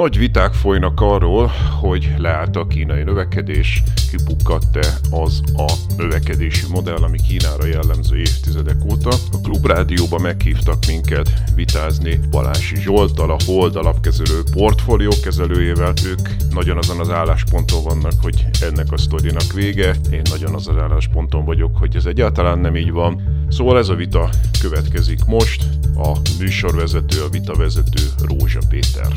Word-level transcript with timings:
Nagy 0.00 0.18
viták 0.18 0.52
folynak 0.52 1.00
arról, 1.00 1.50
hogy 1.80 2.14
leállt 2.16 2.56
a 2.56 2.66
kínai 2.66 3.02
növekedés, 3.02 3.82
kipukkadt-e 4.10 4.86
az 5.10 5.40
a 5.56 5.72
növekedési 5.96 6.66
modell, 6.70 6.96
ami 6.96 7.18
Kínára 7.28 7.66
jellemző 7.66 8.16
évtizedek 8.16 8.84
óta. 8.84 9.08
A 9.08 9.40
Klubrádióba 9.42 10.18
meghívtak 10.18 10.86
minket 10.86 11.32
vitázni 11.54 12.20
Balási 12.30 12.76
Zsoltal, 12.80 13.30
a 13.30 13.36
Hold 13.46 13.76
alapkezelő 13.76 14.42
portfólió 14.52 15.10
kezelőjével. 15.22 15.92
Ők 16.06 16.28
nagyon 16.54 16.76
azon 16.76 17.00
az 17.00 17.10
állásponton 17.10 17.82
vannak, 17.82 18.14
hogy 18.22 18.46
ennek 18.60 18.92
a 18.92 18.98
sztorinak 18.98 19.52
vége. 19.52 19.96
Én 20.10 20.22
nagyon 20.30 20.54
az 20.54 20.68
az 20.68 20.76
állásponton 20.76 21.44
vagyok, 21.44 21.76
hogy 21.76 21.96
ez 21.96 22.04
egyáltalán 22.04 22.58
nem 22.58 22.76
így 22.76 22.90
van. 22.90 23.22
Szóval 23.48 23.78
ez 23.78 23.88
a 23.88 23.94
vita 23.94 24.30
következik 24.60 25.24
most. 25.24 25.64
A 25.96 26.16
műsorvezető, 26.38 27.22
a 27.22 27.28
vitavezető 27.28 28.02
Rózsa 28.18 28.60
Péter. 28.68 29.12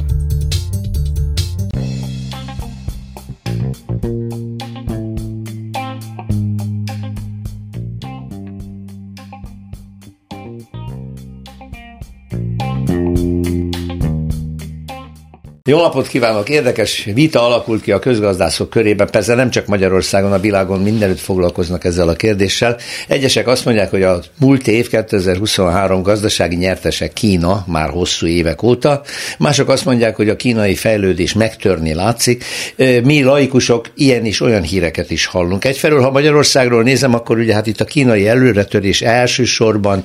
Jó 15.70 15.82
napot 15.82 16.08
kívánok! 16.08 16.50
Érdekes 16.50 17.10
vita 17.14 17.46
alakult 17.46 17.82
ki 17.82 17.92
a 17.92 18.00
közgazdászok 18.00 18.70
körében, 18.70 19.10
persze 19.12 19.36
nem 19.36 19.50
csak 19.50 19.66
Magyarországon, 19.66 20.34
a 20.34 20.40
világon 20.40 20.82
mindenütt 20.82 21.20
foglalkoznak 21.20 21.84
ezzel 21.84 22.08
a 22.08 22.14
kérdéssel. 22.14 22.78
Egyesek 23.08 23.48
azt 23.48 23.66
mondják, 23.66 23.90
hogy 23.90 24.04
a 24.04 24.20
múlt 24.40 24.68
év 24.68 24.88
2023 24.90 26.02
gazdasági 26.02 26.56
nyertese 26.56 27.08
Kína 27.08 27.64
már 27.68 27.90
hosszú 27.90 28.28
évek 28.28 28.64
óta, 28.64 29.02
mások 29.38 29.70
azt 29.70 29.86
mondják, 29.86 30.16
hogy 30.16 30.30
a 30.30 30.36
kínai 30.36 30.76
fejlődés 30.76 31.34
megtörni 31.34 31.94
látszik. 31.94 32.44
Mi 33.04 33.24
laikusok 33.24 33.86
ilyen 33.96 34.26
és 34.26 34.42
olyan 34.42 34.64
híreket 34.64 35.12
is 35.12 35.26
hallunk. 35.26 35.66
Egyfelől, 35.66 36.02
ha 36.02 36.12
Magyarországról 36.12 36.84
nézem, 36.84 37.14
akkor 37.14 37.38
ugye 37.38 37.54
hát 37.54 37.68
itt 37.68 37.82
a 37.82 37.86
kínai 37.86 38.28
előretörés 38.28 39.02
elsősorban 39.02 40.04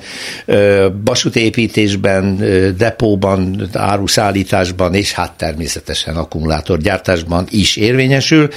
vasútépítésben, 1.04 2.36
depóban, 2.76 3.68
áruszállításban 3.72 4.94
és 4.94 5.12
hát 5.12 5.46
természetesen 5.48 6.16
akkumulátorgyártásban 6.16 7.46
is 7.50 7.76
érvényesül. 7.76 8.48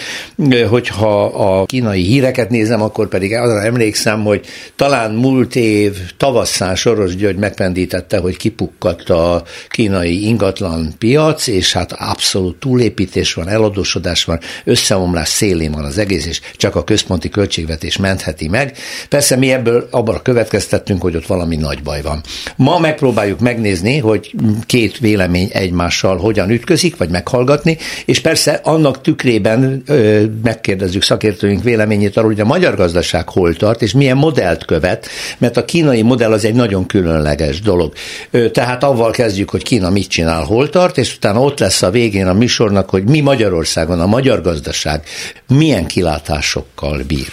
Hogyha 0.69 1.23
a 1.25 1.65
kínai 1.65 2.03
híreket 2.03 2.49
nézem, 2.49 2.81
akkor 2.81 3.07
pedig 3.07 3.33
arra 3.33 3.63
emlékszem, 3.63 4.23
hogy 4.23 4.45
talán 4.75 5.11
múlt 5.11 5.55
év 5.55 5.97
tavasszán 6.17 6.75
Soros 6.75 7.15
György 7.15 7.37
megpendítette, 7.37 8.17
hogy 8.17 8.37
kipukkadt 8.37 9.09
a 9.09 9.43
kínai 9.69 10.27
ingatlan 10.27 10.93
piac, 10.97 11.47
és 11.47 11.73
hát 11.73 11.91
abszolút 11.91 12.59
túlépítés 12.59 13.33
van, 13.33 13.49
eladósodás 13.49 14.23
van, 14.23 14.39
összeomlás 14.63 15.29
szélén 15.29 15.71
van 15.71 15.83
az 15.83 15.97
egész, 15.97 16.25
és 16.25 16.41
csak 16.55 16.75
a 16.75 16.83
központi 16.83 17.29
költségvetés 17.29 17.97
mentheti 17.97 18.47
meg. 18.47 18.77
Persze 19.09 19.35
mi 19.35 19.51
ebből 19.51 19.87
abban 19.91 20.19
következtettünk, 20.23 21.01
hogy 21.01 21.15
ott 21.15 21.25
valami 21.25 21.55
nagy 21.55 21.83
baj 21.83 22.01
van. 22.01 22.21
Ma 22.55 22.79
megpróbáljuk 22.79 23.39
megnézni, 23.39 23.97
hogy 23.97 24.35
két 24.65 24.97
vélemény 24.97 25.49
egymással 25.53 26.17
hogyan 26.17 26.49
ütközik, 26.49 26.79
megkérdezik, 26.81 26.97
vagy 26.97 27.09
meghallgatni, 27.09 27.77
és 28.05 28.19
persze 28.19 28.59
annak 28.63 29.01
tükrében 29.01 29.81
ö, 29.85 30.23
megkérdezzük 30.43 31.03
szakértőink 31.03 31.63
véleményét 31.63 32.17
arról, 32.17 32.29
hogy 32.29 32.39
a 32.39 32.45
magyar 32.45 32.75
gazdaság 32.75 33.29
hol 33.29 33.53
tart, 33.55 33.81
és 33.81 33.93
milyen 33.93 34.17
modellt 34.17 34.65
követ, 34.65 35.07
mert 35.37 35.57
a 35.57 35.65
kínai 35.65 36.01
modell 36.01 36.31
az 36.31 36.45
egy 36.45 36.53
nagyon 36.53 36.85
különleges 36.85 37.61
dolog. 37.61 37.93
Ö, 38.31 38.49
tehát 38.49 38.83
avval 38.83 39.11
kezdjük, 39.11 39.49
hogy 39.49 39.63
Kína 39.63 39.89
mit 39.89 40.07
csinál, 40.07 40.43
hol 40.43 40.69
tart, 40.69 40.97
és 40.97 41.15
utána 41.15 41.41
ott 41.41 41.59
lesz 41.59 41.81
a 41.81 41.89
végén 41.89 42.27
a 42.27 42.33
műsornak, 42.33 42.89
hogy 42.89 43.03
mi 43.03 43.19
Magyarországon, 43.19 43.99
a 43.99 44.05
magyar 44.05 44.41
gazdaság 44.41 45.03
milyen 45.47 45.85
kilátásokkal 45.85 47.01
bír. 47.07 47.27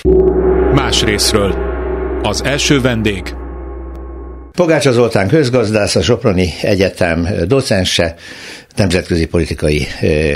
Más 0.73 1.03
részről. 1.03 1.55
Az 2.23 2.45
első 2.45 2.81
vendég 2.81 3.35
Pogácsa 4.59 4.93
Zoltán 4.93 5.29
közgazdász, 5.29 5.97
a 5.97 6.03
Soproni 6.03 6.55
Egyetem 6.63 7.29
docense, 7.47 8.15
nemzetközi 8.79 9.27
politikai 9.27 9.87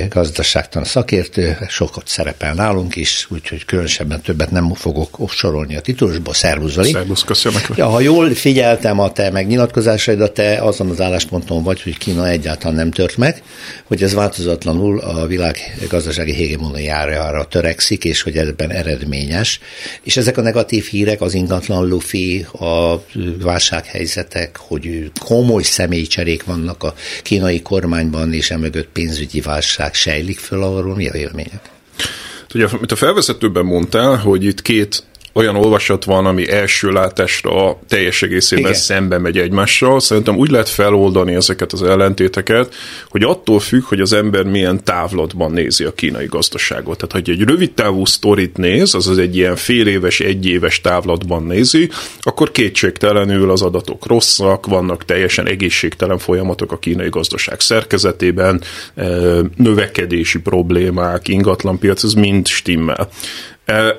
gazdaságtan 0.09 0.85
szakértő, 0.85 1.59
sokat 1.69 2.09
szerepel 2.09 2.55
nálunk 2.55 2.97
is, 2.97 3.27
úgyhogy 3.31 3.65
különösebben 3.65 4.21
többet 4.21 4.51
nem 4.51 4.75
fogok 4.75 5.31
sorolni 5.31 5.77
a 5.77 5.81
titulusból. 5.81 6.35
Szervusz, 6.35 6.73
Zoli. 6.73 6.91
Szervusz, 6.91 7.23
köszönöm. 7.23 7.61
Ja, 7.77 7.89
ha 7.89 8.01
jól 8.01 8.35
figyeltem 8.35 8.99
a 8.99 9.13
te 9.13 9.31
megnyilatkozásaidat, 9.31 10.33
te 10.33 10.63
azon 10.63 10.91
az 10.91 11.01
állásponton 11.01 11.63
vagy, 11.63 11.83
hogy 11.83 11.99
Kína 11.99 12.29
egyáltalán 12.29 12.77
nem 12.77 12.91
tört 12.91 13.17
meg, 13.17 13.43
hogy 13.85 14.03
ez 14.03 14.15
változatlanul 14.15 15.01
a 15.01 15.27
világ 15.27 15.57
gazdasági 15.89 16.35
hegemoniára 16.35 17.45
törekszik, 17.45 18.05
és 18.05 18.23
hogy 18.23 18.37
ebben 18.37 18.71
eredményes. 18.71 19.61
És 20.03 20.17
ezek 20.17 20.37
a 20.37 20.43
negatív 20.43 20.85
hírek, 20.85 21.21
az 21.21 21.35
ingatlan 21.35 21.89
lufi, 21.89 22.47
a 22.53 23.05
válsághelyzetek, 23.43 24.57
hogy 24.57 25.11
komoly 25.21 25.63
személycserék 25.63 26.45
vannak 26.45 26.83
a 26.83 26.95
kínai 27.23 27.63
kormányban, 27.63 28.32
és 28.33 28.51
emögött 28.51 28.89
pénzügyi 28.93 29.41
válság 29.41 29.95
sejlik 29.95 30.39
föl, 30.39 30.63
arról 30.63 30.95
mi 30.95 31.09
a 31.09 31.13
véleményed? 31.13 31.61
Ugye, 32.55 32.67
amit 32.67 32.93
a 32.93 32.97
felvezetőben 32.97 33.65
mondtál, 33.65 34.17
hogy 34.17 34.45
itt 34.45 34.63
két 34.63 35.05
olyan 35.33 35.57
olvasat 35.57 36.05
van, 36.05 36.27
ami 36.27 36.51
első 36.51 36.91
látásra 36.91 37.79
teljes 37.89 38.23
egészében 38.23 38.65
Igen. 38.65 38.81
szembe 38.81 39.19
megy 39.19 39.39
egymással. 39.39 40.01
Szerintem 40.01 40.37
úgy 40.37 40.51
lehet 40.51 40.69
feloldani 40.69 41.35
ezeket 41.35 41.73
az 41.73 41.83
ellentéteket, 41.83 42.75
hogy 43.09 43.23
attól 43.23 43.61
függ, 43.61 43.83
hogy 43.83 44.01
az 44.01 44.13
ember 44.13 44.45
milyen 44.45 44.85
távlatban 44.85 45.53
nézi 45.53 45.85
a 45.85 45.93
kínai 45.93 46.27
gazdaságot. 46.27 46.97
Tehát, 46.97 47.13
hogy 47.13 47.31
egy 47.31 47.49
rövid 47.49 47.73
távú 47.73 48.05
sztorit 48.05 48.57
néz, 48.57 48.95
azaz 48.95 49.19
egy 49.19 49.37
ilyen 49.37 49.57
fél 49.57 49.87
éves, 49.87 50.21
egy 50.21 50.47
éves 50.47 50.81
távlatban 50.81 51.43
nézi, 51.43 51.91
akkor 52.21 52.51
kétségtelenül 52.51 53.51
az 53.51 53.63
adatok 53.63 54.07
rosszak, 54.07 54.67
vannak 54.67 55.05
teljesen 55.05 55.47
egészségtelen 55.47 56.19
folyamatok 56.19 56.73
a 56.73 56.79
kínai 56.79 57.09
gazdaság 57.09 57.61
szerkezetében, 57.61 58.63
növekedési 59.57 60.41
problémák, 60.41 61.29
ingatlanpiac, 61.29 62.05
ez 62.05 62.13
mind 62.13 62.47
stimmel. 62.47 63.09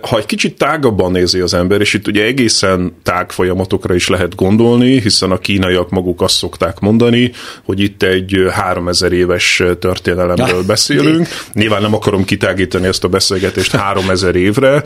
Ha 0.01 0.17
egy 0.17 0.25
kicsit 0.25 0.57
tágabban 0.57 1.11
nézi 1.11 1.39
az 1.39 1.53
ember, 1.53 1.81
és 1.81 1.93
itt 1.93 2.07
ugye 2.07 2.23
egészen 2.23 2.95
tág 3.03 3.31
folyamatokra 3.31 3.95
is 3.95 4.07
lehet 4.07 4.35
gondolni, 4.35 5.01
hiszen 5.01 5.31
a 5.31 5.37
kínaiak 5.37 5.89
maguk 5.89 6.21
azt 6.21 6.35
szokták 6.35 6.79
mondani, 6.79 7.31
hogy 7.63 7.79
itt 7.79 8.03
egy 8.03 8.45
3000 8.51 9.11
éves 9.11 9.63
történelemről 9.79 10.47
ja, 10.47 10.65
beszélünk. 10.65 11.27
Nyilván 11.53 11.81
nem 11.81 11.93
akarom 11.93 12.25
kitágítani 12.25 12.87
ezt 12.87 13.03
a 13.03 13.07
beszélgetést 13.07 13.75
3000 13.75 14.35
évre, 14.35 14.83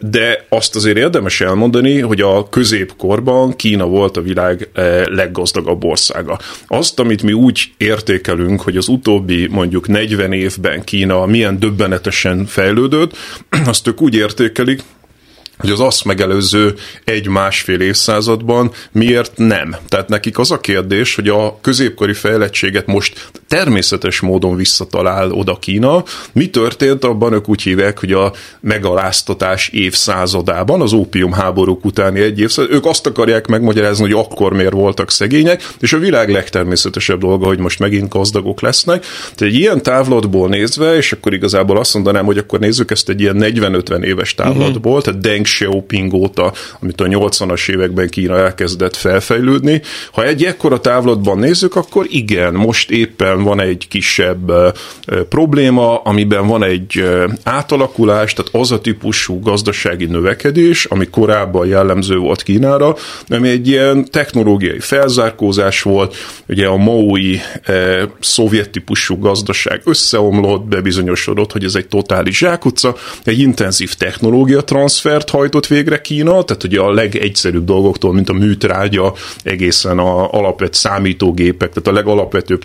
de 0.00 0.46
azt 0.48 0.76
azért 0.76 0.96
érdemes 0.96 1.40
elmondani, 1.40 1.98
hogy 1.98 2.20
a 2.20 2.48
középkorban 2.48 3.56
Kína 3.56 3.86
volt 3.86 4.16
a 4.16 4.22
világ 4.22 4.68
leggazdagabb 5.04 5.84
országa. 5.84 6.38
Azt, 6.66 7.00
amit 7.00 7.22
mi 7.22 7.32
úgy 7.32 7.72
értékelünk, 7.76 8.60
hogy 8.60 8.76
az 8.76 8.88
utóbbi 8.88 9.48
mondjuk 9.50 9.88
40 9.88 10.32
évben 10.32 10.84
Kína 10.84 11.26
milyen 11.26 11.58
döbbenetesen 11.58 12.46
fejlődött, 12.46 13.16
azt 13.66 13.88
ők 13.90 14.00
úgy 14.00 14.14
értékelik, 14.14 14.82
hogy 15.58 15.70
az 15.70 15.80
azt 15.80 16.04
megelőző 16.04 16.74
egy-másfél 17.04 17.80
évszázadban 17.80 18.72
miért 18.92 19.36
nem. 19.36 19.76
Tehát 19.88 20.08
nekik 20.08 20.38
az 20.38 20.50
a 20.50 20.60
kérdés, 20.60 21.14
hogy 21.14 21.28
a 21.28 21.58
középkori 21.60 22.12
fejlettséget 22.12 22.86
most 22.86 23.30
természetes 23.50 24.20
módon 24.20 24.56
visszatalál 24.56 25.30
oda 25.30 25.58
Kína. 25.60 26.04
Mi 26.32 26.50
történt 26.50 27.04
abban, 27.04 27.32
ők 27.32 27.48
úgy 27.48 27.62
hívják, 27.62 27.98
hogy 27.98 28.12
a 28.12 28.32
megaláztatás 28.60 29.68
évszázadában, 29.68 30.80
az 30.80 30.92
ópium 30.92 31.32
háborúk 31.32 31.84
utáni 31.84 32.20
egy 32.20 32.40
évszázad, 32.40 32.72
ők 32.72 32.86
azt 32.86 33.06
akarják 33.06 33.46
megmagyarázni, 33.46 34.02
hogy 34.02 34.24
akkor 34.24 34.52
miért 34.52 34.72
voltak 34.72 35.10
szegények, 35.10 35.72
és 35.80 35.92
a 35.92 35.98
világ 35.98 36.30
legtermészetesebb 36.30 37.20
dolga, 37.20 37.46
hogy 37.46 37.58
most 37.58 37.78
megint 37.78 38.08
gazdagok 38.08 38.60
lesznek. 38.60 39.04
Tehát 39.34 39.54
egy 39.54 39.60
ilyen 39.60 39.82
távlatból 39.82 40.48
nézve, 40.48 40.96
és 40.96 41.12
akkor 41.12 41.34
igazából 41.34 41.78
azt 41.78 41.94
mondanám, 41.94 42.24
hogy 42.24 42.38
akkor 42.38 42.58
nézzük 42.58 42.90
ezt 42.90 43.08
egy 43.08 43.20
ilyen 43.20 43.36
40-50 43.40 44.02
éves 44.02 44.34
távlatból, 44.34 44.92
uh-huh. 44.92 45.04
tehát 45.04 45.20
Deng 45.20 45.44
Xiaoping 45.44 46.12
óta, 46.12 46.52
amit 46.80 47.00
a 47.00 47.04
80-as 47.04 47.70
években 47.70 48.08
Kína 48.08 48.38
elkezdett 48.38 48.96
felfejlődni. 48.96 49.82
Ha 50.12 50.24
egy 50.24 50.44
ekkora 50.44 50.80
távlatban 50.80 51.38
nézzük, 51.38 51.76
akkor 51.76 52.06
igen, 52.08 52.54
most 52.54 52.90
éppen 52.90 53.38
van 53.42 53.60
egy 53.60 53.88
kisebb 53.88 54.52
probléma, 55.28 55.98
amiben 55.98 56.46
van 56.46 56.62
egy 56.62 57.04
átalakulás, 57.42 58.32
tehát 58.32 58.54
az 58.54 58.72
a 58.72 58.80
típusú 58.80 59.40
gazdasági 59.40 60.04
növekedés, 60.04 60.84
ami 60.84 61.06
korábban 61.06 61.66
jellemző 61.66 62.16
volt 62.16 62.42
Kínára, 62.42 62.96
ami 63.28 63.48
egy 63.48 63.68
ilyen 63.68 64.10
technológiai 64.10 64.80
felzárkózás 64.80 65.82
volt, 65.82 66.16
ugye 66.48 66.66
a 66.66 66.76
maui 66.76 67.40
eh, 67.62 68.02
szovjet 68.20 68.70
típusú 68.70 69.18
gazdaság 69.18 69.80
összeomlott, 69.84 70.64
bebizonyosodott, 70.64 71.52
hogy 71.52 71.64
ez 71.64 71.74
egy 71.74 71.88
totális 71.88 72.38
zsákutca, 72.38 72.96
egy 73.24 73.38
intenzív 73.38 73.94
technológia 73.94 74.64
transfert 74.64 75.30
hajtott 75.30 75.66
végre 75.66 76.00
Kína, 76.00 76.42
tehát 76.42 76.64
ugye 76.64 76.80
a 76.80 76.92
legegyszerűbb 76.92 77.64
dolgoktól, 77.64 78.12
mint 78.12 78.28
a 78.28 78.32
műtrágya, 78.32 79.14
egészen 79.42 79.98
a 79.98 80.30
alapvet 80.32 80.74
számítógépek, 80.74 81.68
tehát 81.68 81.88
a 81.88 81.92
legalapvetőbb 81.92 82.64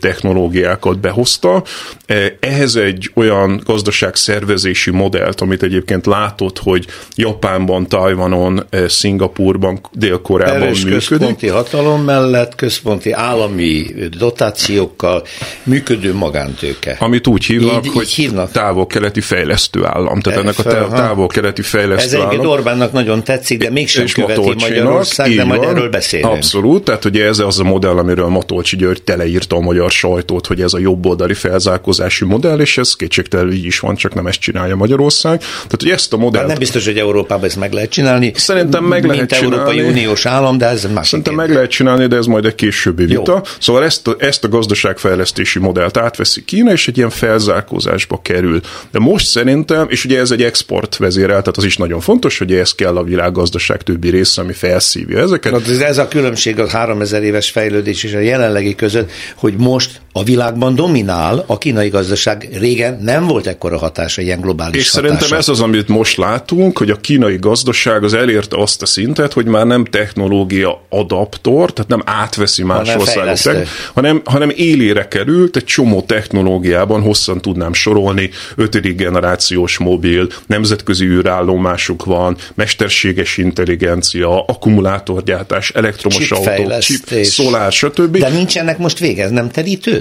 technológiákat 0.65 0.99
behozta. 0.99 1.63
Eh, 2.05 2.25
ehhez 2.39 2.75
egy 2.75 3.11
olyan 3.13 3.61
gazdaságszervezési 3.65 4.91
modellt, 4.91 5.41
amit 5.41 5.63
egyébként 5.63 6.05
látott, 6.05 6.59
hogy 6.59 6.85
Japánban, 7.15 7.87
Tajvanon, 7.87 8.65
eh, 8.69 8.87
Szingapurban, 8.87 9.79
Dél-Koreában 9.91 10.67
működik. 10.67 11.07
központi 11.07 11.47
hatalom 11.47 12.03
mellett 12.03 12.55
központi 12.55 13.11
állami 13.11 13.85
dotációkkal 14.17 15.23
működő 15.63 16.13
magántőke. 16.13 16.95
Amit 16.99 17.27
úgy 17.27 17.45
hívnak, 17.45 17.85
így, 17.85 17.91
hogy 17.93 18.09
hívnak. 18.09 18.51
távol-keleti 18.51 19.21
fejlesztő 19.21 19.85
állam. 19.85 20.19
Tehát 20.19 20.39
ennek 20.39 20.59
a 20.59 20.63
távol-keleti 20.87 21.61
fejlesztő 21.61 22.17
Ez 22.17 22.23
állam. 22.23 22.45
Orbánnak 22.45 22.91
nagyon 22.91 23.23
tetszik, 23.23 23.57
de 23.57 23.69
mégsem 23.69 24.05
követi 24.13 24.53
Magyarország, 24.59 25.35
de 25.35 25.43
majd 25.43 25.59
van, 25.59 25.69
erről 25.69 25.89
beszélünk. 25.89 26.31
Abszolút, 26.31 26.83
tehát 26.83 27.05
ugye 27.05 27.25
ez 27.25 27.39
az 27.39 27.59
a 27.59 27.63
modell, 27.63 27.97
amiről 27.97 28.27
Matolcsi 28.27 28.75
György 28.75 29.03
teleírta 29.03 29.55
a 29.55 29.59
magyar 29.59 29.91
sajtót, 29.91 30.47
hogy 30.47 30.54
ez 30.61 30.73
a 30.73 30.79
jobboldali 30.79 31.33
felzárkózási 31.33 32.25
modell, 32.25 32.59
és 32.59 32.77
ez 32.77 32.95
kétségtelenül 32.95 33.53
így 33.53 33.65
is 33.65 33.79
van, 33.79 33.95
csak 33.95 34.13
nem 34.13 34.27
ezt 34.27 34.39
csinálja 34.39 34.75
Magyarország. 34.75 35.39
Tehát, 35.39 35.81
hogy 35.81 35.89
ezt 35.89 36.13
a 36.13 36.17
modellt... 36.17 36.37
Hát 36.37 36.47
nem 36.47 36.57
biztos, 36.57 36.85
hogy 36.85 36.97
Európában 36.97 37.45
ezt 37.45 37.55
meg 37.55 37.73
lehet 37.73 37.89
csinálni. 37.89 38.31
Szerintem 38.35 38.83
meg 38.83 39.01
mint 39.01 39.13
lehet 39.13 39.29
csinálni. 39.29 39.55
Európai 39.55 39.81
Uniós 39.81 40.25
állam, 40.25 40.57
de 40.57 40.67
ez 40.67 40.87
más. 40.93 41.07
Szerintem 41.07 41.33
meg 41.33 41.53
lehet 41.53 41.69
csinálni, 41.69 42.07
de 42.07 42.15
ez 42.15 42.25
majd 42.25 42.45
egy 42.45 42.55
későbbi 42.55 43.05
vita. 43.05 43.31
Jó. 43.31 43.41
Szóval 43.59 43.83
ezt 43.83 44.07
a, 44.07 44.15
ezt 44.19 44.43
a 44.43 44.47
gazdaságfejlesztési 44.47 45.59
modellt 45.59 45.97
átveszi 45.97 46.43
Kína, 46.45 46.71
és 46.71 46.87
egy 46.87 46.97
ilyen 46.97 47.09
felzárkózásba 47.09 48.19
kerül. 48.21 48.59
De 48.91 48.99
most 48.99 49.27
szerintem, 49.27 49.85
és 49.89 50.05
ugye 50.05 50.19
ez 50.19 50.31
egy 50.31 50.43
export 50.43 50.97
vezérel, 50.97 51.39
tehát 51.39 51.57
az 51.57 51.63
is 51.63 51.77
nagyon 51.77 51.99
fontos, 51.99 52.37
hogy 52.37 52.53
ez 52.53 52.71
kell 52.71 52.97
a 52.97 53.03
világgazdaság 53.03 53.81
többi 53.81 54.09
része, 54.09 54.41
ami 54.41 54.53
felszívja 54.53 55.19
ezeket. 55.19 55.51
Na, 55.51 55.85
ez 55.85 55.97
a 55.97 56.07
különbség 56.07 56.59
a 56.59 56.67
3000 56.67 57.23
éves 57.23 57.49
fejlődés 57.49 58.03
és 58.03 58.13
a 58.13 58.19
jelenlegi 58.19 58.75
között, 58.75 59.11
hogy 59.35 59.53
most 59.57 60.01
a 60.17 60.23
világban 60.23 60.75
dominál 60.75 61.43
a 61.47 61.57
kínai 61.57 61.89
gazdaság. 61.89 62.49
Régen 62.59 62.99
nem 63.01 63.27
volt 63.27 63.47
ekkora 63.47 63.77
hatása, 63.77 64.21
ilyen 64.21 64.41
globális 64.41 64.81
És 64.81 64.89
hatása. 64.91 65.07
szerintem 65.07 65.37
ez 65.37 65.49
az, 65.49 65.61
amit 65.61 65.87
most 65.87 66.17
látunk, 66.17 66.77
hogy 66.77 66.89
a 66.89 66.95
kínai 66.95 67.37
gazdaság 67.37 68.03
az 68.03 68.13
elérte 68.13 68.61
azt 68.61 68.81
a 68.81 68.85
szintet, 68.85 69.33
hogy 69.33 69.45
már 69.45 69.65
nem 69.65 69.85
technológia 69.85 70.85
adaptor, 70.89 71.73
tehát 71.73 71.89
nem 71.89 72.01
átveszi 72.05 72.63
más 72.63 72.77
hanem 72.77 72.99
országok, 72.99 73.67
hanem, 73.93 74.21
hanem 74.25 74.51
élére 74.55 75.07
került 75.07 75.55
egy 75.55 75.63
csomó 75.63 76.01
technológiában, 76.01 77.01
hosszan 77.01 77.41
tudnám 77.41 77.73
sorolni, 77.73 78.29
ötödik 78.55 78.95
generációs 78.95 79.77
mobil, 79.77 80.27
nemzetközi 80.47 81.05
űrállomásuk 81.05 82.05
van, 82.05 82.37
mesterséges 82.53 83.37
intelligencia, 83.37 84.45
akkumulátorgyártás, 84.45 85.69
elektromos 85.69 86.31
autók, 86.31 86.79
chip, 86.79 87.23
szolár, 87.23 87.71
stb. 87.71 88.17
De 88.17 88.29
nincsenek 88.29 88.77
most 88.77 88.99
vége, 88.99 89.23
ez 89.23 89.31
nem 89.31 89.49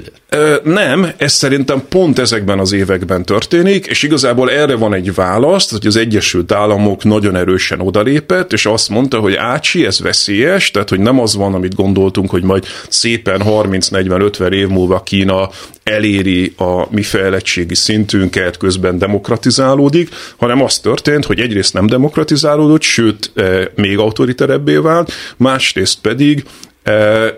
terítődött? 0.05 0.23
Ö, 0.29 0.71
nem, 0.71 1.13
ez 1.17 1.33
szerintem 1.33 1.83
pont 1.89 2.19
ezekben 2.19 2.59
az 2.59 2.73
években 2.73 3.25
történik, 3.25 3.87
és 3.87 4.03
igazából 4.03 4.51
erre 4.51 4.75
van 4.75 4.95
egy 4.95 5.15
válasz, 5.15 5.71
hogy 5.71 5.87
az 5.87 5.97
Egyesült 5.97 6.53
Államok 6.53 7.05
nagyon 7.05 7.37
erősen 7.37 7.81
odalépett, 7.81 8.53
és 8.53 8.67
azt 8.67 8.89
mondta, 8.89 9.19
hogy 9.19 9.35
ácsi, 9.35 9.87
ez 9.87 10.01
veszélyes, 10.01 10.71
tehát 10.71 10.89
hogy 10.89 11.01
nem 11.01 11.21
az 11.21 11.35
van, 11.37 11.55
amit 11.55 11.75
gondoltunk, 11.75 12.31
hogy 12.31 12.43
majd 12.43 12.65
szépen 12.89 13.43
30-40-50 13.45 14.53
év 14.53 14.69
múlva 14.69 15.03
Kína 15.03 15.51
eléri 15.83 16.55
a 16.57 16.87
mi 16.91 17.03
fejlettségi 17.03 17.75
szintünket, 17.75 18.57
közben 18.57 18.99
demokratizálódik, 18.99 20.09
hanem 20.37 20.63
az 20.63 20.79
történt, 20.79 21.25
hogy 21.25 21.41
egyrészt 21.41 21.73
nem 21.73 21.87
demokratizálódott, 21.87 22.83
sőt, 22.83 23.33
még 23.75 23.99
autoriterebbé 23.99 24.77
vált, 24.77 25.13
másrészt 25.37 25.99
pedig 26.01 26.45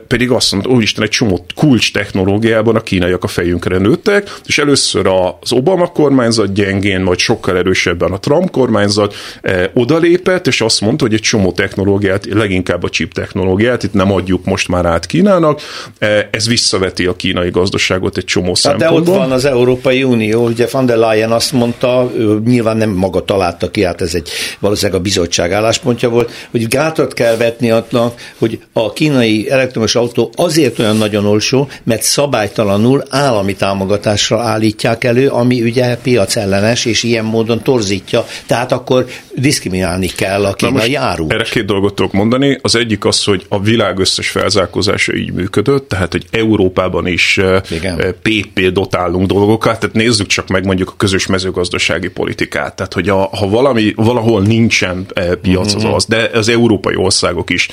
pedig 0.06 0.31
azt 0.31 0.52
mondta, 0.52 0.70
úristen, 0.70 1.04
egy 1.04 1.10
csomó 1.10 1.46
kulcs 1.54 1.93
technológiában 1.93 2.76
a 2.76 2.81
kínaiak 2.81 3.25
a 3.25 3.26
fejünkre 3.26 3.78
nőttek, 3.78 4.38
és 4.46 4.58
először 4.58 5.06
az 5.40 5.52
Obama 5.52 5.87
kormányzat 5.87 6.52
gyengén, 6.52 7.00
majd 7.00 7.19
sokkal 7.19 7.56
erősebben 7.56 8.12
a 8.12 8.19
Trump 8.19 8.50
kormányzat 8.50 9.14
odalépett, 9.75 10.46
és 10.46 10.60
azt 10.60 10.81
mondta, 10.81 11.04
hogy 11.04 11.14
egy 11.14 11.20
csomó 11.20 11.52
technológiát, 11.52 12.26
leginkább 12.32 12.82
a 12.82 12.88
chip 12.88 13.12
technológiát, 13.12 13.82
itt 13.82 13.93
nem 13.93 14.12
adjuk 14.12 14.44
most 14.44 14.69
már 14.69 14.84
át 14.84 15.06
Kínának, 15.06 15.60
ez 16.31 16.49
visszaveti 16.49 17.06
a 17.06 17.16
kínai 17.16 17.50
gazdaságot 17.50 18.16
egy 18.16 18.25
csomó 18.25 18.46
hát 18.46 18.56
szempontból. 18.56 19.00
De 19.00 19.10
ott 19.10 19.16
van 19.16 19.32
az 19.32 19.44
Európai 19.44 20.02
Unió, 20.02 20.46
ugye 20.46 20.69
van 20.70 20.87
der 20.87 20.96
Leyen 20.96 21.32
azt 21.32 21.52
mondta, 21.52 22.12
nyilván 22.44 22.76
nem 22.76 22.90
maga 22.90 23.25
találta 23.25 23.70
ki, 23.70 23.84
hát 23.84 24.00
ez 24.00 24.14
egy 24.14 24.28
valószínűleg 24.58 25.00
a 25.00 25.02
bizottság 25.02 25.52
álláspontja 25.52 26.08
volt, 26.08 26.31
hogy 26.50 26.69
gátat 26.69 27.12
kell 27.12 27.37
vetni 27.37 27.70
annak, 27.70 28.20
hogy 28.38 28.58
a 28.72 28.92
kínai 28.92 29.36
elektromos 29.44 29.94
autó 29.94 30.33
azért 30.35 30.79
olyan 30.79 30.97
nagyon 30.97 31.27
olcsó, 31.27 31.69
mert 31.83 32.03
szabálytalanul 32.03 33.03
állami 33.09 33.55
támogatásra 33.55 34.41
állítják 34.41 35.05
elő, 35.05 35.29
ami 35.29 35.62
ugye 35.62 35.97
piacellenes, 35.97 36.85
és 36.85 37.03
ilyen 37.03 37.25
módon 37.25 37.62
torzítja. 37.62 38.26
Tehát 38.47 38.73
akkor 38.73 39.07
diszkriminálni 39.35 40.07
kell 40.07 40.45
a 40.45 40.55
kínai 40.55 40.95
árut. 40.95 41.33
Erre 41.33 41.45
két 41.45 41.64
dolgot 41.64 41.95
tudok 41.95 42.12
mondani. 42.12 42.59
Az 42.62 42.75
egyik 42.75 43.05
az, 43.05 43.25
hogy 43.25 43.45
a 43.49 43.61
világ 43.61 43.99
összes 43.99 44.28
felzárkózása 44.28 45.14
így 45.14 45.33
működött, 45.33 45.88
tehát 45.88 46.12
hogy 46.12 46.25
Európában 46.31 47.07
is 47.07 47.40
Igen. 47.71 48.14
PP 48.23 48.61
dotálunk 48.73 49.26
dolgokat, 49.26 49.81
tehát 49.81 49.95
nézzük 49.95 50.26
csak 50.26 50.49
meg 50.49 50.64
mondjuk 50.64 50.90
a 50.90 50.95
közös 50.97 51.26
mezőgazdasági 51.26 52.09
politikát. 52.09 52.76
Tehát, 52.76 52.93
hogy 52.93 53.09
a, 53.09 53.16
ha 53.16 53.49
valami, 53.49 53.93
valahol 53.97 54.43
nincsen 54.43 55.07
piac, 55.43 55.75
az 55.75 55.83
mhm. 55.83 55.93
az, 55.93 56.05
de 56.07 56.31
az 56.35 56.49
európai 56.49 56.97
országok 56.97 57.50
is 57.50 57.69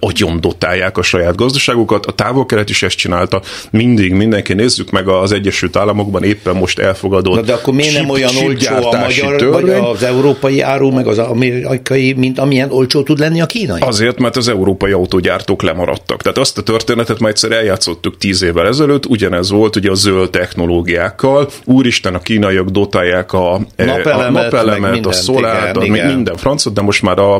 agyon 0.00 0.40
dotálják 0.40 0.93
a 0.98 1.02
saját 1.02 1.36
gazdaságukat. 1.36 2.06
A 2.06 2.12
távol-kelet 2.12 2.70
is 2.70 2.82
ezt 2.82 2.96
csinálta. 2.96 3.42
Mindig 3.70 4.12
mindenki 4.12 4.54
nézzük 4.54 4.90
meg 4.90 5.08
az 5.08 5.32
Egyesült 5.32 5.76
Államokban 5.76 6.22
éppen 6.24 6.56
most 6.56 6.78
elfogadott. 6.78 7.34
Na 7.34 7.40
de 7.40 7.52
akkor 7.52 7.74
miért 7.74 7.94
nem 7.94 8.08
olyan 8.08 8.36
olcsó 8.36 8.74
a 8.74 8.98
magyar, 8.98 9.36
törvény? 9.36 9.50
vagy 9.50 9.70
az 9.70 10.02
európai 10.02 10.60
áru, 10.60 10.90
meg 10.90 11.06
az 11.06 11.18
amerikai, 11.18 12.12
mint 12.12 12.38
amilyen 12.38 12.70
olcsó 12.70 13.02
tud 13.02 13.18
lenni 13.18 13.40
a 13.40 13.46
kínai? 13.46 13.80
Azért, 13.80 14.18
mert 14.18 14.36
az 14.36 14.48
európai 14.48 14.92
autógyártók 14.92 15.62
lemaradtak. 15.62 16.22
Tehát 16.22 16.38
azt 16.38 16.58
a 16.58 16.62
történetet 16.62 17.18
már 17.18 17.30
egyszer 17.30 17.52
eljátszottuk 17.52 18.18
tíz 18.18 18.42
évvel 18.42 18.66
ezelőtt, 18.66 19.06
ugyanez 19.06 19.50
volt 19.50 19.76
ugye 19.76 19.90
a 19.90 19.94
zöld 19.94 20.30
technológiákkal. 20.30 21.48
Úristen, 21.64 22.14
a 22.14 22.18
kínaiak 22.18 22.68
dotálják 22.68 23.32
a 23.32 23.60
napelemet, 23.76 24.52
a, 24.52 24.56
napelemet, 24.56 25.06
a 25.06 25.12
szolárt, 25.12 25.88
minden 25.88 26.36
francot, 26.36 26.72
de 26.74 26.80
most 26.80 27.02
már 27.02 27.18
a, 27.18 27.34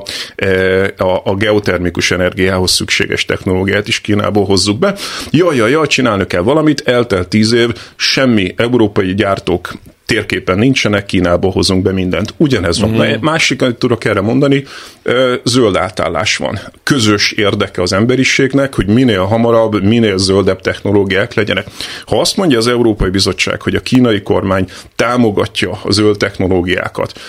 a, 0.97 1.21
a 1.25 1.35
geotermikus 1.35 2.11
energiához 2.11 2.71
szükséges 2.71 3.25
technológiát 3.25 3.44
is 3.85 4.01
Kínából 4.01 4.45
hozzuk 4.45 4.79
be. 4.79 4.95
Jaj, 5.31 5.57
jaj, 5.57 5.71
jaj, 5.71 5.87
csinálni 5.87 6.27
kell 6.27 6.43
valamit, 6.43 6.81
eltelt 6.81 7.29
tíz 7.29 7.53
év, 7.53 7.71
semmi 7.97 8.55
európai 8.57 9.15
gyártók 9.15 9.73
térképen 10.07 10.59
nincsenek, 10.59 11.07
Kínából 11.07 11.51
hozunk 11.51 11.83
be 11.83 11.93
mindent. 11.93 12.35
Ugyanez 12.37 12.81
van. 12.81 12.91
Mm. 12.91 13.21
Másik, 13.21 13.63
amit 13.63 13.77
tudok 13.77 14.05
erre 14.05 14.21
mondani, 14.21 14.65
zöld 15.45 15.77
átállás 15.77 16.37
van. 16.37 16.59
Közös 16.83 17.33
érdeke 17.33 17.83
az 17.83 17.93
emberiségnek, 17.93 18.75
hogy 18.75 18.87
minél 18.87 19.23
hamarabb, 19.23 19.83
minél 19.83 20.19
zöldebb 20.19 20.61
technológiák 20.61 21.35
legyenek. 21.35 21.67
Ha 22.07 22.21
azt 22.21 22.37
mondja 22.37 22.59
az 22.59 22.67
Európai 22.67 23.11
Bizottság, 23.11 23.63
hogy 23.63 23.75
a 23.75 23.81
kínai 23.81 24.23
kormány 24.23 24.69
támogatja 24.97 25.79
a 25.83 25.93
zöld 25.93 26.17
technológiákat, 26.17 27.21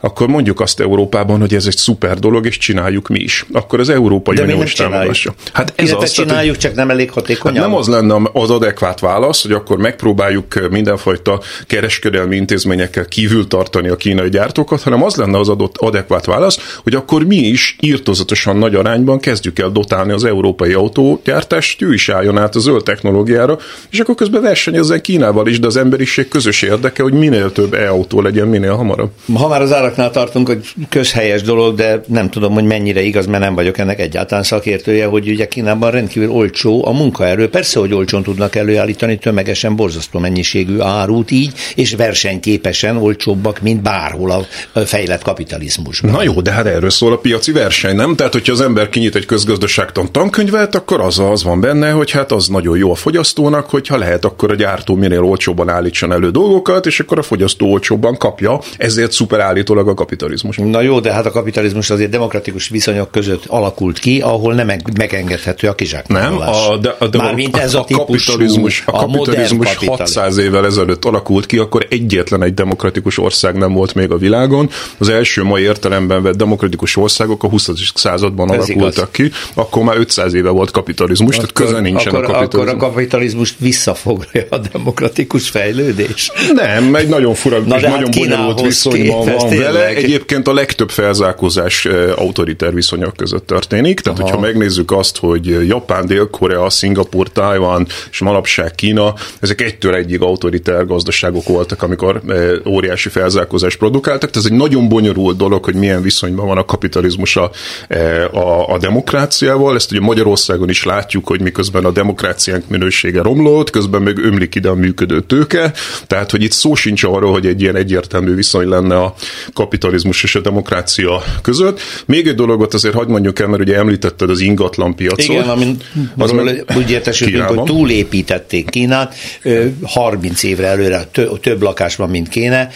akkor 0.00 0.28
mondjuk 0.28 0.60
azt 0.60 0.80
Európában, 0.80 1.40
hogy 1.40 1.54
ez 1.54 1.66
egy 1.66 1.76
szuper 1.76 2.18
dolog, 2.18 2.46
és 2.46 2.58
csináljuk 2.58 3.08
mi 3.08 3.18
is. 3.20 3.46
Akkor 3.52 3.80
az 3.80 3.88
Európai 3.88 4.36
De 4.36 4.42
Unió 4.42 4.62
is 4.62 4.72
csináljuk. 4.72 4.96
támogassa. 4.98 5.34
Hát 5.52 5.72
ez 5.76 5.86
Illetve 5.88 6.04
az, 6.04 6.12
tehát, 6.12 6.28
csináljuk, 6.28 6.56
csak 6.56 6.74
nem 6.74 6.90
elég 6.90 7.06
Hát 7.06 7.14
hatékonyan. 7.14 7.62
nem 7.62 7.74
az 7.74 7.88
lenne 7.88 8.16
az 8.32 8.50
adekvát 8.50 9.00
válasz, 9.00 9.42
hogy 9.42 9.52
akkor 9.52 9.78
megpróbáljuk 9.78 10.70
mindenfajta 10.70 11.40
kereskedelmi 11.66 12.36
intézményekkel 12.36 13.04
kívül 13.04 13.46
tartani 13.46 13.88
a 13.88 13.96
kínai 13.96 14.28
gyártókat, 14.28 14.82
hanem 14.82 15.02
az 15.02 15.14
lenne 15.16 15.38
az 15.38 15.48
adott 15.48 15.76
adekvát 15.78 16.24
válasz, 16.26 16.78
hogy 16.82 16.94
akkor 16.94 17.24
mi 17.24 17.36
is 17.36 17.76
írtozatosan 17.80 18.56
nagy 18.56 18.74
arányban 18.74 19.18
kezdjük 19.20 19.58
el 19.58 19.70
dotálni 19.70 20.12
az 20.12 20.24
európai 20.24 20.72
autógyártást, 20.72 21.82
ő 21.82 21.92
is 21.92 22.08
álljon 22.08 22.38
át 22.38 22.54
a 22.54 22.58
zöld 22.58 22.82
technológiára, 22.82 23.58
és 23.90 24.00
akkor 24.00 24.14
közben 24.14 24.42
versenyezzen 24.42 25.00
Kínával 25.00 25.46
is, 25.48 25.60
de 25.60 25.66
az 25.66 25.76
emberiség 25.76 26.28
közös 26.28 26.62
érdeke, 26.62 27.02
hogy 27.02 27.12
minél 27.12 27.52
több 27.52 27.74
e-autó 27.74 28.20
legyen 28.20 28.48
minél 28.48 28.74
hamarabb. 28.74 29.10
Ha 29.34 29.48
már 29.48 29.62
az 29.62 29.72
áraknál 29.90 30.10
tartunk, 30.10 30.46
hogy 30.46 30.66
közhelyes 30.88 31.42
dolog, 31.42 31.74
de 31.74 32.00
nem 32.06 32.30
tudom, 32.30 32.52
hogy 32.52 32.64
mennyire 32.64 33.00
igaz, 33.00 33.26
mert 33.26 33.42
nem 33.42 33.54
vagyok 33.54 33.78
ennek 33.78 34.00
egyáltalán 34.00 34.44
szakértője, 34.44 35.06
hogy 35.06 35.28
ugye 35.28 35.48
Kínában 35.48 35.90
rendkívül 35.90 36.30
olcsó 36.30 36.86
a 36.86 36.92
munkaerő. 36.92 37.48
Persze, 37.48 37.78
hogy 37.78 37.94
olcsón 37.94 38.22
tudnak 38.22 38.56
előállítani 38.56 39.18
tömegesen 39.18 39.76
borzasztó 39.76 40.18
mennyiségű 40.18 40.80
árut 40.80 41.30
így, 41.30 41.52
és 41.74 41.94
versenyképesen 41.94 42.96
olcsóbbak, 42.96 43.60
mint 43.60 43.82
bárhol 43.82 44.46
a 44.72 44.80
fejlett 44.80 45.22
kapitalizmusban. 45.22 46.10
Na 46.10 46.22
jó, 46.22 46.40
de 46.40 46.50
hát 46.50 46.66
erről 46.66 46.90
szól 46.90 47.12
a 47.12 47.16
piaci 47.16 47.52
verseny, 47.52 47.96
nem? 47.96 48.16
Tehát, 48.16 48.32
hogyha 48.32 48.52
az 48.52 48.60
ember 48.60 48.88
kinyit 48.88 49.14
egy 49.14 49.26
közgazdaságtan 49.26 50.12
tankönyvet, 50.12 50.74
akkor 50.74 51.00
az 51.00 51.18
az 51.18 51.44
van 51.44 51.60
benne, 51.60 51.90
hogy 51.90 52.10
hát 52.10 52.32
az 52.32 52.48
nagyon 52.48 52.76
jó 52.76 52.90
a 52.90 52.94
fogyasztónak, 52.94 53.70
hogyha 53.70 53.96
lehet, 53.96 54.24
akkor 54.24 54.50
a 54.50 54.54
gyártó 54.54 54.94
minél 54.94 55.22
olcsóbban 55.22 55.68
állítson 55.68 56.12
elő 56.12 56.30
dolgokat, 56.30 56.86
és 56.86 57.00
akkor 57.00 57.18
a 57.18 57.22
fogyasztó 57.22 57.70
olcsóbban 57.70 58.16
kapja, 58.16 58.60
ezért 58.76 59.12
szuper 59.12 59.40
állítólag 59.80 59.88
a 59.88 59.94
kapitalizmus. 59.94 60.56
Na 60.56 60.80
jó, 60.80 61.00
de 61.00 61.12
hát 61.12 61.26
a 61.26 61.30
kapitalizmus 61.30 61.90
azért 61.90 62.10
demokratikus 62.10 62.68
viszonyok 62.68 63.10
között 63.10 63.44
alakult 63.46 63.98
ki, 63.98 64.20
ahol 64.20 64.54
nem 64.54 64.68
eng- 64.68 64.98
megengedhető 64.98 65.66
a 65.66 65.70
Nem, 65.70 65.76
kizsákmányolás. 65.76 66.66
a, 66.66 66.76
de, 66.76 66.94
a, 66.98 67.06
de 67.06 67.18
Mármint 67.18 67.56
ez 67.56 67.74
a, 67.74 67.84
típusú, 67.84 68.32
kapitalizmus, 68.32 68.82
a 68.86 68.92
kapitalizmus 68.92 69.66
kapitalizmus. 69.66 69.98
600 69.98 70.36
évvel 70.36 70.66
ezelőtt 70.66 71.04
alakult 71.04 71.46
ki, 71.46 71.58
akkor 71.58 71.86
egyetlen 71.90 72.42
egy 72.42 72.54
demokratikus 72.54 73.18
ország 73.18 73.54
nem 73.56 73.72
volt 73.72 73.94
még 73.94 74.10
a 74.10 74.16
világon. 74.16 74.70
Az 74.98 75.08
első 75.08 75.42
mai 75.42 75.62
értelemben 75.62 76.22
vett 76.22 76.36
demokratikus 76.36 76.96
országok 76.96 77.44
a 77.44 77.48
20. 77.48 77.68
században 77.94 78.52
Ez 78.52 78.68
alakultak 78.68 79.12
ki, 79.12 79.30
akkor 79.54 79.82
már 79.82 79.96
500 79.96 80.34
éve 80.34 80.50
volt 80.50 80.70
kapitalizmus, 80.70 81.34
tehát 81.34 81.52
köze 81.52 81.80
nincsen 81.80 82.14
akkor, 82.14 82.24
a 82.24 82.26
kapitalizmus. 82.26 82.72
Akkor 82.72 82.88
a 82.88 82.92
kapitalizmust 82.92 83.54
visszafoglalja 83.58 84.46
a 84.50 84.58
demokratikus 84.72 85.48
fejlődés. 85.48 86.30
Nem, 86.54 86.94
egy 86.94 87.08
nagyon 87.08 87.34
fura 87.34 87.58
Na 87.58 87.76
és 87.76 87.82
hát 87.82 87.92
nagyon 87.92 88.10
bonyolult 88.18 88.60
viszonyban 88.60 89.24
van 89.24 89.48
tényleg. 89.48 89.69
Vele. 89.72 89.86
Egyébként 89.86 90.48
a 90.48 90.52
legtöbb 90.52 90.90
felzárkózás 90.90 91.84
eh, 91.84 92.18
autoriter 92.18 92.74
viszonyok 92.74 93.16
között 93.16 93.46
történik. 93.46 94.00
Tehát, 94.00 94.18
hogyha 94.18 94.40
megnézzük 94.40 94.90
azt, 94.90 95.18
hogy 95.18 95.66
Japán, 95.66 96.06
Dél-Korea, 96.06 96.70
Szingapur, 96.70 97.32
Tajvan 97.32 97.86
és 98.10 98.18
manapság 98.18 98.74
Kína, 98.74 99.14
ezek 99.40 99.60
egytől 99.60 99.94
egyig 99.94 100.22
autoriter 100.22 100.86
gazdaságok 100.86 101.48
voltak, 101.48 101.82
amikor 101.82 102.20
eh, 102.28 102.52
óriási 102.66 103.08
felzárkózást 103.08 103.78
produkáltak. 103.78 104.30
Tehát 104.30 104.46
ez 104.46 104.52
egy 104.52 104.58
nagyon 104.58 104.88
bonyolult 104.88 105.36
dolog, 105.36 105.64
hogy 105.64 105.74
milyen 105.74 106.02
viszonyban 106.02 106.46
van 106.46 106.58
a 106.58 106.64
kapitalizmus 106.64 107.36
a, 107.36 107.50
eh, 107.88 108.34
a, 108.34 108.72
a 108.72 108.78
demokráciával. 108.78 109.74
Ezt 109.74 109.90
ugye 109.90 110.00
Magyarországon 110.00 110.68
is 110.68 110.84
látjuk, 110.84 111.26
hogy 111.26 111.40
miközben 111.40 111.84
a 111.84 111.90
demokráciánk 111.90 112.68
minősége 112.68 113.22
romlott, 113.22 113.70
közben 113.70 114.02
meg 114.02 114.18
ömlik 114.18 114.54
ide 114.54 114.68
a 114.68 114.74
működő 114.74 115.20
tőke. 115.20 115.72
Tehát, 116.06 116.30
hogy 116.30 116.42
itt 116.42 116.52
szó 116.52 116.74
sincs 116.74 117.04
arról, 117.04 117.32
hogy 117.32 117.46
egy 117.46 117.60
ilyen 117.60 117.76
egyértelmű 117.76 118.34
viszony 118.34 118.68
lenne 118.68 118.96
a 118.96 119.14
kapitalizmus 119.60 120.22
és 120.22 120.34
a 120.34 120.40
demokrácia 120.40 121.22
között. 121.42 121.80
Még 122.06 122.26
egy 122.26 122.34
dologot 122.34 122.74
azért 122.74 122.94
hagyd 122.94 123.08
mondjuk 123.10 123.38
el, 123.38 123.46
mert 123.46 123.62
ugye 123.62 123.76
említetted 123.76 124.30
az 124.30 124.40
ingatlan 124.40 124.94
piacot. 124.94 125.18
Igen, 125.24 125.48
amin 125.48 125.76
Az 126.16 126.30
meg 126.30 126.64
úgy 126.76 126.90
értesültünk, 126.90 127.42
hogy 127.42 127.62
túlépítették 127.62 128.70
Kínát, 128.70 129.14
ö, 129.42 129.64
30 129.82 130.42
évre 130.42 130.66
előre 130.66 131.04
tö- 131.12 131.40
több 131.40 131.62
lakás 131.62 131.96
van, 131.96 132.10
mint 132.10 132.28
kéne, 132.28 132.68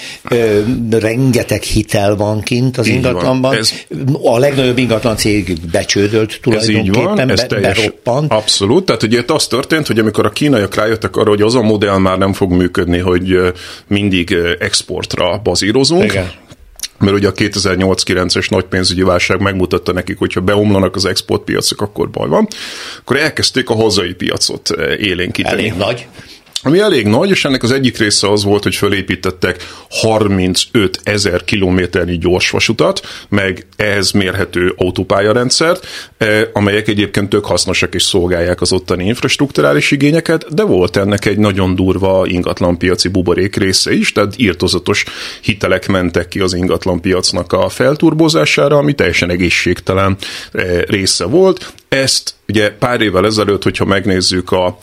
rengeteg 0.91 1.63
hitel 1.63 2.17
van 2.17 2.41
kint 2.41 2.79
az 2.79 2.87
Így 2.87 2.93
van. 3.03 3.11
ingatlanban, 3.11 3.55
Ez- 3.55 3.73
a 4.23 4.39
legnagyobb 4.39 4.79
ingatlan 4.79 5.17
cég 5.17 5.57
becsődölt 5.73 6.31
Ez 6.31 6.37
így 6.37 6.41
tulajdonképpen, 6.41 7.05
van, 7.15 7.31
ez 7.31 7.41
be, 7.41 7.47
teljes, 7.47 7.77
beroppant. 7.79 8.33
Abszolút, 8.33 8.85
tehát 8.85 9.03
ugye 9.03 9.19
itt 9.19 9.31
az 9.31 9.47
történt, 9.47 9.87
hogy 9.87 9.99
amikor 9.99 10.27
a 10.27 10.31
kínaiak 10.31 10.75
rájöttek 10.75 11.17
arra, 11.17 11.29
hogy 11.29 11.43
az 11.43 11.55
a 11.55 11.63
modell 11.63 11.99
már 11.99 12.19
nem 12.19 12.33
fog 12.33 12.53
működni, 12.53 12.99
hogy 12.99 13.37
mindig 13.87 14.37
exportra 14.59 15.41
bazírozunk, 15.45 16.05
Igen. 16.05 16.31
Mert 16.99 17.17
ugye 17.17 17.29
a 17.29 17.33
2008-9-es 17.33 18.51
nagy 18.51 18.65
pénzügyi 18.65 19.03
válság 19.03 19.41
megmutatta 19.41 19.93
nekik, 19.93 20.19
hogyha 20.19 20.41
beomlanak 20.41 20.97
az 20.97 21.05
exportpiacok, 21.05 21.81
akkor 21.81 22.11
baj 22.11 22.29
van, 22.29 22.49
akkor 23.01 23.17
elkezdték 23.17 23.71
a 23.71 23.75
hazai 23.75 24.15
piacot 24.15 24.71
ö, 24.71 24.95
élénkíteni. 24.95 25.61
Elég 25.61 25.75
nagy. 25.75 26.07
Ami 26.67 26.79
elég 26.79 27.07
nagy, 27.07 27.31
és 27.31 27.45
ennek 27.45 27.63
az 27.63 27.73
egyik 27.73 27.99
része 27.99 28.31
az 28.31 28.45
volt, 28.45 28.63
hogy 28.63 28.75
fölépítettek 28.75 29.67
35 29.89 31.01
ezer 31.03 31.45
kilométernyi 31.45 32.19
gyorsvasutat, 32.19 33.01
meg 33.29 33.67
ehhez 33.77 34.11
mérhető 34.11 34.75
autópályarendszert, 34.77 35.87
eh, 36.19 36.43
amelyek 36.53 36.89
egyébként 36.89 37.29
tök 37.29 37.45
hasznosak 37.45 37.95
és 37.95 38.03
szolgálják 38.03 38.61
az 38.61 38.73
ottani 38.73 39.05
infrastruktúrális 39.05 39.91
igényeket, 39.91 40.55
de 40.55 40.63
volt 40.63 40.97
ennek 40.97 41.25
egy 41.25 41.39
nagyon 41.39 41.75
durva 41.75 42.27
ingatlanpiaci 42.27 43.09
buborék 43.09 43.57
része 43.57 43.93
is, 43.93 44.13
tehát 44.13 44.35
írtozatos 44.37 45.05
hitelek 45.41 45.89
mentek 45.89 46.29
ki 46.29 46.41
az 46.41 46.55
ingatlanpiacnak 46.55 47.53
a 47.53 47.69
felturbozására, 47.69 48.77
ami 48.77 48.93
teljesen 48.93 49.31
egészségtelen 49.31 50.17
eh, 50.53 50.81
része 50.83 51.25
volt. 51.25 51.73
Ezt 51.89 52.35
ugye 52.49 52.71
pár 52.71 53.01
évvel 53.01 53.27
ezelőtt, 53.27 53.63
hogyha 53.63 53.85
megnézzük 53.85 54.53
a 54.53 54.79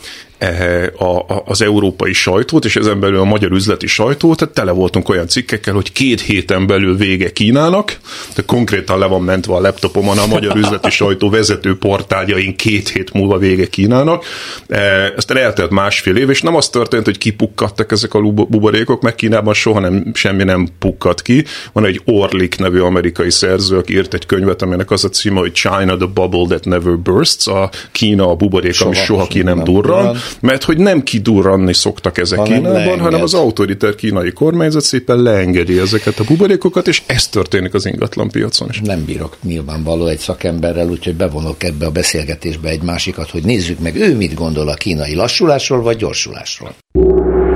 az 1.44 1.62
európai 1.62 2.12
sajtót, 2.12 2.64
és 2.64 2.76
ezen 2.76 3.00
belül 3.00 3.18
a 3.18 3.24
magyar 3.24 3.50
üzleti 3.50 3.86
sajtót, 3.86 4.36
tehát 4.36 4.54
tele 4.54 4.70
voltunk 4.70 5.08
olyan 5.08 5.28
cikkekkel, 5.28 5.74
hogy 5.74 5.92
két 5.92 6.20
héten 6.20 6.66
belül 6.66 6.96
vége 6.96 7.32
Kínának, 7.32 7.98
tehát 8.28 8.44
konkrétan 8.46 8.98
le 8.98 9.06
van 9.06 9.22
mentve 9.22 9.54
a 9.54 9.60
laptopomon 9.60 10.18
a 10.18 10.26
magyar 10.26 10.56
üzleti 10.56 10.90
sajtó 10.90 11.30
vezető 11.30 11.78
portáljain 11.78 12.56
két 12.56 12.88
hét 12.88 13.12
múlva 13.12 13.38
vége 13.38 13.66
Kínának. 13.66 14.24
Eh, 14.68 15.12
Ezt 15.16 15.30
eltelt 15.30 15.70
másfél 15.70 16.16
év, 16.16 16.30
és 16.30 16.42
nem 16.42 16.56
az 16.56 16.68
történt, 16.68 17.04
hogy 17.04 17.18
kipukkadtak 17.18 17.92
ezek 17.92 18.14
a 18.14 18.20
buborékok, 18.20 19.02
meg 19.02 19.14
Kínában 19.14 19.54
soha 19.54 19.80
nem, 19.80 20.10
semmi 20.14 20.44
nem 20.44 20.68
pukkadt 20.78 21.22
ki. 21.22 21.44
Van 21.72 21.84
egy 21.84 22.00
Orlik 22.04 22.58
nevű 22.58 22.80
amerikai 22.80 23.30
szerző, 23.30 23.76
aki 23.76 23.92
írt 23.94 24.14
egy 24.14 24.26
könyvet, 24.26 24.62
aminek 24.62 24.90
az 24.90 25.04
a 25.04 25.08
címe, 25.08 25.38
hogy 25.38 25.52
China 25.52 25.96
the 25.96 26.06
Bubble 26.14 26.46
That 26.46 26.64
Never 26.64 26.98
Bursts, 26.98 27.46
a 27.46 27.70
Kína 27.92 28.30
a 28.30 28.34
buborék, 28.34 28.80
ami 28.80 28.94
Soha 28.94 29.04
soha 29.04 29.26
ki 29.26 29.42
nem 29.42 29.64
durran. 29.64 30.16
Mert 30.40 30.64
hogy 30.64 30.78
nem 30.78 31.02
kidurranni 31.02 31.74
szoktak 31.74 32.18
ezek 32.18 32.38
Hanem 32.38 32.54
Kínában, 32.54 32.78
leenged. 32.78 33.00
hanem 33.00 33.22
az 33.22 33.34
autoriter 33.34 33.94
kínai 33.94 34.32
kormányzat 34.32 34.82
szépen 34.82 35.22
leengedi 35.22 35.78
ezeket 35.78 36.18
a 36.18 36.24
buborékokat, 36.24 36.88
és 36.88 37.02
ez 37.06 37.28
történik 37.28 37.74
az 37.74 37.86
ingatlan 37.86 38.30
piacon 38.30 38.68
is. 38.70 38.80
Nem 38.80 39.04
bírok 39.04 39.36
nyilvánvaló 39.42 40.06
egy 40.06 40.18
szakemberrel, 40.18 40.88
úgyhogy 40.88 41.14
bevonok 41.14 41.62
ebbe 41.62 41.86
a 41.86 41.90
beszélgetésbe 41.90 42.68
egy 42.68 42.82
másikat, 42.82 43.30
hogy 43.30 43.44
nézzük 43.44 43.78
meg, 43.78 43.96
ő 43.96 44.16
mit 44.16 44.34
gondol 44.34 44.68
a 44.68 44.74
kínai 44.74 45.14
lassulásról 45.14 45.82
vagy 45.82 45.96
gyorsulásról. 45.96 46.74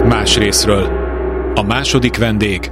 Más 0.04 0.36
részről. 0.36 0.88
A 1.54 1.62
második 1.62 2.16
vendég 2.16 2.70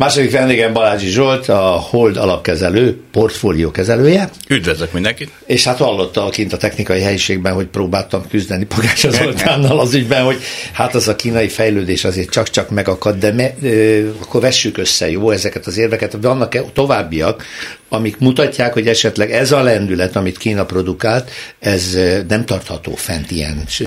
Második 0.00 0.30
vendégem 0.30 0.72
Balázsi 0.72 1.06
Zsolt, 1.06 1.48
a 1.48 1.58
Hold 1.58 2.16
alapkezelő, 2.16 3.00
portfólió 3.12 3.70
kezelője, 3.70 4.30
Üdvözlök 4.48 4.92
mindenkit! 4.92 5.30
és 5.46 5.64
hát 5.64 5.78
hallotta 5.78 6.28
kint 6.28 6.52
a 6.52 6.56
technikai 6.56 7.00
helyiségben, 7.00 7.52
hogy 7.52 7.66
próbáltam 7.66 8.28
küzdeni 8.28 8.64
Pogács 8.64 9.08
Zoltánnal 9.18 9.80
az 9.80 9.94
ügyben, 9.94 10.24
hogy 10.24 10.36
hát 10.72 10.94
az 10.94 11.08
a 11.08 11.16
kínai 11.16 11.48
fejlődés 11.48 12.04
azért 12.04 12.30
csak-csak 12.30 12.70
megakad, 12.70 13.18
de 13.18 13.32
me, 13.32 13.54
ö, 13.62 14.08
akkor 14.22 14.40
vessük 14.40 14.78
össze, 14.78 15.10
jó, 15.10 15.30
ezeket 15.30 15.66
az 15.66 15.78
érveket. 15.78 16.16
Vannak 16.20 16.54
-e 16.54 16.62
továbbiak, 16.72 17.44
amik 17.88 18.18
mutatják, 18.18 18.72
hogy 18.72 18.86
esetleg 18.88 19.32
ez 19.32 19.52
a 19.52 19.62
lendület, 19.62 20.16
amit 20.16 20.38
Kína 20.38 20.64
produkált, 20.64 21.30
ez 21.58 21.98
nem 22.28 22.44
tartható 22.44 22.94
fent 22.94 23.30
ilyen 23.30 23.64
ö, 23.80 23.84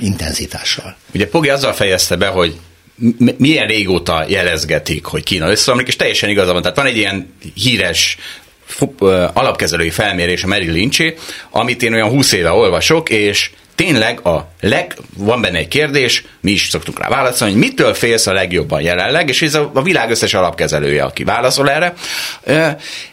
intenzitással. 0.00 0.96
Ugye 1.14 1.28
Pogi 1.28 1.48
azzal 1.48 1.72
fejezte 1.72 2.16
be, 2.16 2.26
hogy 2.26 2.56
milyen 3.36 3.66
régóta 3.66 4.24
jelezgetik, 4.28 5.04
hogy 5.04 5.22
Kína 5.22 5.50
összeomlik, 5.50 5.86
és 5.86 5.96
teljesen 5.96 6.30
igaza 6.30 6.52
van. 6.52 6.62
Tehát 6.62 6.76
van 6.76 6.86
egy 6.86 6.96
ilyen 6.96 7.34
híres 7.54 8.16
alapkezelői 9.32 9.90
felmérés 9.90 10.42
a 10.42 10.46
Merrill 10.46 10.72
Lynch, 10.72 11.14
amit 11.50 11.82
én 11.82 11.92
olyan 11.92 12.08
20 12.08 12.32
éve 12.32 12.50
olvasok, 12.50 13.10
és 13.10 13.50
tényleg 13.74 14.26
a 14.26 14.52
leg, 14.60 14.96
van 15.16 15.40
benne 15.40 15.58
egy 15.58 15.68
kérdés, 15.68 16.24
mi 16.40 16.50
is 16.50 16.68
szoktunk 16.68 16.98
rá 16.98 17.08
válaszolni, 17.08 17.52
hogy 17.52 17.62
mitől 17.62 17.94
félsz 17.94 18.26
a 18.26 18.32
legjobban 18.32 18.80
jelenleg, 18.80 19.28
és 19.28 19.42
ez 19.42 19.54
a, 19.54 19.70
a 19.74 19.82
világ 19.82 20.10
összes 20.10 20.34
alapkezelője, 20.34 21.02
aki 21.02 21.24
válaszol 21.24 21.70
erre, 21.70 21.94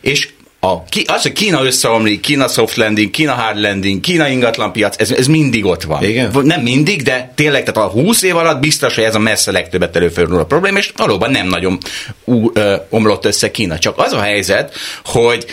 és 0.01 0.29
a, 0.61 0.73
az, 1.05 1.21
hogy 1.21 1.31
Kína 1.31 1.63
összeomlik, 1.63 2.19
Kína 2.19 2.47
soft 2.47 2.75
landing, 2.75 3.11
Kína 3.11 3.33
hard 3.33 3.59
landing, 3.59 3.99
Kína 3.99 4.27
ingatlanpiac, 4.27 4.95
ez, 4.99 5.11
ez 5.11 5.27
mindig 5.27 5.65
ott 5.65 5.83
van. 5.83 6.03
Igen? 6.03 6.31
Nem 6.43 6.61
mindig, 6.61 7.01
de 7.01 7.31
tényleg, 7.35 7.63
tehát 7.63 7.89
a 7.89 7.91
20 7.91 8.21
év 8.21 8.35
alatt 8.35 8.59
biztos, 8.59 8.95
hogy 8.95 9.03
ez 9.03 9.15
a 9.15 9.19
messze 9.19 9.51
legtöbbet 9.51 9.95
előfordul 9.95 10.39
a 10.39 10.45
probléma, 10.45 10.77
és 10.77 10.91
valóban 10.95 11.31
nem 11.31 11.47
nagyon 11.47 11.77
ú, 12.23 12.51
ö, 12.53 12.75
omlott 12.89 13.25
össze 13.25 13.51
Kína. 13.51 13.77
Csak 13.77 13.97
az 13.97 14.13
a 14.13 14.21
helyzet, 14.21 14.73
hogy 15.03 15.45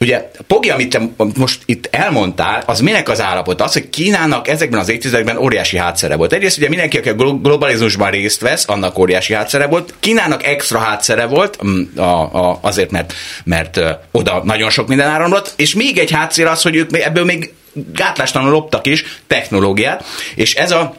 Ugye, 0.00 0.30
Pogi, 0.46 0.70
amit 0.70 0.90
te 0.90 1.00
most 1.36 1.62
itt 1.64 1.88
elmondtál, 1.90 2.62
az 2.66 2.80
minek 2.80 3.08
az 3.08 3.20
állapot? 3.20 3.60
Az, 3.60 3.72
hogy 3.72 3.90
Kínának 3.90 4.48
ezekben 4.48 4.80
az 4.80 4.88
évtizedekben 4.88 5.36
óriási 5.36 5.76
hátszere 5.76 6.16
volt. 6.16 6.32
Egyrészt 6.32 6.58
ugye 6.58 6.68
mindenki, 6.68 6.98
aki 6.98 7.08
a 7.08 7.14
globalizmusban 7.14 8.10
részt 8.10 8.40
vesz, 8.40 8.68
annak 8.68 8.98
óriási 8.98 9.34
hátszere 9.34 9.66
volt. 9.66 9.94
Kínának 10.00 10.44
extra 10.44 10.78
hátszere 10.78 11.26
volt, 11.26 11.64
mm, 11.66 11.82
a, 11.96 12.50
a, 12.50 12.58
azért, 12.62 12.90
mert, 12.90 13.14
mert 13.44 13.80
oda 14.10 14.42
nagyon 14.44 14.70
sok 14.70 14.88
minden 14.88 15.08
áramlott, 15.08 15.52
és 15.56 15.74
még 15.74 15.98
egy 15.98 16.10
hátszél 16.10 16.46
az, 16.46 16.62
hogy 16.62 16.76
ők 16.76 16.96
ebből 16.98 17.24
még 17.24 17.52
gátlástalanul 17.92 18.52
loptak 18.52 18.86
is 18.86 19.04
technológiát, 19.26 20.04
és 20.34 20.54
ez 20.54 20.70
a 20.70 20.94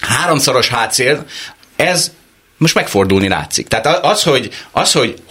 háromszoros 0.00 0.68
hátszél, 0.68 1.24
ez 1.76 2.12
most 2.56 2.74
megfordulni 2.74 3.28
látszik. 3.28 3.68
Tehát 3.68 4.04
az, 4.04 4.22
hogy, 4.22 4.50
az, 4.70 4.92
hogy 4.92 5.22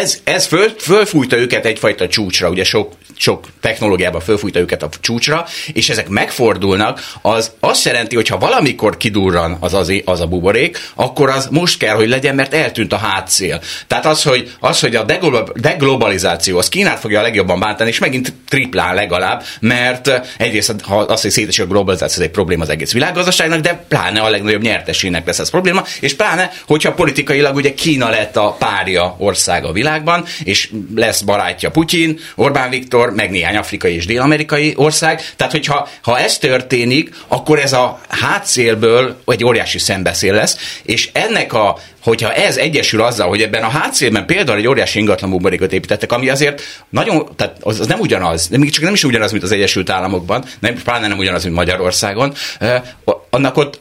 ez, 0.00 0.20
ez 0.24 0.46
föl, 0.46 0.68
fölfújta 0.78 1.36
őket 1.36 1.66
egyfajta 1.66 2.08
csúcsra, 2.08 2.48
ugye 2.48 2.64
sok, 2.64 2.92
sok 3.16 3.46
technológiában 3.60 4.20
fölfújta 4.20 4.58
őket 4.58 4.82
a 4.82 4.88
csúcsra, 5.00 5.46
és 5.72 5.88
ezek 5.88 6.08
megfordulnak, 6.08 7.00
az 7.22 7.52
azt 7.60 7.84
jelenti, 7.84 8.14
hogy 8.14 8.28
ha 8.28 8.38
valamikor 8.38 8.96
kidurran 8.96 9.56
az, 9.60 9.74
az, 9.74 9.92
az 10.04 10.20
a 10.20 10.26
buborék, 10.26 10.78
akkor 10.94 11.30
az 11.30 11.48
most 11.50 11.78
kell, 11.78 11.94
hogy 11.94 12.08
legyen, 12.08 12.34
mert 12.34 12.54
eltűnt 12.54 12.92
a 12.92 12.96
hátszél. 12.96 13.60
Tehát 13.86 14.06
az, 14.06 14.22
hogy, 14.22 14.52
az, 14.60 14.80
hogy 14.80 14.96
a 14.96 15.04
deglobalizáció, 15.54 16.58
az 16.58 16.68
Kínát 16.68 16.98
fogja 16.98 17.18
a 17.18 17.22
legjobban 17.22 17.60
bántani, 17.60 17.90
és 17.90 17.98
megint 17.98 18.32
triplán 18.48 18.94
legalább, 18.94 19.42
mert 19.60 20.20
egyrészt 20.38 20.74
ha 20.82 20.98
az, 20.98 21.20
hogy 21.20 21.30
szétesik 21.30 21.64
a 21.64 21.66
globalizáció, 21.66 22.22
ez 22.22 22.28
egy 22.28 22.34
probléma 22.34 22.62
az 22.62 22.68
egész 22.68 22.92
világgazdaságnak, 22.92 23.60
de 23.60 23.84
pláne 23.88 24.20
a 24.20 24.30
legnagyobb 24.30 24.62
nyertesének 24.62 25.26
lesz 25.26 25.38
ez 25.38 25.50
probléma, 25.50 25.84
és 26.00 26.14
pláne, 26.14 26.50
hogyha 26.66 26.92
politikailag 26.92 27.56
ugye 27.56 27.74
Kína 27.74 28.08
lett 28.08 28.36
a 28.36 28.56
párja 28.58 29.14
ország 29.18 29.64
a 29.64 29.72
világban, 29.84 30.24
és 30.44 30.70
lesz 30.94 31.20
barátja 31.20 31.70
Putyin, 31.70 32.18
Orbán 32.34 32.70
Viktor, 32.70 33.10
meg 33.14 33.30
néhány 33.30 33.56
afrikai 33.56 33.94
és 33.94 34.06
dél-amerikai 34.06 34.72
ország. 34.76 35.22
Tehát, 35.36 35.52
hogyha 35.52 35.88
ha 36.02 36.18
ez 36.18 36.38
történik, 36.38 37.14
akkor 37.28 37.58
ez 37.58 37.72
a 37.72 38.00
hátszélből 38.08 39.22
egy 39.26 39.44
óriási 39.44 39.78
szembeszél 39.78 40.34
lesz, 40.34 40.80
és 40.82 41.10
ennek 41.12 41.52
a 41.52 41.78
hogyha 42.00 42.32
ez 42.32 42.56
egyesül 42.56 43.02
azzal, 43.02 43.28
hogy 43.28 43.42
ebben 43.42 43.62
a 43.62 43.68
hátszélben 43.68 44.26
például 44.26 44.58
egy 44.58 44.66
óriási 44.66 44.98
ingatlan 44.98 45.30
buborékot 45.30 45.72
építettek, 45.72 46.12
ami 46.12 46.28
azért 46.28 46.62
nagyon, 46.88 47.28
tehát 47.36 47.56
az, 47.60 47.80
az 47.80 47.86
nem 47.86 48.00
ugyanaz, 48.00 48.48
még 48.48 48.70
csak 48.70 48.84
nem 48.84 48.92
is 48.92 49.04
ugyanaz, 49.04 49.30
mint 49.30 49.42
az 49.42 49.52
Egyesült 49.52 49.90
Államokban, 49.90 50.44
nem, 50.58 50.74
pláne 50.82 51.06
nem 51.06 51.18
ugyanaz, 51.18 51.44
mint 51.44 51.56
Magyarországon, 51.56 52.34
annak 53.30 53.56
ott 53.56 53.80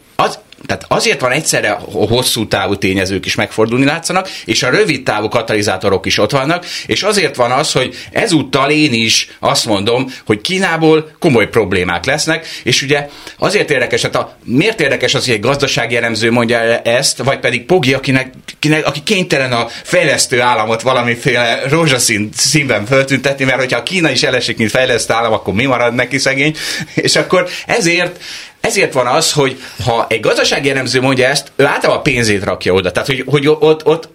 tehát 0.66 0.86
azért 0.88 1.22
van 1.22 1.32
egyszerre 1.32 1.72
a 1.72 1.82
hosszú 2.08 2.48
távú 2.48 2.76
tényezők 2.76 3.26
is 3.26 3.36
megfordulni 3.36 3.86
látszanak, 3.86 4.30
és 4.46 4.64
a 4.64 4.70
rövid 4.70 5.04
távú 5.04 5.28
katalizátorok 5.28 6.06
is 6.06 6.18
ott 6.18 6.32
vannak, 6.32 6.66
és 6.86 7.04
azért 7.04 7.36
van 7.36 7.52
az, 7.52 7.72
hogy 7.72 7.96
ezúttal 8.12 8.70
én 8.72 8.94
is 8.94 9.30
azt 9.40 9.66
mondom, 9.66 10.14
hogy 10.26 10.42
Kínából 10.42 11.12
komoly 11.20 11.48
problémák 11.48 12.06
lesznek, 12.06 12.48
és 12.64 12.82
ugye 12.82 13.10
azért 13.38 13.72
érdekes, 13.72 14.02
hát 14.02 14.16
a, 14.16 14.38
miért 14.44 14.82
érdekes 14.82 15.14
az, 15.14 15.26
hogy 15.26 15.34
egy 15.34 15.40
gazdasági 15.40 15.96
elemző 15.96 16.32
mondja 16.32 16.60
ezt, 16.82 17.18
vagy 17.18 17.40
pedig 17.40 17.66
Pogi, 17.66 17.94
akinek, 17.94 18.34
akinek, 18.56 18.88
aki 18.88 19.04
kénytelen 19.04 19.52
a 19.52 19.68
fejlesztő 19.84 20.42
államot 20.42 20.82
valamiféle 20.82 21.62
rózsaszín 21.70 22.30
színben 22.36 22.86
föltüntetni, 22.86 23.46
mert 23.46 23.58
hogyha 23.58 23.80
a 23.80 23.84
Kína 23.84 24.12
is 24.12 24.24
elesik, 24.24 24.58
mint 24.58 24.70
fejlesztő 24.70 25.14
állam, 25.14 25.34
akkor 25.34 25.54
mi 25.54 25.66
marad 25.66 25.94
neki 25.94 26.18
szegény, 26.18 26.56
és 26.94 27.16
akkor 27.16 27.50
ezért 27.66 28.20
ezért 28.68 28.94
van 28.94 29.08
az, 29.08 29.32
hogy 29.32 29.62
ha 29.86 30.06
egy 30.10 30.20
gazdasági 30.20 30.70
elemző 30.70 31.02
mondja 31.02 31.28
ezt, 31.28 31.52
ő 31.56 31.66
általában 31.66 32.04
pénzét 32.04 32.44
rakja 32.44 32.74
oda. 32.74 32.92
Tehát, 32.92 33.08
hogy, 33.08 33.24
hogy 33.28 33.48
ott, 33.48 33.86
ott 33.86 34.10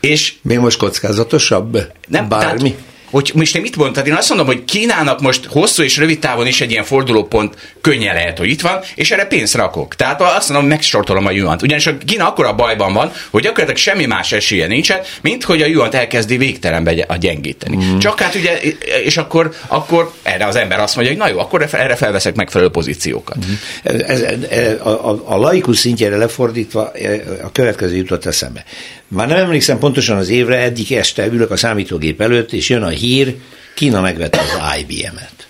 és... 0.00 0.34
Mi 0.42 0.56
most 0.56 0.78
kockázatosabb? 0.78 1.92
Nem, 2.08 2.28
Bármi? 2.28 2.70
Tehát, 2.70 2.84
hogy 3.14 3.30
most 3.34 3.56
én 3.56 3.62
mit 3.62 3.76
mondtam? 3.76 4.02
Tehát 4.02 4.08
én 4.08 4.18
azt 4.18 4.28
mondom, 4.28 4.46
hogy 4.46 4.64
Kínának 4.64 5.20
most 5.20 5.44
hosszú 5.44 5.82
és 5.82 5.96
rövid 5.96 6.18
távon 6.18 6.46
is 6.46 6.60
egy 6.60 6.70
ilyen 6.70 6.84
fordulópont 6.84 7.74
könnyen 7.80 8.14
lehet, 8.14 8.38
hogy 8.38 8.48
itt 8.48 8.60
van, 8.60 8.80
és 8.94 9.10
erre 9.10 9.24
pénzt 9.24 9.54
rakok. 9.54 9.94
Tehát 9.94 10.20
azt 10.20 10.48
mondom, 10.48 10.68
megsortolom 10.68 11.26
a 11.26 11.30
yuant. 11.30 11.62
Ugyanis 11.62 11.86
a 11.86 11.98
Kína 11.98 12.28
akkor 12.28 12.44
a 12.44 12.54
bajban 12.54 12.92
van, 12.92 13.12
hogy 13.30 13.42
gyakorlatilag 13.42 13.80
semmi 13.80 14.06
más 14.06 14.32
esélye 14.32 14.66
nincsen, 14.66 15.00
mint 15.20 15.44
hogy 15.44 15.62
a 15.62 15.66
yuant 15.66 15.94
elkezdi 15.94 16.36
végtelenbe 16.36 17.04
a 17.08 17.16
gyengíteni. 17.16 17.76
Mm. 17.76 17.98
Csak 17.98 18.20
hát 18.20 18.34
ugye, 18.34 18.60
és 19.04 19.16
akkor, 19.16 19.54
akkor 19.66 20.12
erre 20.22 20.46
az 20.46 20.56
ember 20.56 20.80
azt 20.80 20.96
mondja, 20.96 21.12
hogy 21.12 21.22
na 21.22 21.28
jó, 21.28 21.38
akkor 21.38 21.68
erre 21.72 21.96
felveszek 21.96 22.34
megfelelő 22.34 22.70
pozíciókat. 22.70 23.36
Mm. 23.46 23.52
Ez, 23.82 24.20
ez, 24.20 24.80
a, 24.80 25.10
a, 25.10 25.22
a 25.24 25.36
laikus 25.36 25.78
szintjére 25.78 26.16
lefordítva 26.16 26.92
a 27.42 27.52
következő 27.52 27.96
jutott 27.96 28.26
eszembe. 28.26 28.64
Már 29.14 29.28
nem 29.28 29.38
emlékszem 29.38 29.78
pontosan 29.78 30.16
az 30.16 30.28
évre, 30.28 30.56
eddig 30.56 30.92
este 30.92 31.26
ülök 31.26 31.50
a 31.50 31.56
számítógép 31.56 32.20
előtt, 32.20 32.52
és 32.52 32.68
jön 32.68 32.82
a 32.82 32.88
hír, 32.88 33.34
Kína 33.74 34.00
megvette 34.00 34.40
az 34.40 34.78
IBM-et. 34.78 35.46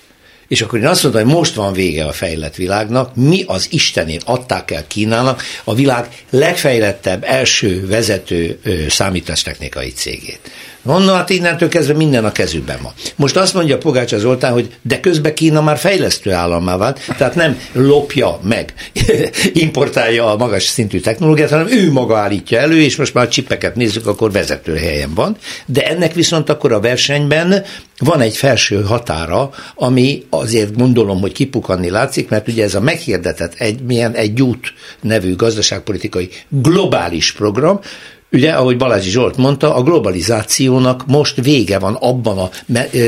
És 0.48 0.62
akkor 0.62 0.78
én 0.78 0.86
azt 0.86 1.02
mondtam, 1.02 1.24
hogy 1.24 1.34
most 1.34 1.54
van 1.54 1.72
vége 1.72 2.04
a 2.04 2.12
fejlett 2.12 2.54
világnak, 2.54 3.16
mi 3.16 3.44
az 3.46 3.68
Istenért 3.70 4.28
adták 4.28 4.70
el 4.70 4.86
Kínának 4.86 5.42
a 5.64 5.74
világ 5.74 6.08
legfejlettebb 6.30 7.24
első 7.24 7.86
vezető 7.86 8.60
számítástechnikai 8.88 9.90
cégét. 9.90 10.50
Mondom, 10.84 11.14
hát 11.14 11.30
innentől 11.30 11.68
kezdve 11.68 11.94
minden 11.94 12.24
a 12.24 12.32
kezükben 12.32 12.78
van. 12.82 12.92
Most 13.16 13.36
azt 13.36 13.54
mondja 13.54 13.78
Pogács 13.78 14.14
Zoltán, 14.14 14.52
hogy 14.52 14.74
de 14.82 15.00
közben 15.00 15.34
Kína 15.34 15.60
már 15.60 15.78
fejlesztő 15.78 16.32
állammá 16.32 16.76
vált, 16.76 17.00
tehát 17.16 17.34
nem 17.34 17.58
lopja 17.72 18.38
meg, 18.42 18.74
importálja 19.52 20.32
a 20.32 20.36
magas 20.36 20.62
szintű 20.62 21.00
technológiát, 21.00 21.50
hanem 21.50 21.68
ő 21.68 21.92
maga 21.92 22.16
állítja 22.16 22.58
elő, 22.58 22.80
és 22.80 22.96
most 22.96 23.14
már 23.14 23.24
a 23.24 23.28
csipeket 23.28 23.74
nézzük, 23.74 24.06
akkor 24.06 24.32
vezető 24.32 24.76
helyen 24.76 25.14
van. 25.14 25.36
De 25.66 25.86
ennek 25.86 26.14
viszont 26.14 26.48
akkor 26.48 26.72
a 26.72 26.80
versenyben 26.80 27.64
van 27.98 28.20
egy 28.20 28.36
felső 28.36 28.82
határa, 28.82 29.50
ami 29.74 30.24
azért 30.30 30.76
gondolom, 30.76 31.20
hogy 31.20 31.32
kipukanni 31.32 31.90
látszik, 31.90 32.28
mert 32.28 32.48
ugye 32.48 32.64
ez 32.64 32.74
a 32.74 32.80
meghirdetett 32.80 33.54
egy, 33.58 33.82
milyen 33.82 34.12
egy 34.12 34.42
út 34.42 34.72
nevű 35.00 35.36
gazdaságpolitikai 35.36 36.28
globális 36.48 37.32
program, 37.32 37.80
Ugye, 38.34 38.50
ahogy 38.50 38.76
Balázsi 38.76 39.10
Zsolt 39.10 39.36
mondta, 39.36 39.74
a 39.74 39.82
globalizációnak 39.82 41.06
most 41.06 41.40
vége 41.42 41.78
van 41.78 41.94
abban 41.94 42.38
a 42.38 42.50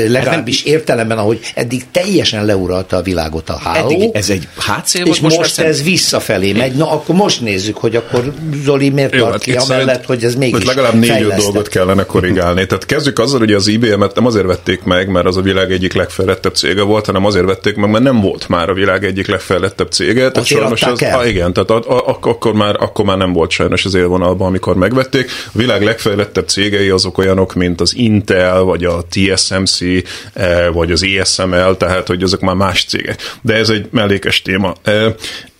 legalábbis 0.07 0.63
értelemben, 0.63 1.17
ahogy 1.17 1.39
eddig 1.55 1.85
teljesen 1.91 2.45
leuralta 2.45 2.97
a 2.97 3.01
világot 3.01 3.49
a 3.49 3.57
háló. 3.57 3.89
Eddig 3.89 4.09
ez 4.13 4.29
egy 4.29 4.47
hátszél 4.57 5.05
És 5.05 5.19
most, 5.19 5.37
most 5.37 5.59
ez 5.59 5.83
visszafelé 5.83 6.51
megy. 6.51 6.73
Na, 6.73 6.91
akkor 6.91 7.15
most 7.15 7.41
nézzük, 7.41 7.77
hogy 7.77 7.95
akkor 7.95 8.33
Zoli 8.63 8.89
miért 8.89 9.13
Jó, 9.13 9.19
tart 9.19 9.31
hát 9.31 9.41
ki 9.41 9.51
amellett, 9.51 10.05
hogy 10.05 10.23
ez 10.23 10.35
mégis 10.35 10.65
Legalább 10.65 10.93
négy 10.93 11.27
dolgot 11.27 11.67
kellene 11.67 12.03
korrigálni. 12.03 12.65
Tehát 12.65 12.85
kezdjük 12.85 13.19
azzal, 13.19 13.39
hogy 13.39 13.53
az 13.53 13.67
IBM-et 13.67 14.15
nem 14.15 14.25
azért 14.25 14.45
vették 14.45 14.83
meg, 14.83 15.09
mert 15.09 15.25
az 15.25 15.37
a 15.37 15.41
világ 15.41 15.71
egyik 15.71 15.93
legfejlettebb 15.93 16.55
cége 16.55 16.81
volt, 16.81 17.05
hanem 17.05 17.25
azért 17.25 17.45
vették 17.45 17.75
meg, 17.75 17.89
mert 17.89 18.03
nem 18.03 18.21
volt 18.21 18.47
már 18.49 18.69
a 18.69 18.73
világ 18.73 19.03
egyik 19.03 19.27
legfejlettebb 19.27 19.91
cége. 19.91 20.31
Tehát 20.31 20.47
sajnos 20.47 20.83
az, 20.83 21.01
ah, 21.01 21.27
igen, 21.27 21.53
tehát 21.53 21.69
a, 21.69 21.83
a, 21.87 22.09
a, 22.09 22.17
akkor, 22.21 22.53
már, 22.53 22.75
akkor 22.79 23.05
már 23.05 23.17
nem 23.17 23.33
volt 23.33 23.49
sajnos 23.49 23.85
az 23.85 23.93
élvonalban, 23.93 24.47
amikor 24.47 24.75
megvették 24.75 25.16
megvették. 25.17 25.31
A 25.53 25.57
világ 25.57 25.83
legfejlettebb 25.83 26.47
cégei 26.47 26.89
azok 26.89 27.17
olyanok, 27.17 27.53
mint 27.53 27.81
az 27.81 27.95
Intel, 27.95 28.61
vagy 28.61 28.83
a 28.83 29.03
TSMC, 29.09 29.79
eh, 30.33 30.67
vagy 30.73 30.91
az 30.91 31.03
ESML, 31.03 31.77
tehát 31.77 32.07
hogy 32.07 32.23
azok 32.23 32.39
már 32.39 32.55
más 32.55 32.85
cégek. 32.85 33.37
De 33.41 33.53
ez 33.53 33.69
egy 33.69 33.87
mellékes 33.91 34.41
téma. 34.41 34.73
Eh, 34.83 35.13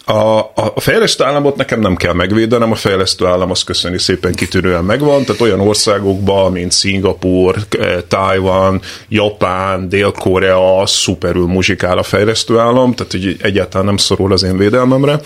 a, 0.10 0.40
a 0.56 0.80
fejlesztő 0.80 1.24
államot 1.24 1.56
nekem 1.56 1.80
nem 1.80 1.96
kell 1.96 2.14
megvédenem, 2.14 2.72
a 2.72 2.76
fejlesztő 2.76 3.26
állam 3.26 3.52
azt 3.52 3.64
köszöni 3.64 4.00
szépen 4.00 4.34
kitűnően 4.34 4.84
megvan, 4.84 5.24
tehát 5.24 5.42
olyan 5.42 5.60
országokban, 5.60 6.52
mint 6.52 6.72
Szingapur, 6.72 7.56
eh, 7.80 7.96
Taiwan, 8.08 8.82
Japán, 9.10 9.90
Dél-Korea 9.90 10.84
szuperül 10.86 11.46
muzsikál 11.46 11.98
a 11.98 12.04
fejlesztő 12.04 12.58
állam, 12.58 12.94
tehát 12.94 13.12
hogy 13.12 13.38
egyáltalán 13.42 13.86
nem 13.86 13.98
szorul 13.98 14.32
az 14.32 14.44
én 14.44 14.58
védelmemre. 14.58 15.20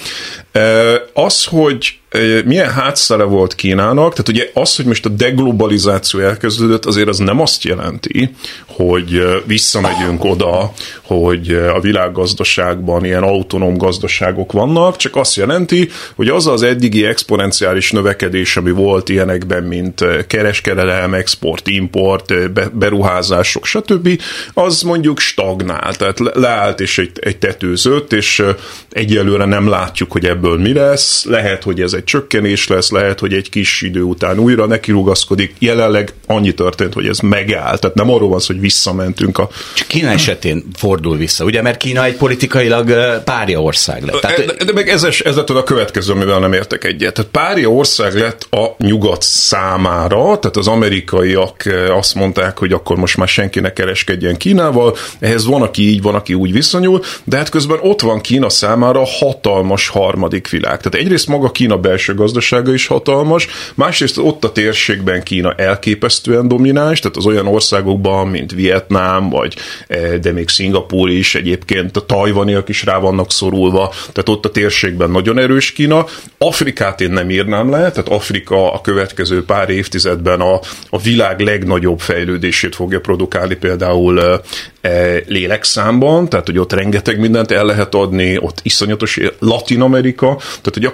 Az, 1.13 1.46
hogy 1.46 2.00
milyen 2.45 2.71
hátszere 2.71 3.24
volt 3.24 3.56
Kínának, 3.56 4.12
tehát 4.12 4.30
ugye 4.30 4.50
az, 4.54 4.76
hogy 4.76 4.86
most 4.86 5.06
a 5.06 5.10
deglobalizáció 5.10 6.19
elkezdődött, 6.19 6.86
azért 6.86 7.08
az 7.08 7.17
nem 7.17 7.39
azt 7.39 7.63
jelenti, 7.63 8.30
hogy 8.67 9.41
visszamegyünk 9.45 10.24
oda, 10.24 10.71
hogy 11.02 11.52
a 11.52 11.80
világgazdaságban 11.80 13.06
ilyen 13.06 13.24
autonóm 13.24 13.78
gazdaságok 13.78 14.52
vannak, 14.52 14.95
csak 14.95 15.15
azt 15.15 15.36
jelenti, 15.36 15.89
hogy 16.15 16.28
az 16.28 16.47
az 16.47 16.62
eddigi 16.62 17.06
exponenciális 17.06 17.91
növekedés, 17.91 18.58
ami 18.58 18.71
volt 18.71 19.10
ilyenekben, 19.10 19.63
mint 19.63 20.06
kereskedelem, 20.28 21.13
export, 21.13 21.67
import, 21.67 22.52
beruházások, 22.74 23.65
stb., 23.65 24.21
az 24.54 24.82
mondjuk 24.82 25.19
stagnál, 25.19 25.95
tehát 25.95 26.19
leállt 26.19 26.80
és 26.80 26.97
egy, 26.97 27.12
egy 27.21 27.38
tetőzött, 27.38 28.13
és 28.13 28.43
egyelőre 28.89 29.45
nem 29.45 29.67
látjuk, 29.67 30.12
hogy 30.12 30.26
ebből 30.26 30.58
mi 30.58 30.74
lesz, 30.74 31.26
lehet, 31.26 31.63
hogy 31.63 31.82
ez 31.82 31.93
egy 31.93 32.00
egy 32.01 32.07
csökkenés 32.07 32.67
lesz, 32.67 32.91
lehet, 32.91 33.19
hogy 33.19 33.33
egy 33.33 33.49
kis 33.49 33.81
idő 33.81 34.01
után 34.01 34.39
újra 34.39 34.65
nekirugaszkodik. 34.65 35.55
Jelenleg 35.59 36.13
annyi 36.27 36.53
történt, 36.53 36.93
hogy 36.93 37.07
ez 37.07 37.19
megáll. 37.19 37.77
Tehát 37.77 37.95
nem 37.95 38.11
arról 38.11 38.29
van 38.29 38.39
szó, 38.39 38.53
hogy 38.53 38.61
visszamentünk 38.61 39.37
a... 39.37 39.49
Csak 39.73 39.87
Kína 39.87 40.09
esetén 40.09 40.63
fordul 40.75 41.17
vissza, 41.17 41.43
ugye, 41.43 41.61
mert 41.61 41.77
Kína 41.77 42.05
egy 42.05 42.15
politikailag 42.15 42.93
párja 43.23 43.61
ország 43.61 44.03
lett. 44.03 44.19
Tehát, 44.21 44.45
de, 44.45 44.65
de 44.65 44.73
meg 44.73 44.89
ez, 44.89 45.03
ez 45.03 45.35
lett 45.35 45.49
a 45.49 45.63
következő, 45.63 46.13
amivel 46.13 46.39
nem 46.39 46.53
értek 46.53 46.83
egyet. 46.83 47.13
Tehát 47.13 47.31
párja 47.31 47.67
ország 47.67 48.13
lett 48.13 48.47
a 48.49 48.75
nyugat 48.77 49.21
számára, 49.21 50.39
tehát 50.39 50.57
az 50.57 50.67
amerikaiak 50.67 51.63
azt 51.89 52.15
mondták, 52.15 52.57
hogy 52.57 52.73
akkor 52.73 52.95
most 52.97 53.17
már 53.17 53.27
senkinek 53.27 53.73
kereskedjen 53.73 54.37
Kínával, 54.37 54.95
ehhez 55.19 55.45
van, 55.45 55.61
aki 55.61 55.89
így, 55.89 56.01
van, 56.01 56.15
aki 56.15 56.33
úgy 56.33 56.51
viszonyul, 56.51 57.01
de 57.23 57.37
hát 57.37 57.49
közben 57.49 57.77
ott 57.81 58.01
van 58.01 58.21
Kína 58.21 58.49
számára 58.49 59.05
hatalmas 59.05 59.87
harmadik 59.87 60.49
világ. 60.49 60.81
Tehát 60.81 61.05
egyrészt 61.05 61.27
maga 61.27 61.51
Kína 61.51 61.77
belső 61.91 62.13
gazdasága 62.13 62.73
is 62.73 62.88
hatalmas, 62.88 63.47
másrészt 63.75 64.17
ott 64.17 64.43
a 64.43 64.51
térségben 64.51 65.23
Kína 65.23 65.54
elképesztően 65.54 66.47
domináns, 66.47 66.99
tehát 66.99 67.17
az 67.17 67.25
olyan 67.25 67.47
országokban, 67.47 68.27
mint 68.27 68.51
Vietnám, 68.51 69.30
vagy 69.30 69.56
eh, 69.88 70.13
de 70.13 70.32
még 70.32 70.49
Szingapúr 70.49 71.10
is, 71.10 71.36
egyébként 71.36 71.97
a 71.97 72.06
tajvaniak 72.06 72.69
is 72.69 72.84
rá 72.84 72.97
vannak 72.97 73.32
szorulva, 73.32 73.93
tehát 74.12 74.30
ott 74.30 74.45
a 74.45 74.51
térségben 74.51 75.12
nagyon 75.12 75.39
erős 75.39 75.71
Kína. 75.71 76.06
Afrikát 76.38 77.01
én 77.01 77.12
nem 77.12 77.30
írnám 77.30 77.69
le, 77.69 77.77
tehát 77.91 78.10
Afrika 78.10 78.73
a 78.73 78.82
következő 78.82 79.45
pár 79.45 79.69
évtizedben 79.69 80.41
a, 80.41 80.60
a 80.89 80.99
világ 80.99 81.39
legnagyobb 81.39 81.99
fejlődését 81.99 82.75
fogja 82.75 82.99
produkálni 82.99 83.56
például 83.56 84.21
eh, 84.21 84.39
E, 84.82 85.21
lélekszámban, 85.27 86.30
tehát 86.30 86.45
hogy 86.45 86.58
ott 86.58 86.73
rengeteg 86.73 87.19
mindent 87.19 87.51
el 87.51 87.65
lehet 87.65 87.95
adni, 87.95 88.38
ott 88.38 88.60
iszonyatos 88.63 89.19
Latin 89.39 89.82
Amerika, 89.82 90.36
tehát 90.38 90.73
hogy 90.73 90.91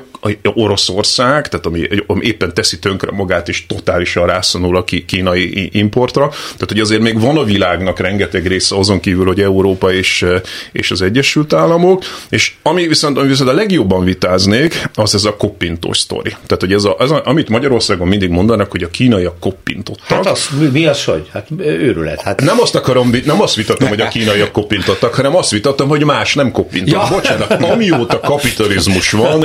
Oroszország, 0.53 1.47
tehát 1.47 1.65
ami, 1.65 1.87
ami 2.07 2.25
éppen 2.25 2.53
teszi 2.53 2.79
tönkre 2.79 3.11
magát, 3.11 3.49
és 3.49 3.65
totálisan 3.65 4.25
rászonul 4.25 4.77
a 4.77 4.83
kínai 5.05 5.69
importra, 5.71 6.27
tehát 6.29 6.67
hogy 6.67 6.79
azért 6.79 7.01
még 7.01 7.19
van 7.19 7.37
a 7.37 7.43
világnak 7.43 7.99
rengeteg 7.99 8.47
része 8.47 8.75
azon 8.75 8.99
kívül, 8.99 9.25
hogy 9.25 9.41
Európa 9.41 9.93
és, 9.93 10.21
e, 10.21 10.41
és 10.71 10.91
az 10.91 11.01
Egyesült 11.01 11.53
Államok, 11.53 12.03
és 12.29 12.53
ami 12.61 12.87
viszont, 12.87 13.17
ami 13.17 13.27
viszont 13.27 13.49
a 13.49 13.53
legjobban 13.53 14.03
vitáznék, 14.03 14.89
az 14.93 15.15
ez 15.15 15.25
a 15.25 15.35
koppintós 15.35 15.97
sztori. 15.97 16.29
Tehát, 16.29 16.59
hogy 16.59 16.73
ez 16.73 16.83
a, 16.83 16.95
ez 16.99 17.11
a, 17.11 17.21
amit 17.25 17.49
Magyarországon 17.49 18.07
mindig 18.07 18.29
mondanak, 18.29 18.71
hogy 18.71 18.83
a 18.83 18.89
kínaiak 18.89 19.39
koppintottak. 19.39 20.07
Hát 20.07 20.25
az, 20.25 20.49
mi 20.71 20.85
az, 20.85 21.03
hogy? 21.03 21.29
Hát 21.33 21.47
őrület. 21.57 22.21
Hát... 22.21 22.41
Nem 22.41 22.59
azt 22.59 22.75
akarom, 22.75 23.11
nem 23.25 23.41
azt 23.41 23.55
vitat 23.55 23.77
vitattam, 23.77 23.97
hogy 23.97 24.01
a 24.01 24.07
kínaiak 24.07 24.51
kopintottak, 24.51 25.13
hanem 25.13 25.35
azt 25.35 25.51
vitattam, 25.51 25.87
hogy 25.87 26.03
más 26.03 26.33
nem 26.33 26.51
kopintott. 26.51 26.93
Ja. 26.93 27.07
Bocsánat, 27.09 27.51
amióta 27.51 28.19
kapitalizmus 28.19 29.11
van, 29.11 29.43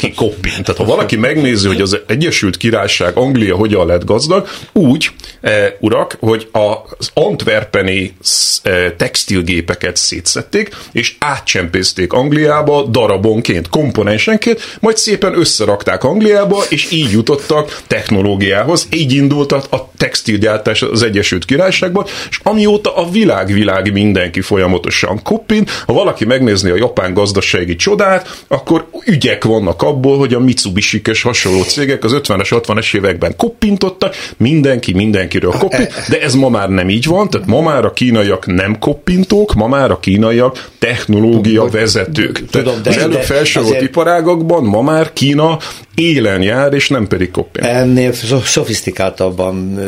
mindenki 0.00 0.26
kopint. 0.26 0.64
Tehát 0.64 0.76
ha 0.80 0.84
valaki 0.84 1.16
megnézi, 1.16 1.66
hogy 1.66 1.80
az 1.80 1.98
Egyesült 2.06 2.56
Királyság, 2.56 3.16
Anglia 3.16 3.56
hogyan 3.56 3.86
lett 3.86 4.04
gazdag, 4.04 4.48
úgy, 4.72 5.10
e, 5.40 5.76
urak, 5.80 6.16
hogy 6.20 6.48
az 6.52 7.10
antwerpeni 7.14 8.16
e, 8.62 8.92
textilgépeket 8.92 9.96
szétszették, 9.96 10.76
és 10.92 11.16
átcsempészték 11.18 12.12
Angliába 12.12 12.82
darabonként, 12.82 13.68
komponensenként, 13.68 14.78
majd 14.80 14.96
szépen 14.96 15.38
összerakták 15.38 16.04
Angliába, 16.04 16.64
és 16.68 16.90
így 16.90 17.10
jutottak 17.12 17.82
technológiához. 17.86 18.86
Így 18.90 19.12
indult 19.12 19.52
a 19.52 19.90
textilgyártás 19.96 20.82
az 20.82 21.02
Egyesült 21.02 21.44
Királyságban, 21.44 22.04
és 22.30 22.40
amióta 22.42 22.96
a 22.96 23.10
világ 23.10 23.52
világ 23.52 23.92
mindenki 23.92 24.40
folyamatosan 24.40 25.22
koppin. 25.22 25.66
Ha 25.86 25.92
valaki 25.92 26.24
megnézni 26.24 26.70
a 26.70 26.76
japán 26.76 27.14
gazdasági 27.14 27.76
csodát, 27.76 28.44
akkor 28.48 28.86
ügyek 29.04 29.44
vannak 29.44 29.82
abból, 29.86 30.18
hogy 30.18 30.34
a 30.34 30.40
mitsubishi 30.40 31.00
és 31.04 31.22
hasonló 31.22 31.62
cégek 31.62 32.04
az 32.04 32.12
50-es, 32.14 32.48
60-es 32.50 32.96
években 32.96 33.36
koppintottak, 33.36 34.14
mindenki 34.36 34.92
mindenkiről 34.92 35.50
koppint, 35.50 35.92
de 36.08 36.20
ez 36.20 36.34
ma 36.34 36.48
már 36.48 36.68
nem 36.68 36.88
így 36.88 37.06
van, 37.06 37.30
tehát 37.30 37.46
ma 37.46 37.60
már 37.60 37.84
a 37.84 37.92
kínaiak 37.92 38.46
nem 38.46 38.78
koppintók, 38.78 39.54
ma 39.54 39.66
már 39.66 39.90
a 39.90 40.00
kínaiak 40.00 40.68
technológia 40.78 41.64
vezetők. 41.64 42.44
Tudom, 42.50 42.82
de, 42.82 42.90
az 42.90 42.96
előbb 42.96 43.22
felsorolt 43.22 43.80
iparágakban 43.80 44.64
ma 44.64 44.82
már 44.82 45.12
Kína 45.12 45.58
élen 45.94 46.42
jár, 46.42 46.72
és 46.72 46.88
nem 46.88 47.06
pedig 47.06 47.30
koppint. 47.30 47.66
Ennél 47.66 48.12
szofisztikáltabban 48.44 49.78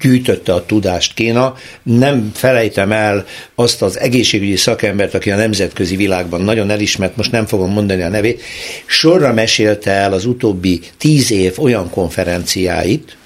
gyűjtötte 0.00 0.54
a 0.54 0.66
tudást 0.66 1.14
Kína. 1.14 1.54
Nem 1.82 2.30
felejtem 2.34 2.92
el 2.92 3.26
azt 3.54 3.82
az 3.82 3.98
egészségügyi 3.98 4.56
szakembert, 4.56 5.14
aki 5.14 5.30
a 5.30 5.36
nemzetközi 5.36 5.96
világban 5.96 6.40
nagyon 6.40 6.70
elismert, 6.70 7.16
most 7.16 7.32
nem 7.32 7.46
fogom 7.46 7.72
mondani 7.72 8.02
a 8.02 8.08
nevét, 8.08 8.42
sorra 8.86 9.32
mesélte 9.32 9.90
el 9.90 10.12
az 10.12 10.24
utóbbi 10.24 10.80
tíz 10.98 11.30
év 11.30 11.58
olyan 11.58 11.90
konferenciáit, 11.90 13.16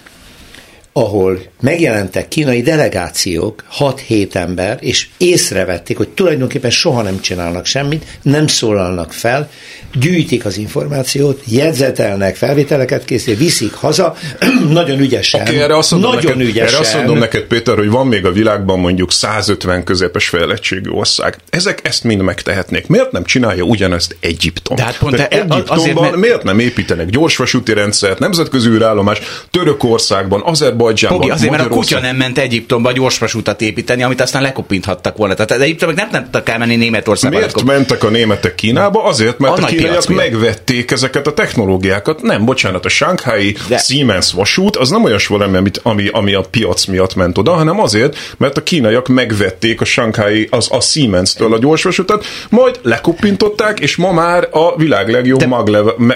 ahol 0.92 1.42
megjelentek 1.62 2.28
kínai 2.28 2.62
delegációk, 2.62 3.64
6-7 3.78 4.34
ember, 4.34 4.78
és 4.80 5.08
észrevették, 5.16 5.96
hogy 5.96 6.08
tulajdonképpen 6.08 6.70
soha 6.70 7.02
nem 7.02 7.20
csinálnak 7.20 7.66
semmit, 7.66 8.04
nem 8.22 8.46
szólalnak 8.46 9.12
fel, 9.12 9.50
gyűjtik 9.94 10.44
az 10.44 10.56
információt, 10.56 11.42
jegyzetelnek, 11.46 12.36
felvételeket 12.36 13.04
készítik, 13.04 13.38
viszik 13.38 13.72
haza, 13.72 14.14
nagyon 14.68 15.00
ügyesen. 15.00 15.40
Okay, 15.40 15.58
erre 15.58 15.76
azt 15.76 15.90
nagyon 15.90 16.14
neked, 16.14 16.40
ügyesen. 16.40 16.66
Erre 16.66 16.78
azt 16.78 16.94
mondom 16.94 17.18
neked, 17.18 17.42
Péter, 17.42 17.76
hogy 17.76 17.90
van 17.90 18.06
még 18.06 18.26
a 18.26 18.32
világban 18.32 18.78
mondjuk 18.78 19.12
150 19.12 19.84
közepes 19.84 20.28
fejlettségű 20.28 20.90
ország. 20.90 21.36
Ezek 21.50 21.80
ezt 21.82 22.04
mind 22.04 22.20
megtehetnék. 22.20 22.86
Miért 22.86 23.12
nem 23.12 23.24
csinálja 23.24 23.62
ugyanezt 23.62 24.16
Egyiptom? 24.20 24.76
De 24.76 24.82
hát 24.82 24.98
pont 24.98 25.18
e- 25.18 25.26
Egyiptomban 25.30 25.78
azért, 25.78 26.00
mert... 26.00 26.16
miért 26.16 26.42
nem 26.42 26.58
építenek 26.58 27.08
gyorsvasúti 27.08 27.72
rendszert, 27.72 28.18
nemzetközi 28.18 28.68
űrállomás, 28.68 29.18
Törökországban, 29.50 30.40
Azerbajdzsánban, 30.40 31.30
azért, 31.30 31.51
mert 31.56 31.70
a 31.70 31.74
kutya 31.74 32.00
nem 32.00 32.16
ment 32.16 32.38
Egyiptomba 32.38 32.92
gyorsvasútat 32.92 33.60
építeni, 33.60 34.02
amit 34.02 34.20
aztán 34.20 34.42
lekopinthattak 34.42 35.16
volna. 35.16 35.34
Tehát 35.34 35.62
Egyiptomok 35.62 35.94
nem 35.94 36.08
tudtak 36.10 36.48
elmenni 36.48 36.76
Németországba. 36.76 37.36
Miért 37.36 37.52
lekop... 37.52 37.70
mentek 37.70 38.04
a 38.04 38.08
németek 38.08 38.54
Kínába? 38.54 39.04
Azért, 39.04 39.38
mert 39.38 39.58
a, 39.58 39.62
a 39.62 39.66
kínaiak 39.66 40.06
megvették 40.06 40.90
ezeket 40.90 41.26
a 41.26 41.32
technológiákat. 41.32 42.22
Nem, 42.22 42.44
bocsánat, 42.44 42.84
a 42.84 42.88
Shanghai 42.88 43.56
De... 43.68 43.78
Siemens 43.78 44.32
vasút 44.32 44.76
az 44.76 44.90
nem 44.90 45.04
olyas 45.04 45.26
valami, 45.26 45.56
amit, 45.56 45.80
ami, 45.82 46.08
ami 46.12 46.34
a 46.34 46.40
piac 46.40 46.84
miatt 46.84 47.14
ment 47.14 47.38
oda, 47.38 47.52
hanem 47.52 47.80
azért, 47.80 48.34
mert 48.38 48.56
a 48.56 48.62
kínaiak 48.62 49.08
megvették 49.08 49.80
a 49.80 49.84
Shanghai, 49.84 50.48
az, 50.50 50.68
a 50.70 50.80
Siemens-től 50.80 51.52
a 51.52 51.58
gyorsvasutat, 51.58 52.24
majd 52.48 52.80
lekopintották, 52.82 53.80
és 53.80 53.96
ma 53.96 54.12
már 54.12 54.48
a 54.50 54.76
világ 54.76 55.08
legjobb 55.08 55.44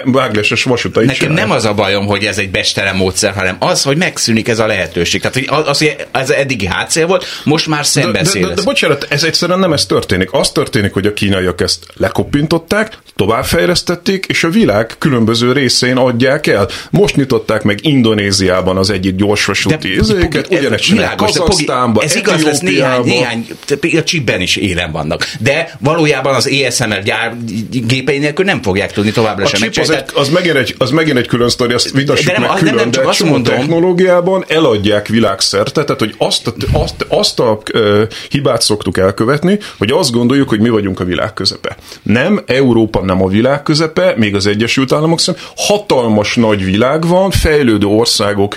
mágleses 0.03 0.63
vasuta 0.63 1.01
is. 1.01 1.07
Nekem 1.07 1.31
nem 1.31 1.51
az 1.51 1.65
a 1.65 1.73
bajom, 1.73 2.05
hogy 2.05 2.23
ez 2.23 2.37
egy 2.37 2.49
bestelen 2.49 2.95
módszer, 2.95 3.33
hanem 3.33 3.55
az, 3.59 3.83
hogy 3.83 3.97
megszűnik 3.97 4.47
ez 4.47 4.59
a 4.59 4.67
lehetőség. 4.67 5.21
Tehát, 5.29 5.49
hogy 5.49 5.65
az, 5.67 5.85
ez 6.11 6.29
eddigi 6.29 6.65
hátszél 6.65 7.07
volt, 7.07 7.25
most 7.43 7.67
már 7.67 7.85
szembeszél. 7.85 8.41
De, 8.41 8.47
de, 8.47 8.53
de, 8.53 8.59
de, 8.59 8.65
bocsánat, 8.65 9.07
ez 9.09 9.23
egyszerűen 9.23 9.59
nem 9.59 9.73
ez 9.73 9.85
történik. 9.85 10.29
Az 10.31 10.51
történik, 10.51 10.93
hogy 10.93 11.05
a 11.05 11.13
kínaiak 11.13 11.61
ezt 11.61 11.85
lekopintották, 11.95 12.97
továbbfejlesztették, 13.15 14.25
és 14.25 14.43
a 14.43 14.49
világ 14.49 14.95
különböző 14.97 15.51
részén 15.51 15.97
adják 15.97 16.47
el. 16.47 16.67
Most 16.89 17.15
nyitották 17.15 17.63
meg 17.63 17.79
Indonéziában 17.81 18.77
az 18.77 18.89
egyik 18.89 19.15
gyorsvasúti 19.15 19.95
izéket, 19.95 20.47
ugyanegy 20.49 21.15
Kazasztánban, 21.17 22.03
Ez 22.03 22.15
igaz 22.15 22.43
lesz 22.43 22.59
néhány, 22.59 23.03
néhány, 23.03 23.47
a 23.81 24.03
csipben 24.03 24.41
is 24.41 24.55
élen 24.55 24.91
vannak. 24.91 25.31
De 25.39 25.77
valójában 25.79 26.35
az 26.35 26.47
ESML 26.47 27.01
gyár 27.03 27.35
gépei 27.69 28.17
nélkül 28.17 28.45
nem 28.45 28.61
fogják 28.61 28.91
tudni 28.91 29.11
továbbra 29.11 29.45
sem 29.45 29.59
megcsinálni. 29.59 29.95
Az, 29.95 30.13
az, 30.13 30.29
megint 30.29 30.55
egy, 30.55 30.75
az 30.77 30.89
megint 30.89 31.17
egy 31.17 31.27
külön 31.27 31.49
sztori, 31.49 31.73
azt 31.73 31.91
vitassuk 31.91 32.25
de 32.25 32.31
nem, 32.31 32.41
meg 32.41 32.57
külön, 32.57 32.73
nem, 32.73 32.83
nem 32.83 32.91
csak 32.91 33.03
de 33.03 33.09
azt 33.09 33.23
mondom, 33.23 33.55
technológiában 33.55 34.45
eladják 34.47 35.07
világszerte, 35.17 35.83
tehát 35.83 35.99
hogy 35.99 36.15
azt 36.17 36.47
a, 36.47 36.53
azt, 36.71 37.05
azt 37.07 37.39
a 37.39 37.61
uh, 37.73 38.01
hibát 38.29 38.61
szoktuk 38.61 38.97
elkövetni, 38.97 39.59
hogy 39.77 39.91
azt 39.91 40.11
gondoljuk, 40.11 40.49
hogy 40.49 40.59
mi 40.59 40.69
vagyunk 40.69 40.99
a 40.99 41.03
világ 41.03 41.33
közepe. 41.33 41.77
Nem, 42.03 42.43
Európa 42.45 43.01
nem 43.01 43.23
a 43.23 43.27
világ 43.27 43.63
közepe, 43.63 44.13
még 44.17 44.35
az 44.35 44.45
Egyesült 44.45 44.91
Államok 44.91 45.19
szerint 45.19 45.43
hatalmas 45.55 46.35
nagy 46.35 46.65
világ 46.65 47.07
van, 47.07 47.31
fejlődő 47.31 47.85
országok 47.85 48.55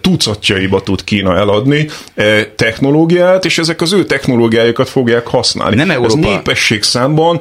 tucatjaiba 0.00 0.82
tud 0.82 1.04
Kína 1.04 1.36
eladni 1.36 1.88
technológiát, 2.56 3.44
és 3.44 3.58
ezek 3.58 3.80
az 3.80 3.92
ő 3.92 4.04
technológiájukat 4.04 4.88
fogják 4.88 5.26
használni. 5.26 5.76
Nem 5.76 5.90
Európa. 5.90 6.28
Ez 6.28 6.34
népesség 6.34 6.82
számban, 6.82 7.40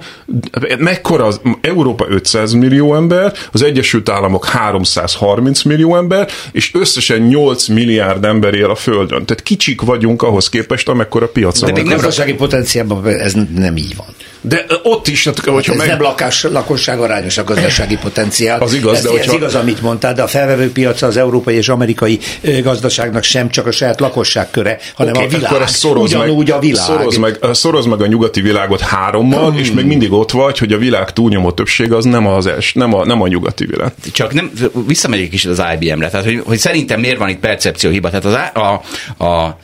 mekkora 0.78 1.26
az, 1.26 1.42
Európa 1.62 2.06
500 2.10 2.54
millió 2.54 2.96
ember, 2.96 3.34
az 3.52 3.62
Egyesült 3.62 4.10
Államok 4.10 4.46
330 4.46 5.63
millió 5.63 5.96
ember, 5.96 6.28
és 6.52 6.72
összesen 6.74 7.22
8 7.22 7.68
milliárd 7.68 8.26
ember 8.26 8.54
él 8.54 8.70
a 8.70 8.76
Földön. 8.76 9.26
Tehát 9.26 9.44
kicsik 9.44 9.82
vagyunk 9.82 10.22
ahhoz 10.22 10.50
képest, 10.50 10.89
amekkora 10.89 11.28
piacon 11.28 11.74
De 11.74 11.82
még 11.82 11.92
gazdasági 11.92 12.34
potenciálban 12.34 13.08
ez 13.08 13.34
nem 13.56 13.78
így 13.78 13.96
van. 13.96 14.08
De 14.41 14.65
ott 14.84 15.08
is, 15.08 15.23
hát, 15.25 15.39
hogyha 15.39 15.71
Ez 15.71 15.78
meg... 15.78 15.88
nem 15.88 16.02
lakás, 16.02 16.43
lakosság 16.43 16.99
arányos 16.99 17.38
a 17.38 17.43
gazdasági 17.43 17.97
potenciál. 17.97 18.62
Az 18.62 18.73
igaz, 18.73 18.95
ez, 18.97 19.04
de 19.04 19.10
ez 19.10 19.15
hogyha- 19.15 19.34
igaz, 19.34 19.56
amit 19.56 19.82
mondtál, 19.82 20.13
de 20.13 20.21
a 20.21 20.28
felvevő 20.28 20.71
piaca 20.71 21.06
az 21.08 21.17
európai 21.17 21.56
és 21.56 21.69
amerikai 21.69 22.19
gazdaságnak 22.63 23.23
sem 23.23 23.49
csak 23.49 23.67
a 23.67 23.71
saját 23.71 23.99
lakosság 23.99 24.52
köre, 24.52 24.78
hanem 24.95 25.13
Oké, 25.15 25.25
a 25.25 25.28
világ. 25.28 25.52
Akkor 25.52 25.62
ezt 25.62 25.75
szoroz 25.75 26.13
Ugyanúgy 26.13 26.47
meg, 26.47 26.56
a 26.58 26.60
világ. 26.60 26.86
Szoroz 26.86 27.17
meg, 27.17 27.39
szoroz 27.52 27.86
meg 27.86 28.02
a 28.02 28.06
nyugati 28.06 28.41
világot 28.41 28.82
hárommal, 28.82 29.56
és 29.58 29.71
még 29.71 29.86
mindig 29.86 30.12
ott 30.12 30.32
vagy, 30.32 30.58
hogy 30.58 30.73
a 30.73 30.78
világ 30.78 31.13
túlnyomó 31.13 31.52
többsége 31.52 31.95
az 31.95 32.06
nem, 32.06 32.28
az 32.28 32.45
els, 32.47 32.73
nem, 32.73 32.93
a, 32.93 33.06
nem 33.06 33.21
a 33.21 33.28
nyugati 33.28 33.65
világ. 33.65 33.91
csak 34.12 34.34
nem, 34.34 34.52
visszamegyek 34.88 35.34
is 35.34 35.45
az 35.45 35.62
IBM-re, 35.80 36.10
tehát 36.10 36.25
hogy, 36.25 36.41
hogy 36.45 36.58
szerintem 36.58 36.99
miért 36.99 37.17
van 37.17 37.30
itt 37.30 37.39
percepció 37.39 37.89
hiba. 37.89 38.10
Tehát 38.10 38.25
az, 38.25 38.36
á- 38.36 38.58
a, 38.58 38.82
a 39.25 39.58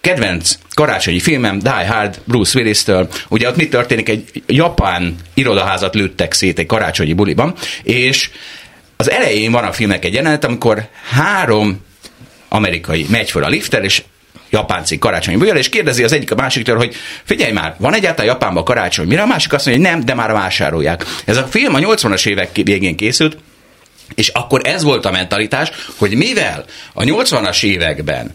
kedvenc 0.00 0.58
karácsonyi 0.74 1.20
filmem, 1.20 1.58
Die 1.58 1.86
Hard, 1.88 2.20
Bruce 2.24 2.58
Willis-től, 2.58 3.08
ugye 3.28 3.48
ott 3.48 3.56
mi 3.56 3.68
történik, 3.68 4.08
egy 4.08 4.42
japán 4.46 5.16
irodaházat 5.34 5.94
lőttek 5.94 6.32
szét 6.32 6.58
egy 6.58 6.66
karácsonyi 6.66 7.12
buliban, 7.12 7.54
és 7.82 8.30
az 8.96 9.10
elején 9.10 9.52
van 9.52 9.64
a 9.64 9.72
filmnek 9.72 10.04
egy 10.04 10.14
jelenet, 10.14 10.44
amikor 10.44 10.88
három 11.10 11.80
amerikai 12.48 13.06
megy 13.10 13.30
föl 13.30 13.44
a 13.44 13.48
lifter, 13.48 13.84
és 13.84 14.02
japán 14.50 14.84
cég 14.84 14.98
karácsonyi 14.98 15.36
bulival, 15.36 15.58
és 15.58 15.68
kérdezi 15.68 16.04
az 16.04 16.12
egyik 16.12 16.30
a 16.30 16.34
másiktól, 16.34 16.76
hogy 16.76 16.94
figyelj 17.24 17.52
már, 17.52 17.74
van 17.78 17.94
egyáltalán 17.94 18.30
Japánban 18.30 18.64
karácsony? 18.64 19.06
Mire 19.06 19.22
a 19.22 19.26
másik 19.26 19.52
azt 19.52 19.66
mondja, 19.66 19.84
hogy 19.84 19.94
nem, 19.94 20.04
de 20.04 20.14
már 20.14 20.32
vásárolják. 20.32 21.04
Ez 21.24 21.36
a 21.36 21.42
film 21.42 21.74
a 21.74 21.78
80-as 21.78 22.26
évek 22.26 22.50
végén 22.54 22.96
készült, 22.96 23.36
és 24.14 24.28
akkor 24.28 24.60
ez 24.64 24.82
volt 24.82 25.04
a 25.04 25.10
mentalitás, 25.10 25.70
hogy 25.96 26.14
mivel 26.14 26.64
a 26.92 27.02
80-as 27.02 27.64
években 27.64 28.34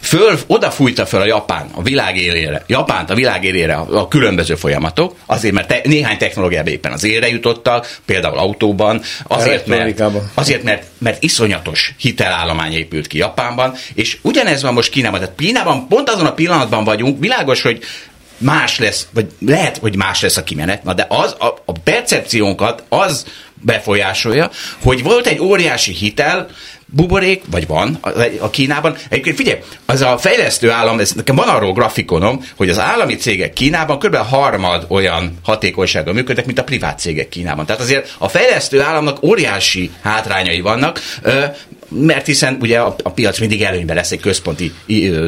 föl, 0.00 0.38
odafújta 0.46 1.06
föl 1.06 1.20
a 1.20 1.26
Japán 1.26 1.68
a 1.74 1.82
világ 1.82 2.16
élére, 2.16 2.62
Japánt 2.66 3.10
a 3.10 3.14
világ 3.14 3.44
élére 3.44 3.74
a, 3.74 4.00
a 4.00 4.08
különböző 4.08 4.54
folyamatok, 4.54 5.16
azért 5.26 5.54
mert 5.54 5.68
te, 5.68 5.80
néhány 5.84 6.18
technológiában 6.18 6.72
éppen 6.72 6.92
az 6.92 7.04
élre 7.04 7.28
jutottak, 7.28 7.98
például 8.04 8.38
autóban, 8.38 9.02
azért 9.22 9.66
mert, 9.66 10.02
azért 10.34 10.62
mert, 10.62 10.84
mert 10.98 11.22
iszonyatos 11.22 11.94
hitelállomány 11.98 12.72
épült 12.72 13.06
ki 13.06 13.18
Japánban, 13.18 13.74
és 13.94 14.18
ugyanez 14.22 14.62
van 14.62 14.72
most 14.72 14.90
Kínában. 14.90 15.20
Tehát 15.20 15.34
Kínában 15.36 15.88
pont 15.88 16.10
azon 16.10 16.26
a 16.26 16.34
pillanatban 16.34 16.84
vagyunk, 16.84 17.20
világos, 17.20 17.62
hogy 17.62 17.82
más 18.38 18.78
lesz, 18.78 19.06
vagy 19.10 19.26
lehet, 19.38 19.76
hogy 19.76 19.96
más 19.96 20.20
lesz 20.20 20.36
a 20.36 20.44
kimenet, 20.44 20.84
na 20.84 20.92
de 20.92 21.06
az 21.08 21.34
a, 21.38 21.46
a 21.64 21.72
percepciónkat 21.84 22.82
az 22.88 23.26
befolyásolja, 23.54 24.50
hogy 24.82 25.02
volt 25.02 25.26
egy 25.26 25.40
óriási 25.40 25.92
hitel, 25.92 26.48
buborék, 26.86 27.42
vagy 27.50 27.66
van 27.66 27.98
a, 28.40 28.50
Kínában. 28.50 28.96
Egyébként 29.08 29.36
figyelj, 29.36 29.58
az 29.86 30.00
a 30.00 30.18
fejlesztő 30.18 30.70
állam, 30.70 30.98
ez, 30.98 31.12
nekem 31.12 31.36
van 31.36 31.48
arról 31.48 31.72
grafikonom, 31.72 32.44
hogy 32.56 32.68
az 32.68 32.78
állami 32.78 33.16
cégek 33.16 33.52
Kínában 33.52 33.98
kb. 33.98 34.16
harmad 34.16 34.86
olyan 34.88 35.38
hatékonysággal 35.42 36.14
működnek, 36.14 36.46
mint 36.46 36.58
a 36.58 36.64
privát 36.64 36.98
cégek 36.98 37.28
Kínában. 37.28 37.66
Tehát 37.66 37.80
azért 37.80 38.14
a 38.18 38.28
fejlesztő 38.28 38.80
államnak 38.80 39.22
óriási 39.22 39.90
hátrányai 40.02 40.60
vannak, 40.60 41.00
mert 41.88 42.26
hiszen 42.26 42.56
ugye 42.60 42.78
a, 42.78 42.96
a 43.02 43.10
piac 43.10 43.38
mindig 43.38 43.62
előnyben 43.62 43.96
lesz 43.96 44.10
egy 44.10 44.20
központi 44.20 44.72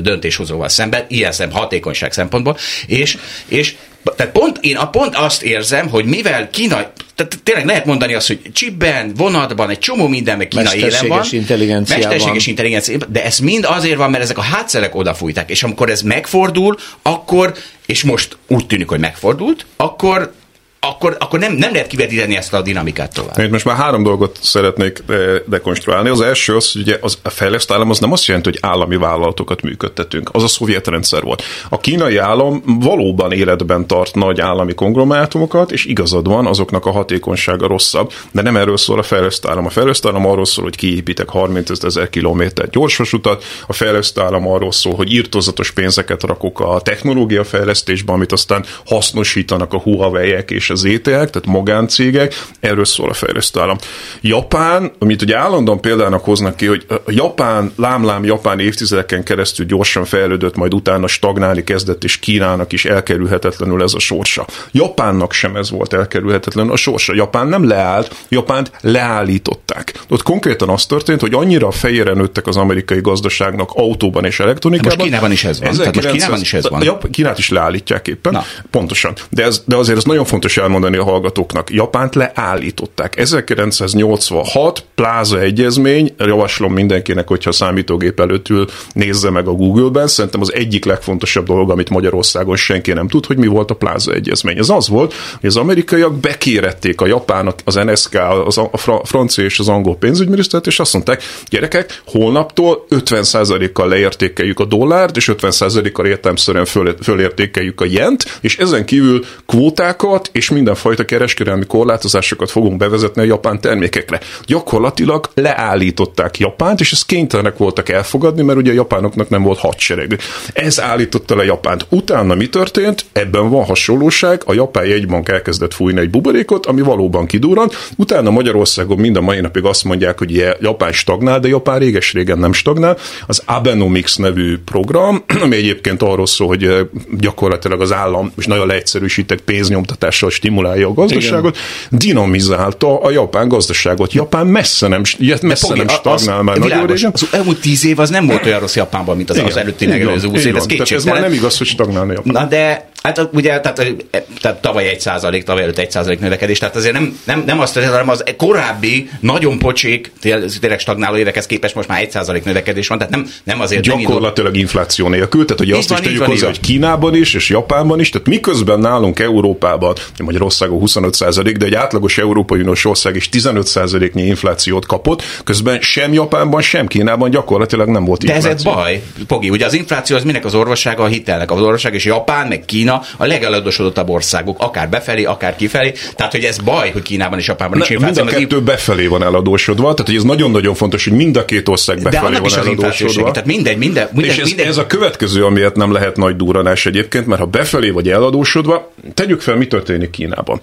döntéshozóval 0.03 0.69
szemben, 0.69 1.05
ilyen 1.09 1.33
szem 1.33 1.51
hatékonyság 1.51 2.13
szempontból, 2.13 2.57
és, 2.87 3.19
és 3.49 3.75
tehát 4.17 4.33
pont, 4.33 4.59
én 4.61 4.77
a 4.77 4.89
pont 4.91 5.17
azt 5.17 5.43
érzem, 5.43 5.89
hogy 5.89 6.05
mivel 6.05 6.51
Kína, 6.51 6.93
tehát 7.15 7.39
tényleg 7.43 7.67
lehet 7.67 7.85
mondani 7.85 8.15
azt, 8.15 8.27
hogy 8.27 8.41
chipben, 8.53 9.13
vonatban, 9.17 9.71
egy 9.71 9.79
csomó 9.79 10.07
mindenben 10.07 10.49
Kína 10.49 10.75
élen 10.75 11.09
van. 11.09 11.25
Intelligenciában. 11.31 12.09
Mesterséges 12.09 12.47
intelligenciában. 12.47 13.09
De 13.13 13.25
ez 13.25 13.39
mind 13.39 13.65
azért 13.69 13.97
van, 13.97 14.11
mert 14.11 14.23
ezek 14.23 14.39
a 14.39 14.43
hátszerek 14.43 14.95
odafújták. 14.95 15.51
És 15.51 15.63
amikor 15.63 15.91
ez 15.91 16.03
megfordul, 16.03 16.77
akkor, 17.03 17.55
és 17.87 18.03
most 18.03 18.37
úgy 18.47 18.67
tűnik, 18.67 18.89
hogy 18.89 19.01
megfordult, 19.01 19.67
akkor 19.77 20.33
akkor, 20.81 21.17
akkor 21.19 21.39
nem, 21.39 21.53
nem 21.53 21.73
lehet 21.73 21.87
kivetíteni 21.87 22.37
ezt 22.37 22.55
a 22.55 22.63
dinamikát 22.63 23.15
tovább. 23.15 23.39
Én 23.39 23.51
most 23.51 23.65
már 23.65 23.77
három 23.77 24.03
dolgot 24.03 24.39
szeretnék 24.43 25.03
eh, 25.09 25.17
dekonstruálni. 25.47 26.09
Az 26.09 26.21
első 26.21 26.57
az, 26.57 26.73
hogy 26.73 26.81
ugye 26.81 26.99
az, 27.01 27.19
a 27.23 27.31
fejlesztő 27.31 27.75
állam 27.75 27.91
az 27.91 27.99
nem 27.99 28.13
azt 28.13 28.27
jelenti, 28.27 28.49
hogy 28.49 28.59
állami 28.63 28.97
vállalatokat 28.97 29.63
működtetünk. 29.63 30.31
Az 30.33 30.43
a 30.43 30.49
szovjet 30.49 30.87
rendszer 30.87 31.23
volt. 31.23 31.43
A 31.69 31.79
kínai 31.79 32.17
állam 32.17 32.63
valóban 32.65 33.33
életben 33.33 33.87
tart 33.87 34.15
nagy 34.15 34.41
állami 34.41 34.75
konglomerátumokat, 34.75 35.73
és 35.73 35.85
igazad 35.85 36.29
van, 36.29 36.47
azoknak 36.47 36.87
a 36.87 36.91
hatékonysága 36.91 37.67
rosszabb, 37.67 38.13
de 38.33 38.43
nem 38.43 38.57
erről 38.57 38.77
szól 38.77 38.99
a 38.99 39.03
fejlesztő 39.03 39.49
állam. 39.49 39.67
A 39.67 39.71
fejlesztő 39.71 40.09
állam 40.09 40.27
arról 40.27 40.45
szól, 40.45 40.65
hogy 40.65 40.77
kiépítek 40.77 41.29
30 41.29 41.85
ezer 41.85 42.11
kilométer 42.11 42.71
gyorsvasutat, 42.71 43.45
a 43.67 43.73
fejlesztő 43.73 44.21
állam 44.21 44.49
arról 44.49 44.73
szól, 44.73 44.95
hogy 44.95 45.13
írtozatos 45.13 45.71
pénzeket 45.71 46.23
rakok 46.23 46.61
a 46.61 46.81
technológia 46.81 47.45
fejlesztésbe, 47.45 48.13
amit 48.13 48.33
aztán 48.33 48.65
hasznosítanak 48.87 49.73
a 49.73 49.79
Huawei-ek 49.79 50.51
és 50.51 50.68
az 50.71 50.85
ETL, 50.85 51.11
tehát 51.11 51.47
magáncégek, 51.47 52.45
erről 52.61 52.85
szól 52.85 53.11
a 53.11 53.15
fejlesztő 53.15 53.61
állam. 53.61 53.77
Japán, 54.21 54.93
amit 54.99 55.23
ugye 55.23 55.37
állandóan 55.37 55.81
példának 55.81 56.25
hoznak 56.25 56.57
ki, 56.57 56.67
hogy 56.67 56.87
a 56.89 56.95
Japán, 57.07 57.73
lámlám 57.77 58.25
Japán 58.25 58.61
évtizedeken 58.61 59.23
keresztül 59.25 59.67
gyorsan 59.67 60.05
fejlődött, 60.05 60.57
majd 60.57 60.75
utána 60.75 61.07
stagnálni 61.07 61.65
kezdett, 61.65 62.05
és 62.05 62.19
Kínának 62.19 62.73
is 62.73 62.85
elkerülhetetlenül 62.85 63.83
ez 63.83 63.95
a 63.95 63.99
sorsa. 63.99 64.47
Japánnak 64.73 65.33
sem 65.33 65.57
ez 65.57 65.71
volt 65.71 65.93
elkerülhetetlen 65.93 66.69
a 66.69 66.77
sorsa. 66.77 67.15
Japán 67.15 67.47
nem 67.47 67.69
leállt, 67.69 68.15
Japánt 68.29 68.71
leállították. 68.81 69.93
Ott 70.09 70.23
konkrétan 70.23 70.69
az 70.69 70.87
történt, 70.87 71.21
hogy 71.21 71.35
annyira 71.35 71.67
a 71.67 71.71
fejére 71.71 72.13
nőttek 72.13 72.47
az 72.47 72.57
amerikai 72.57 73.01
gazdaságnak 73.01 73.71
autóban 73.73 74.25
és 74.25 74.41
elektronikában. 74.41 74.97
Most 74.97 75.09
Kínában 75.09 75.33
is 75.33 75.45
ez 75.45 75.61
van. 75.61 75.77
Tehát 75.77 75.95
most 75.95 76.11
Kínában 76.11 76.41
is 76.41 76.53
ez 76.53 76.69
van. 76.69 76.83
Jap- 76.83 77.11
Kínát 77.11 77.39
is 77.39 77.49
leállítják 77.49 78.09
éppen. 78.09 78.33
Na. 78.33 78.45
Pontosan. 78.71 79.13
De, 79.31 79.45
ez, 79.45 79.63
de 79.67 79.77
azért 79.77 79.99
ez 79.99 80.05
nagyon 80.05 80.25
fontos 80.25 80.57
elmondani 80.59 80.97
a 80.97 81.05
hallgatóknak. 81.05 81.71
Japánt 81.71 82.15
leállították. 82.15 83.19
1986 83.19 84.85
pláza 84.95 85.41
egyezmény, 85.41 86.15
javaslom 86.19 86.73
mindenkinek, 86.73 87.29
hogyha 87.29 87.53
számítógép 87.53 88.21
előtt 88.21 88.49
ül, 88.49 88.67
nézze 88.93 89.31
meg 89.31 89.49
a 89.49 89.53
Google-ben. 89.53 90.07
Szerintem 90.07 90.41
az 90.41 90.53
egyik 90.53 90.85
legfontosabb 90.85 91.47
dolog, 91.47 91.71
amit 91.71 91.91
Magyarországon 91.91 92.57
senki 92.57 92.93
nem 92.93 93.09
tud, 93.09 93.27
hogy 93.27 93.37
mi 93.37 93.47
volt 93.47 93.71
a 93.71 93.75
pláza 93.75 94.13
egyezmény. 94.13 94.59
Ez 94.59 94.69
az 94.69 94.89
volt, 94.89 95.15
hogy 95.41 95.49
az 95.49 95.57
amerikaiak 95.57 96.15
bekérették 96.15 97.01
a 97.01 97.07
japánok, 97.07 97.55
az 97.65 97.75
NSK, 97.75 98.19
az 98.45 98.59
a 98.59 98.71
fra- 98.73 99.07
francia 99.07 99.45
és 99.45 99.59
az 99.59 99.69
angol 99.69 99.97
pénzügyminisztert, 99.97 100.67
és 100.67 100.81
azt 100.81 100.93
mondták, 100.93 101.23
gyerekek, 101.49 102.03
holnaptól 102.07 102.87
50%-kal 102.91 103.89
leértékeljük 103.89 104.61
a 104.61 104.65
dollárt, 104.65 105.17
és 105.17 105.31
50%-kal 105.37 106.07
értelmszerűen 106.07 106.65
föl, 106.65 106.97
fölértékeljük 107.03 107.81
a 107.81 107.85
jent, 107.85 108.39
és 108.41 108.59
ezen 108.59 108.85
kívül 108.85 109.25
kvótákat 109.47 110.31
és 110.33 110.48
mindenfajta 110.51 111.05
kereskedelmi 111.05 111.67
korlátozásokat 111.67 112.51
fogunk 112.51 112.77
bevezetni 112.77 113.23
a 113.23 113.25
japán 113.25 113.61
termékekre. 113.61 114.21
Gyakorlatilag 114.45 115.31
leállították 115.35 116.39
Japánt, 116.39 116.81
és 116.81 116.93
ezt 116.93 117.07
kénytelenek 117.07 117.57
voltak 117.57 117.89
elfogadni, 117.89 118.43
mert 118.43 118.59
ugye 118.59 118.71
a 118.71 118.75
japánoknak 118.75 119.29
nem 119.29 119.43
volt 119.43 119.59
hadsereg. 119.59 120.19
Ez 120.53 120.81
állította 120.81 121.37
le 121.37 121.45
Japánt. 121.45 121.87
Utána 121.89 122.35
mi 122.35 122.49
történt? 122.49 123.05
Ebben 123.13 123.51
van 123.51 123.65
hasonlóság. 123.65 124.43
A 124.45 124.53
japán 124.55 124.87
jegybank 124.87 125.29
elkezdett 125.29 125.75
fújni 125.75 126.01
egy 126.01 126.11
buborékot, 126.11 126.67
ami 126.67 126.81
valóban 126.81 127.27
kidurrant. 127.27 127.77
Utána 127.97 128.31
Magyarországon 128.31 128.99
mind 128.99 129.17
a 129.17 129.21
mai 129.21 129.41
napig 129.41 129.65
azt 129.65 129.85
mondják, 129.85 130.19
hogy 130.19 130.45
Japán 130.61 130.93
stagnál, 130.93 131.41
de 131.41 131.49
Japán 131.49 131.79
réges-régen 131.79 132.39
nem 132.39 132.53
stagnál. 132.53 132.97
Az 133.27 133.43
Abenomics 133.47 134.19
nevű 134.19 134.59
program, 134.65 135.25
ami 135.45 135.57
egyébként 135.57 136.03
arról 136.03 136.27
szól, 136.27 136.47
hogy 136.47 136.89
gyakorlatilag 137.19 137.81
az 137.81 137.93
állam, 137.93 138.33
és 138.37 138.47
nagyon 138.47 138.67
leegyszerűsített 138.67 139.41
pénznyomtatással 139.41 140.31
stimulálja 140.39 140.89
a 140.89 140.93
gazdaságot, 140.93 141.59
dinamizálta 141.91 143.01
a 143.01 143.11
japán 143.11 143.49
gazdaságot. 143.49 144.13
Japán 144.13 144.47
messze 144.47 144.87
nem, 144.89 145.03
messze 145.43 145.67
Pogi, 145.67 145.79
nem 145.79 145.87
az- 145.89 145.95
stagnál 145.95 146.43
már 146.43 146.57
nagyon 146.59 146.63
világos. 146.79 146.97
régen. 146.97 147.11
Az 147.15 147.29
elmúlt 147.31 147.61
tíz 147.61 147.85
év 147.87 147.99
az 147.99 148.11
nem 148.11 148.27
volt 148.27 148.47
olyan 148.47 148.61
rossz 148.61 148.77
Japánban, 148.77 149.17
mint 149.17 149.31
az, 149.31 149.39
az 149.39 149.57
előtti 149.57 149.87
megelőző 149.87 150.29
húsz 150.29 150.45
év, 150.45 150.57
ez 150.57 150.67
ez 150.91 151.05
már 151.05 151.21
nem 151.21 151.33
igaz, 151.33 151.59
hogy 151.59 151.67
stagnálna 151.67 152.13
Japán. 152.13 152.33
Na 152.43 152.49
de, 152.49 152.89
hát 153.03 153.29
ugye, 153.33 153.61
tehát, 153.61 153.95
tehát 154.41 154.61
tavaly 154.61 154.89
egy 154.89 155.01
százalék, 155.01 155.45
tavaly 155.45 155.63
előtt 155.63 155.79
egy 155.79 155.91
százalék 155.91 156.21
növekedés, 156.21 156.59
tehát 156.59 156.77
azért 156.77 156.93
nem, 156.93 157.19
nem, 157.25 157.43
nem 157.47 157.61
azt 157.61 157.73
történt, 157.73 157.93
hanem 157.93 158.09
az 158.09 158.25
korábbi, 158.37 159.11
nagyon 159.21 159.59
pocsék, 159.59 160.13
tényleg 160.61 160.79
stagnáló 160.79 161.17
évekhez 161.17 161.47
képest 161.47 161.75
most 161.75 161.89
már 161.89 162.01
egy 162.01 162.11
százalék 162.11 162.45
növekedés 162.45 162.89
van, 162.89 162.99
tehát 162.99 163.13
nem, 163.13 163.27
nem 163.45 163.61
azért 163.61 163.87
nem 163.87 163.99
Gyakorlatilag 163.99 164.57
infláció 164.57 165.09
nélkül, 165.09 165.45
tehát 165.45 165.59
hogy 165.59 165.71
azt 165.71 165.89
van, 165.89 165.99
is 165.99 166.05
tegyük 166.05 166.19
van, 166.21 166.29
hozzá, 166.29 166.47
hogy. 166.47 166.61
Kínában 166.61 167.15
is, 167.15 167.35
és 167.35 167.49
Japánban 167.49 168.01
is, 168.01 168.11
tehát 168.11 168.27
miközben 168.27 168.79
nálunk 168.79 169.19
Európában, 169.19 169.95
Magyarországon 170.23 170.81
25% 170.87 171.55
de 171.59 171.67
egy 171.67 171.75
átlagos 171.75 172.19
Európai 172.19 172.61
Uniós 172.61 172.85
ország 172.85 173.17
is 173.17 173.29
15 173.29 174.13
nyi 174.13 174.23
inflációt 174.23 174.87
kapott, 174.87 175.23
közben 175.45 175.81
sem 175.81 176.13
Japánban, 176.13 176.63
sem 176.63 176.87
Kínában 176.87 177.31
gyakorlatilag 177.31 177.89
nem 177.89 178.05
volt 178.05 178.25
De 178.25 178.35
ez 178.35 178.45
infláció. 178.45 178.71
egy 178.71 178.77
baj, 178.77 179.03
Pogi, 179.27 179.51
ugye 179.51 179.65
az 179.65 179.73
infláció 179.73 180.17
az 180.17 180.25
minek 180.25 180.45
az 180.45 180.55
orvossága, 180.55 181.03
a 181.03 181.07
hitelnek 181.07 181.51
az 181.51 181.61
orvosság, 181.61 181.95
és 181.95 182.05
Japán, 182.05 182.47
meg 182.47 182.65
Kína 182.65 182.88
Kína 182.89 183.03
a 183.17 183.27
legeladósodottabb 183.27 184.09
országok, 184.09 184.57
akár 184.61 184.89
befelé, 184.89 185.25
akár 185.25 185.57
kifelé. 185.57 185.93
Tehát, 186.17 186.33
hogy 186.33 186.45
ez 186.45 186.59
baj, 186.59 186.91
hogy 186.91 187.03
Kínában 187.03 187.39
és 187.39 187.47
Japánban 187.47 187.79
nincs 187.79 187.91
infláció. 187.91 188.25
Mind 188.25 188.37
a 188.37 188.39
kettő 188.39 188.63
befelé 188.63 189.07
van 189.07 189.23
eladósodva, 189.23 189.83
tehát 189.83 190.07
hogy 190.07 190.17
ez 190.17 190.23
nagyon-nagyon 190.23 190.75
fontos, 190.75 191.05
hogy 191.05 191.17
mind 191.17 191.37
a 191.37 191.45
két 191.45 191.69
ország 191.69 192.03
befelé 192.03 192.39
van 192.39 192.53
eladósodva. 192.53 193.31
Tehát 193.31 193.47
mindegy, 193.47 193.77
minden, 193.77 194.09
minden, 194.13 194.31
és 194.31 194.39
ez, 194.39 194.47
minden... 194.47 194.67
ez 194.67 194.77
a 194.77 194.87
következő, 194.87 195.45
amiért 195.45 195.77
nem 195.77 195.93
lehet 195.93 196.17
nagy 196.17 196.37
duranás 196.37 196.87
egyébként, 196.87 197.27
mert 197.27 197.41
ha 197.41 197.47
befelé 197.47 197.91
vagy 197.91 198.09
eladósodva, 198.09 198.93
tegyük 199.15 199.41
fel, 199.41 199.57
mi 199.57 199.67
történik 199.67 200.11
Kínában. 200.11 200.61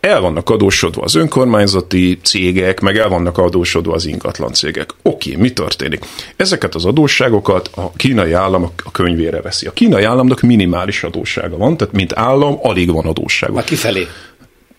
El 0.00 0.20
vannak 0.20 0.50
adósodva 0.50 1.02
az 1.02 1.14
önkormányzati 1.14 2.18
cégek, 2.22 2.80
meg 2.80 2.96
el 2.96 3.08
vannak 3.08 3.38
adósodva 3.38 3.94
az 3.94 4.06
ingatlan 4.06 4.52
cégek. 4.52 4.90
Oké, 5.02 5.36
mi 5.36 5.52
történik? 5.52 6.04
Ezeket 6.36 6.74
az 6.74 6.84
adósságokat 6.84 7.70
a 7.74 7.92
kínai 7.92 8.32
állam 8.32 8.62
a 8.84 8.90
könyvére 8.90 9.40
veszi. 9.40 9.66
A 9.66 9.72
kínai 9.72 10.04
államnak 10.04 10.40
minimális 10.40 11.02
adóssága 11.02 11.56
van, 11.56 11.76
tehát 11.76 11.94
mint 11.94 12.12
állam 12.16 12.58
alig 12.62 12.92
van 12.92 13.06
adóssága. 13.06 13.52
Már 13.52 13.64
kifelé. 13.64 14.06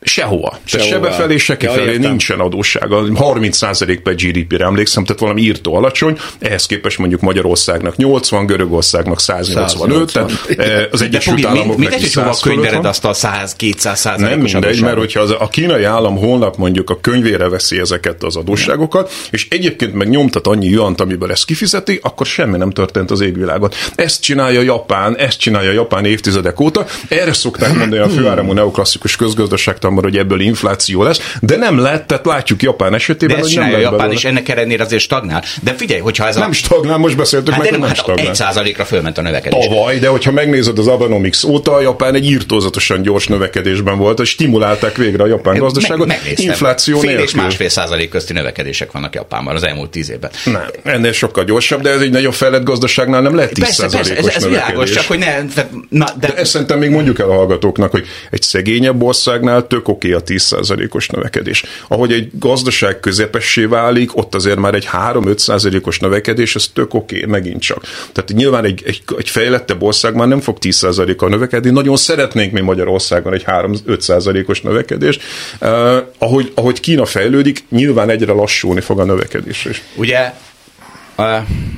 Sehova. 0.02 0.60
Sehova. 0.64 0.90
Se 0.90 1.00
befelé, 1.00 1.38
se 1.38 1.58
kifelé 1.58 1.94
ja, 1.94 2.00
nincsen 2.00 2.40
adóssága. 2.40 3.04
30% 3.04 4.00
per 4.04 4.16
GDP-re 4.16 4.66
emlékszem, 4.66 5.04
tehát 5.04 5.22
valami 5.22 5.42
írtó 5.42 5.76
alacsony, 5.76 6.18
ehhez 6.40 6.66
képest 6.66 6.98
mondjuk 6.98 7.22
Magyarországnak 7.22 7.96
80, 7.96 8.46
Görögországnak 8.46 9.20
185, 9.20 10.10
180. 10.10 10.56
tehát 10.56 10.94
az 10.94 11.02
Egyesült 11.02 11.46
Államoknak 11.46 11.78
mindegy, 11.78 12.02
hogy 12.02 12.14
hova 12.14 12.38
könyvered 12.42 12.86
azt 12.86 13.06
a 13.06 13.14
100-200 13.14 13.96
százalékos 13.96 14.52
Nem 14.52 14.62
mindegy, 14.62 14.82
mert 14.82 14.98
hogyha 14.98 15.20
az, 15.20 15.32
a 15.40 15.48
kínai 15.48 15.84
állam 15.84 16.18
holnap 16.18 16.58
mondjuk 16.58 16.90
a 16.90 17.00
könyvére 17.00 17.50
veszi 17.50 17.80
ezeket 17.80 18.24
az 18.24 18.36
adósságokat, 18.36 19.12
és 19.32 19.48
egyébként 19.50 19.94
meg 19.94 20.10
nyomtat 20.10 20.48
annyi 20.48 20.68
juant, 20.68 21.02
amiből 21.02 21.32
ezt 21.32 21.46
kifizeti, 21.46 22.00
akkor 22.02 22.26
semmi 22.26 22.58
nem 22.58 22.72
történt 22.72 23.12
az 23.12 23.22
égvilágon. 23.22 23.72
Ezt 23.96 24.22
csinálja 24.22 24.62
Japán, 24.62 25.18
ezt 25.18 25.40
csinálja 25.40 25.72
Japán 25.72 26.06
évtizedek 26.06 26.60
óta. 26.60 26.86
Erre 27.08 27.34
szokták 27.34 27.78
mondani 27.78 28.02
a 28.02 28.10
főáramú 28.10 28.54
neoklasszikus 28.54 29.16
közgazdaságtan 29.16 29.89
számomra, 29.90 30.10
hogy 30.10 30.18
ebből 30.18 30.42
infláció 30.42 31.04
lesz, 31.04 31.36
de 31.42 31.56
nem 31.56 31.80
lett, 31.80 32.08
tehát 32.08 32.26
látjuk 32.26 32.62
Japán 32.62 32.94
esetében, 32.94 33.36
de 33.36 33.42
hogy 33.42 33.56
nem 33.56 33.72
lett 33.72 33.82
Japán 33.82 33.98
belőle. 33.98 34.14
is 34.14 34.26
ennek 34.26 34.50
ellenére 34.50 34.84
azért 34.84 35.02
stagnál. 35.02 35.44
De 35.64 35.74
figyelj, 35.74 36.00
hogyha 36.00 36.28
ez 36.28 36.36
nem 36.36 36.50
a... 36.50 36.54
stagnál, 36.54 36.98
most 36.98 37.18
beszéltük 37.18 37.54
hát 37.54 37.62
meg, 37.62 37.72
nem, 37.72 37.80
nem 37.80 37.90
hát 37.90 37.98
stagnál. 37.98 38.28
Egy 38.28 38.36
százalékra 38.36 38.86
fölment 38.86 39.18
a 39.18 39.22
növekedés. 39.22 39.66
Tavaly, 39.66 40.00
de 40.00 40.08
hogyha 40.08 40.32
megnézed 40.32 40.78
az 40.78 40.88
Abenomics 40.88 41.44
óta, 41.44 41.82
Japán 41.82 42.16
egy 42.16 42.26
írtózatosan 42.26 43.02
gyors 43.02 43.28
növekedésben 43.28 43.98
volt, 43.98 44.20
és 44.20 44.30
stimulálták 44.30 44.96
végre 44.96 45.24
a 45.24 45.28
japán 45.28 45.58
gazdaságot. 45.58 46.08
Meg, 46.08 46.20
infláció 46.36 47.00
Fél 47.00 47.10
nélkül. 47.10 47.26
és 47.26 47.34
másfél 47.34 47.70
százalék 47.70 48.10
közti 48.10 48.34
növekedések 48.34 48.92
vannak 48.92 49.16
Japánban 49.16 49.56
az 49.56 49.64
elmúlt 49.64 49.90
tíz 49.90 50.12
évben. 50.12 50.32
Nem, 50.46 50.70
ennél 50.84 51.12
sokkal 51.12 51.44
gyorsabb, 51.44 51.82
de 51.82 51.90
ez 51.90 52.02
egy 52.02 52.12
nagyon 52.12 52.32
fejlett 52.32 52.64
gazdaságnál 52.64 53.22
nem 53.22 53.36
lehet 53.36 53.54
10 53.54 53.64
persze, 53.64 53.98
persze, 53.98 54.18
ez, 54.18 54.26
ez. 54.26 54.46
Világos, 54.46 54.92
csak 54.92 55.06
hogy 55.06 55.20
ne, 55.20 55.42
na, 55.90 56.06
de... 56.20 56.28
de 56.28 56.36
ezt 56.36 56.52
szerintem 56.52 56.80
még 56.80 56.90
mondjuk 56.90 57.20
el 57.20 57.30
a 57.30 57.34
hallgatóknak, 57.34 57.92
hogy 57.92 58.06
egy 58.32 58.42
szegényebb 58.42 59.02
országnál 59.02 59.68
tök 59.80 59.88
oké 59.88 60.12
a 60.12 60.20
10 60.20 60.42
százalékos 60.42 61.08
növekedés. 61.08 61.64
Ahogy 61.88 62.12
egy 62.12 62.30
gazdaság 62.34 63.00
közepessé 63.00 63.66
válik, 63.66 64.18
ott 64.18 64.36
azért 64.36 64.60
már 64.60 64.74
egy 64.74 64.90
3-5 64.92 65.38
százalékos 65.38 66.00
növekedés, 66.00 66.56
ez 66.56 66.68
tök 66.74 66.94
oké, 66.94 67.26
megint 67.26 67.62
csak. 67.62 67.84
Tehát 68.12 68.32
nyilván 68.34 68.66
egy, 68.66 68.84
egy, 68.86 69.02
egy 69.18 69.30
fejlettebb 69.30 69.82
ország 69.82 70.16
már 70.16 70.28
nem 70.28 70.40
fog 70.40 70.58
10 70.58 70.76
százalékkal 70.76 71.30
növekedni, 71.30 71.70
nagyon 71.70 71.98
szeretnénk 71.98 72.52
mi 72.52 72.62
Magyarországon 72.62 73.34
egy 73.34 73.44
3-5 73.48 74.00
százalékos 74.00 74.62
növekedés. 74.62 75.20
Uh, 75.62 75.98
ahogy, 76.18 76.52
ahogy 76.56 76.80
Kína 76.80 77.06
fejlődik, 77.06 77.64
nyilván 77.70 78.10
egyre 78.10 78.32
lassulni 78.32 78.82
fog 78.82 79.00
a 79.00 79.04
növekedés 79.04 79.66
is. 79.66 79.82
Ugye 79.96 80.34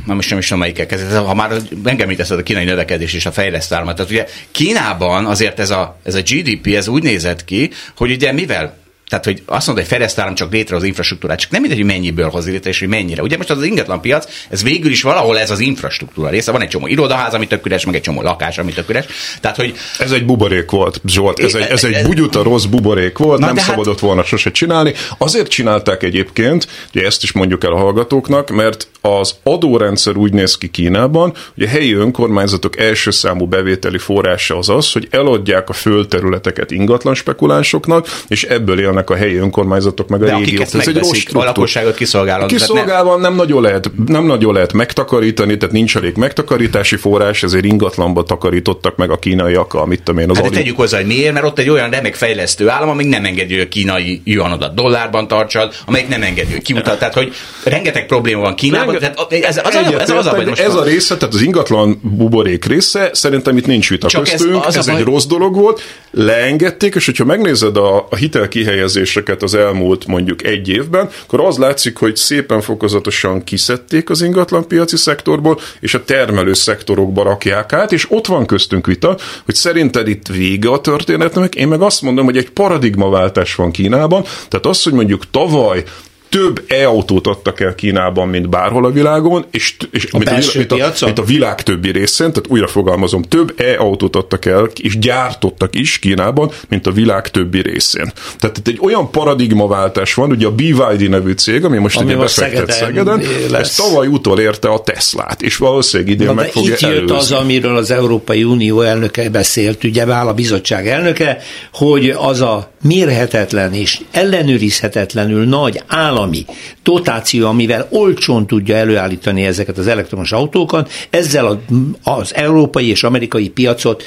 Na 0.05 0.13
most 0.13 0.29
nem 0.29 0.39
is 0.39 0.45
tudom, 0.45 0.59
melyikkel 0.59 0.85
kezdett. 0.85 1.25
Ha 1.25 1.33
már 1.33 1.51
megemlíteszed 1.83 2.39
a 2.39 2.43
kínai 2.43 2.63
növekedés 2.63 3.13
és 3.13 3.25
a 3.25 3.31
fejlesztő 3.31 3.75
Tehát 3.75 4.09
ugye 4.09 4.27
Kínában 4.51 5.25
azért 5.25 5.59
ez 5.59 5.69
a, 5.69 5.99
ez 6.03 6.15
a 6.15 6.21
GDP, 6.21 6.67
ez 6.67 6.87
úgy 6.87 7.03
nézett 7.03 7.45
ki, 7.45 7.69
hogy 7.95 8.11
ugye 8.11 8.31
mivel 8.31 8.79
tehát, 9.11 9.25
hogy 9.25 9.41
azt 9.45 9.67
mondod, 9.67 9.83
hogy 9.83 9.93
fejleszt 9.93 10.19
állam 10.19 10.35
csak 10.35 10.51
létre 10.51 10.75
az 10.75 10.83
infrastruktúrát, 10.83 11.39
csak 11.39 11.51
nem 11.51 11.61
mindegy, 11.61 11.79
hogy 11.79 11.87
mennyiből 11.87 12.29
hoz 12.29 12.45
létre, 12.47 12.69
és 12.69 12.79
hogy 12.79 12.87
mennyire. 12.87 13.21
Ugye 13.21 13.37
most 13.37 13.49
az, 13.49 13.63
ingatlan 13.63 14.01
piac, 14.01 14.27
ez 14.49 14.63
végül 14.63 14.91
is 14.91 15.01
valahol 15.01 15.39
ez 15.39 15.51
az 15.51 15.59
infrastruktúra 15.59 16.29
része. 16.29 16.51
Van 16.51 16.61
egy 16.61 16.67
csomó 16.67 16.87
irodaház, 16.87 17.33
ami 17.33 17.47
tök 17.47 17.65
üres, 17.65 17.85
meg 17.85 17.95
egy 17.95 18.01
csomó 18.01 18.21
lakás, 18.21 18.57
ami 18.57 18.71
tök 18.71 18.89
üres. 18.89 19.05
Tehát, 19.41 19.57
hogy... 19.57 19.75
Ez 19.99 20.11
egy 20.11 20.25
buborék 20.25 20.71
volt, 20.71 21.01
Zsolt. 21.05 21.39
Ez 21.39 21.53
egy, 21.53 21.67
ez 21.69 21.83
egy 21.83 22.05
bugyuta 22.05 22.43
rossz 22.43 22.65
buborék 22.65 23.17
volt, 23.17 23.39
Na, 23.39 23.45
nem 23.45 23.55
hát- 23.55 23.65
szabadott 23.65 23.93
hát... 23.93 24.01
volna 24.01 24.23
sose 24.23 24.51
csinálni. 24.51 24.93
Azért 25.17 25.47
csinálták 25.47 26.03
egyébként, 26.03 26.67
ugye 26.93 27.05
ezt 27.05 27.23
is 27.23 27.31
mondjuk 27.31 27.63
el 27.63 27.71
a 27.71 27.77
hallgatóknak, 27.77 28.49
mert 28.49 28.87
az 29.01 29.35
adórendszer 29.43 30.15
úgy 30.15 30.33
néz 30.33 30.57
ki 30.57 30.69
Kínában, 30.69 31.33
hogy 31.53 31.63
a 31.63 31.67
helyi 31.67 31.93
önkormányzatok 31.93 32.79
első 32.79 33.11
számú 33.11 33.45
bevételi 33.45 33.97
forrása 33.97 34.57
az 34.57 34.69
az, 34.69 34.91
hogy 34.91 35.07
eladják 35.09 35.69
a 35.69 35.73
földterületeket 35.73 36.71
ingatlan 36.71 37.13
spekulánsoknak, 37.13 38.07
és 38.27 38.43
ebből 38.43 38.79
élnek 38.79 39.09
a 39.09 39.15
helyi 39.15 39.35
önkormányzatok 39.35 40.07
meg 40.07 40.21
a 40.21 40.25
De 40.25 40.35
régiók. 40.35 40.61
Ez 40.61 40.87
egy 40.87 40.97
rossz 40.97 41.23
a 41.33 41.43
lakosságot 41.43 41.95
kiszolgálva. 41.95 42.45
Kiszolgálva 42.45 43.11
nem, 43.11 43.21
nem, 43.21 43.35
nagyon 43.35 43.61
lehet, 43.61 43.91
nem 44.07 44.25
nagyon 44.25 44.53
lehet 44.53 44.73
megtakarítani, 44.73 45.57
tehát 45.57 45.75
nincs 45.75 45.95
elég 45.95 46.15
megtakarítási 46.15 46.95
forrás, 46.95 47.43
ezért 47.43 47.65
ingatlanba 47.65 48.23
takarítottak 48.23 48.95
meg 48.95 49.11
a 49.11 49.17
kínaiak, 49.17 49.73
amit 49.73 50.03
tudom 50.03 50.21
én 50.21 50.29
az 50.29 50.35
hát 50.35 50.45
ali... 50.45 50.55
tegyük 50.55 50.77
hozzá, 50.77 50.97
hogy 50.97 51.05
miért, 51.05 51.33
mert 51.33 51.45
ott 51.45 51.59
egy 51.59 51.69
olyan 51.69 51.89
remek 51.89 52.15
fejlesztő 52.15 52.69
állam, 52.69 52.89
amíg 52.89 53.07
nem 53.07 53.25
engedi, 53.25 53.53
hogy 53.53 53.63
a 53.63 53.67
kínai 53.67 54.21
juanodat 54.23 54.73
dollárban 54.75 55.27
tartsad, 55.27 55.73
amelyik 55.85 56.07
nem 56.07 56.23
engedi, 56.23 56.51
hogy 56.51 56.61
kiutat. 56.61 56.99
Tehát, 56.99 57.13
hogy 57.13 57.33
rengeteg 57.63 58.05
probléma 58.05 58.41
van 58.41 58.55
Kínában, 58.55 58.90
tehát 58.99 59.31
ez, 59.31 59.57
az, 59.57 59.75
az, 59.75 60.09
az, 60.09 60.25
az, 60.27 60.47
az, 60.47 60.59
ez 60.59 60.75
a 60.75 60.83
része, 60.83 61.17
tehát 61.17 61.33
az 61.33 61.41
ingatlan 61.41 61.99
buborék 62.01 62.65
része, 62.65 63.09
szerintem 63.13 63.57
itt 63.57 63.65
nincs 63.65 63.89
vita 63.89 64.07
Csak 64.07 64.23
köztünk, 64.23 64.55
ez, 64.55 64.65
az 64.65 64.77
ez 64.77 64.95
egy 64.95 65.03
rossz 65.03 65.25
dolog 65.25 65.55
volt, 65.55 65.81
leengedték, 66.11 66.95
és 66.95 67.05
hogyha 67.05 67.25
megnézed 67.25 67.77
a, 67.77 68.07
a 68.09 68.15
hitel 68.15 68.47
kihelyezéseket 68.47 69.43
az 69.43 69.53
elmúlt 69.53 70.05
mondjuk 70.05 70.43
egy 70.43 70.69
évben, 70.69 71.09
akkor 71.23 71.41
az 71.41 71.57
látszik, 71.57 71.97
hogy 71.97 72.15
szépen 72.15 72.61
fokozatosan 72.61 73.43
kiszedték 73.43 74.09
az 74.09 74.21
ingatlan 74.21 74.67
piaci 74.67 74.97
szektorból, 74.97 75.59
és 75.79 75.93
a 75.93 76.03
termelő 76.03 76.53
szektorokba 76.53 77.23
rakják 77.23 77.73
át, 77.73 77.91
és 77.91 78.05
ott 78.09 78.27
van 78.27 78.45
köztünk 78.45 78.85
vita, 78.85 79.17
hogy 79.45 79.55
szerinted 79.55 80.07
itt 80.07 80.27
vége 80.27 80.69
a 80.69 80.81
történetnek, 80.81 81.55
én 81.55 81.67
meg 81.67 81.81
azt 81.81 82.01
mondom, 82.01 82.25
hogy 82.25 82.37
egy 82.37 82.49
paradigmaváltás 82.49 83.55
van 83.55 83.71
Kínában, 83.71 84.23
tehát 84.47 84.65
az, 84.65 84.83
hogy 84.83 84.93
mondjuk 84.93 85.29
tavaly 85.31 85.83
több 86.31 86.63
e-autót 86.67 87.27
adtak 87.27 87.59
el 87.59 87.75
Kínában, 87.75 88.27
mint 88.27 88.49
bárhol 88.49 88.85
a 88.85 88.91
világon, 88.91 89.45
és, 89.51 89.75
és 89.91 90.07
a 90.11 90.17
mint, 90.17 90.29
a, 90.29 90.35
mint, 90.55 90.71
a, 90.71 91.05
mint 91.05 91.19
a 91.19 91.23
világ 91.23 91.63
többi 91.63 91.91
részén, 91.91 92.27
tehát 92.27 92.47
újra 92.47 92.67
fogalmazom, 92.67 93.21
több 93.21 93.53
e-autót 93.57 94.15
adtak 94.15 94.45
el, 94.45 94.69
és 94.81 94.99
gyártottak 94.99 95.75
is 95.75 95.99
Kínában, 95.99 96.51
mint 96.69 96.87
a 96.87 96.91
világ 96.91 97.29
többi 97.29 97.61
részén. 97.61 98.11
Tehát 98.39 98.57
itt 98.57 98.67
egy 98.67 98.79
olyan 98.81 99.11
paradigmaváltás 99.11 100.13
van, 100.13 100.31
ugye 100.31 100.47
a 100.47 100.51
BYD 100.51 101.09
nevű 101.09 101.31
cég, 101.31 101.65
ami 101.65 101.77
most 101.77 101.97
ami 101.97 102.05
ugye 102.05 102.17
befektet 102.17 102.71
Szegeden, 102.71 103.21
ez 103.53 103.75
tavaly 103.75 104.07
utolérte 104.07 104.69
a 104.69 104.81
Teslát, 104.81 105.41
és 105.41 105.57
valószínűleg 105.57 106.11
idén 106.11 106.27
Na, 106.27 106.33
meg 106.33 106.51
fogja 106.51 106.73
itt 106.73 106.79
jött 106.79 107.11
az, 107.11 107.31
amiről 107.31 107.77
az 107.77 107.91
Európai 107.91 108.43
Unió 108.43 108.81
elnöke 108.81 109.29
beszélt, 109.29 109.83
ugye 109.83 110.05
vál 110.05 110.27
a 110.27 110.33
bizottság 110.33 110.87
elnöke, 110.87 111.37
hogy 111.73 112.09
az 112.09 112.41
a 112.41 112.71
mérhetetlen 112.81 113.73
és 113.73 113.99
ellenőrizhetetlenül 114.11 115.45
nagy 115.45 115.81
állam 115.87 116.20
állami 116.21 116.45
dotáció, 116.83 117.47
amivel 117.47 117.87
olcsón 117.89 118.47
tudja 118.47 118.75
előállítani 118.75 119.45
ezeket 119.45 119.77
az 119.77 119.87
elektromos 119.87 120.31
autókat, 120.31 120.91
ezzel 121.09 121.61
az 122.03 122.35
európai 122.35 122.89
és 122.89 123.03
amerikai 123.03 123.49
piacot 123.49 124.03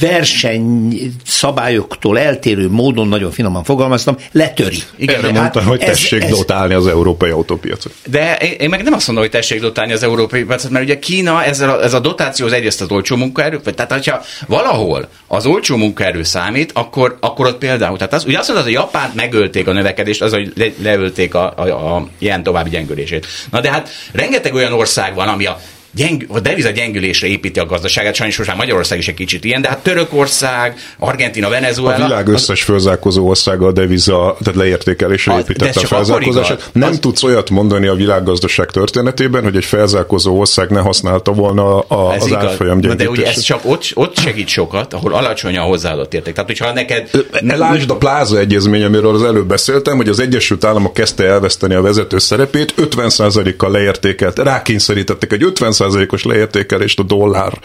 versenyszabályoktól 0.00 2.18
eltérő 2.18 2.68
módon, 2.68 3.08
nagyon 3.08 3.30
finoman 3.30 3.64
fogalmaztam, 3.64 4.16
letöri. 4.32 4.78
Igen, 4.96 5.14
Erre 5.14 5.26
hát 5.26 5.36
mondtam, 5.36 5.64
hogy 5.64 5.78
tessék 5.78 6.22
ez, 6.22 6.30
dotálni 6.30 6.74
az 6.74 6.86
európai 6.86 7.30
autópiacot. 7.30 7.92
De 8.10 8.36
én 8.36 8.68
meg 8.68 8.82
nem 8.82 8.92
azt 8.92 9.06
mondom, 9.06 9.24
hogy 9.24 9.32
tessék 9.32 9.60
dotálni 9.60 9.92
az 9.92 10.02
európai 10.02 10.44
piacot, 10.44 10.70
mert 10.70 10.84
ugye 10.84 10.98
Kína, 10.98 11.44
ezzel 11.44 11.70
a, 11.70 11.82
ez 11.82 11.94
a 11.94 12.00
dotáció 12.00 12.46
az 12.46 12.52
egyrészt 12.52 12.80
az 12.80 12.90
olcsó 12.90 13.16
munkaerő, 13.16 13.60
tehát 13.74 13.92
hogyha 13.92 14.22
valahol 14.46 15.08
az 15.26 15.46
olcsó 15.46 15.76
munkaerő 15.76 16.22
számít, 16.22 16.70
akkor, 16.74 17.16
akkor 17.20 17.46
ott 17.46 17.58
például, 17.58 17.96
tehát 17.96 18.12
az, 18.12 18.24
ugye 18.24 18.38
azt 18.38 18.48
mondod, 18.48 18.66
hogy 18.66 18.74
a 18.74 18.80
Japánt 18.80 19.14
megölték 19.14 19.66
a 19.66 19.72
növekedést, 19.72 20.22
az, 20.22 20.32
hogy 20.32 20.52
le, 20.56 20.66
leölték 20.82 21.27
a, 21.34 21.52
a, 21.56 21.96
a 21.96 22.08
ilyen 22.18 22.42
további 22.42 22.70
gyengülését. 22.70 23.26
Na 23.50 23.60
de 23.60 23.70
hát 23.70 23.88
rengeteg 24.12 24.54
olyan 24.54 24.72
ország 24.72 25.14
van, 25.14 25.28
ami 25.28 25.46
a 25.46 25.58
gyeng, 25.94 26.24
a 26.28 26.40
deviza 26.40 26.70
gyengülésre 26.70 27.26
építi 27.26 27.58
a 27.58 27.66
gazdaságát, 27.66 28.14
sajnos 28.14 28.36
most 28.36 28.48
már 28.48 28.58
Magyarország 28.58 28.98
is 28.98 29.08
egy 29.08 29.14
kicsit 29.14 29.44
ilyen, 29.44 29.62
de 29.62 29.68
hát 29.68 29.78
Törökország, 29.78 30.76
Argentina, 30.98 31.48
Venezuela. 31.48 32.04
A 32.04 32.06
világ 32.06 32.28
összes 32.28 32.62
fölzárkozó 32.62 33.28
országa 33.28 33.66
a 33.66 33.72
deviza, 33.72 34.36
tehát 34.44 34.58
leértékelésre 34.58 35.38
építette 35.38 35.80
a, 35.80 35.86
felzárkózását. 35.86 36.70
Nem 36.72 36.90
az... 36.90 36.98
tudsz 36.98 37.22
olyat 37.22 37.50
mondani 37.50 37.86
a 37.86 37.94
világgazdaság 37.94 38.70
történetében, 38.70 39.42
hogy 39.42 39.56
egy 39.56 39.64
felzárkozó 39.64 40.38
ország 40.38 40.70
ne 40.70 40.80
használta 40.80 41.32
volna 41.32 41.78
a, 41.78 42.12
ez 42.14 42.22
az 42.22 42.28
igaz. 42.28 42.44
árfolyam 42.44 42.80
De 42.80 43.08
ugye 43.08 43.26
ez 43.26 43.40
csak 43.40 43.60
ott, 43.64 43.90
ott 43.94 44.18
segít 44.18 44.48
sokat, 44.48 44.94
ahol 44.94 45.14
alacsony 45.14 45.56
a 45.56 45.62
hozzáadott 45.62 46.14
érték. 46.14 46.34
Tehát, 46.34 46.48
hogyha 46.48 46.72
neked... 46.72 47.10
Nem... 47.40 47.58
Lásd 47.58 47.90
a 47.90 47.96
pláza 47.96 48.38
egyezmény, 48.38 48.82
amiről 48.82 49.14
az 49.14 49.22
előbb 49.22 49.46
beszéltem, 49.46 49.96
hogy 49.96 50.08
az 50.08 50.20
Egyesült 50.20 50.64
Államok 50.64 50.92
kezdte 50.92 51.24
elveszteni 51.24 51.74
a 51.74 51.82
vezető 51.82 52.18
szerepét, 52.18 52.74
50%-kal 52.76 53.70
leértékelt, 53.70 54.38
rákényszerítettek 54.38 55.32
egy 55.32 55.42
50 55.42 55.72
50%-os 55.78 56.24
leértékelést 56.24 56.98
a 56.98 57.02
dollárra, 57.02 57.58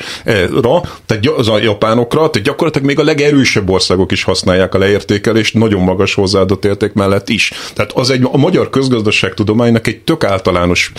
tehát 1.05 1.27
az 1.37 1.47
a 1.49 1.57
japánokra, 1.57 2.29
tehát 2.29 2.47
gyakorlatilag 2.47 2.87
még 2.87 2.99
a 2.99 3.03
legerősebb 3.03 3.69
országok 3.69 4.11
is 4.11 4.23
használják 4.23 4.75
a 4.75 4.77
leértékelést, 4.77 5.53
nagyon 5.53 5.81
magas 5.81 6.13
hozzáadott 6.13 6.65
érték 6.65 6.93
mellett 6.93 7.29
is. 7.29 7.51
Tehát 7.73 7.91
az 7.91 8.09
egy 8.09 8.27
a 8.31 8.37
magyar 8.37 8.69
közgazdaságtudománynak 8.69 9.87
egy 9.87 9.99
tök 9.99 10.23
általános, 10.23 10.91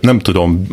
nem 0.00 0.18
tudom, 0.18 0.66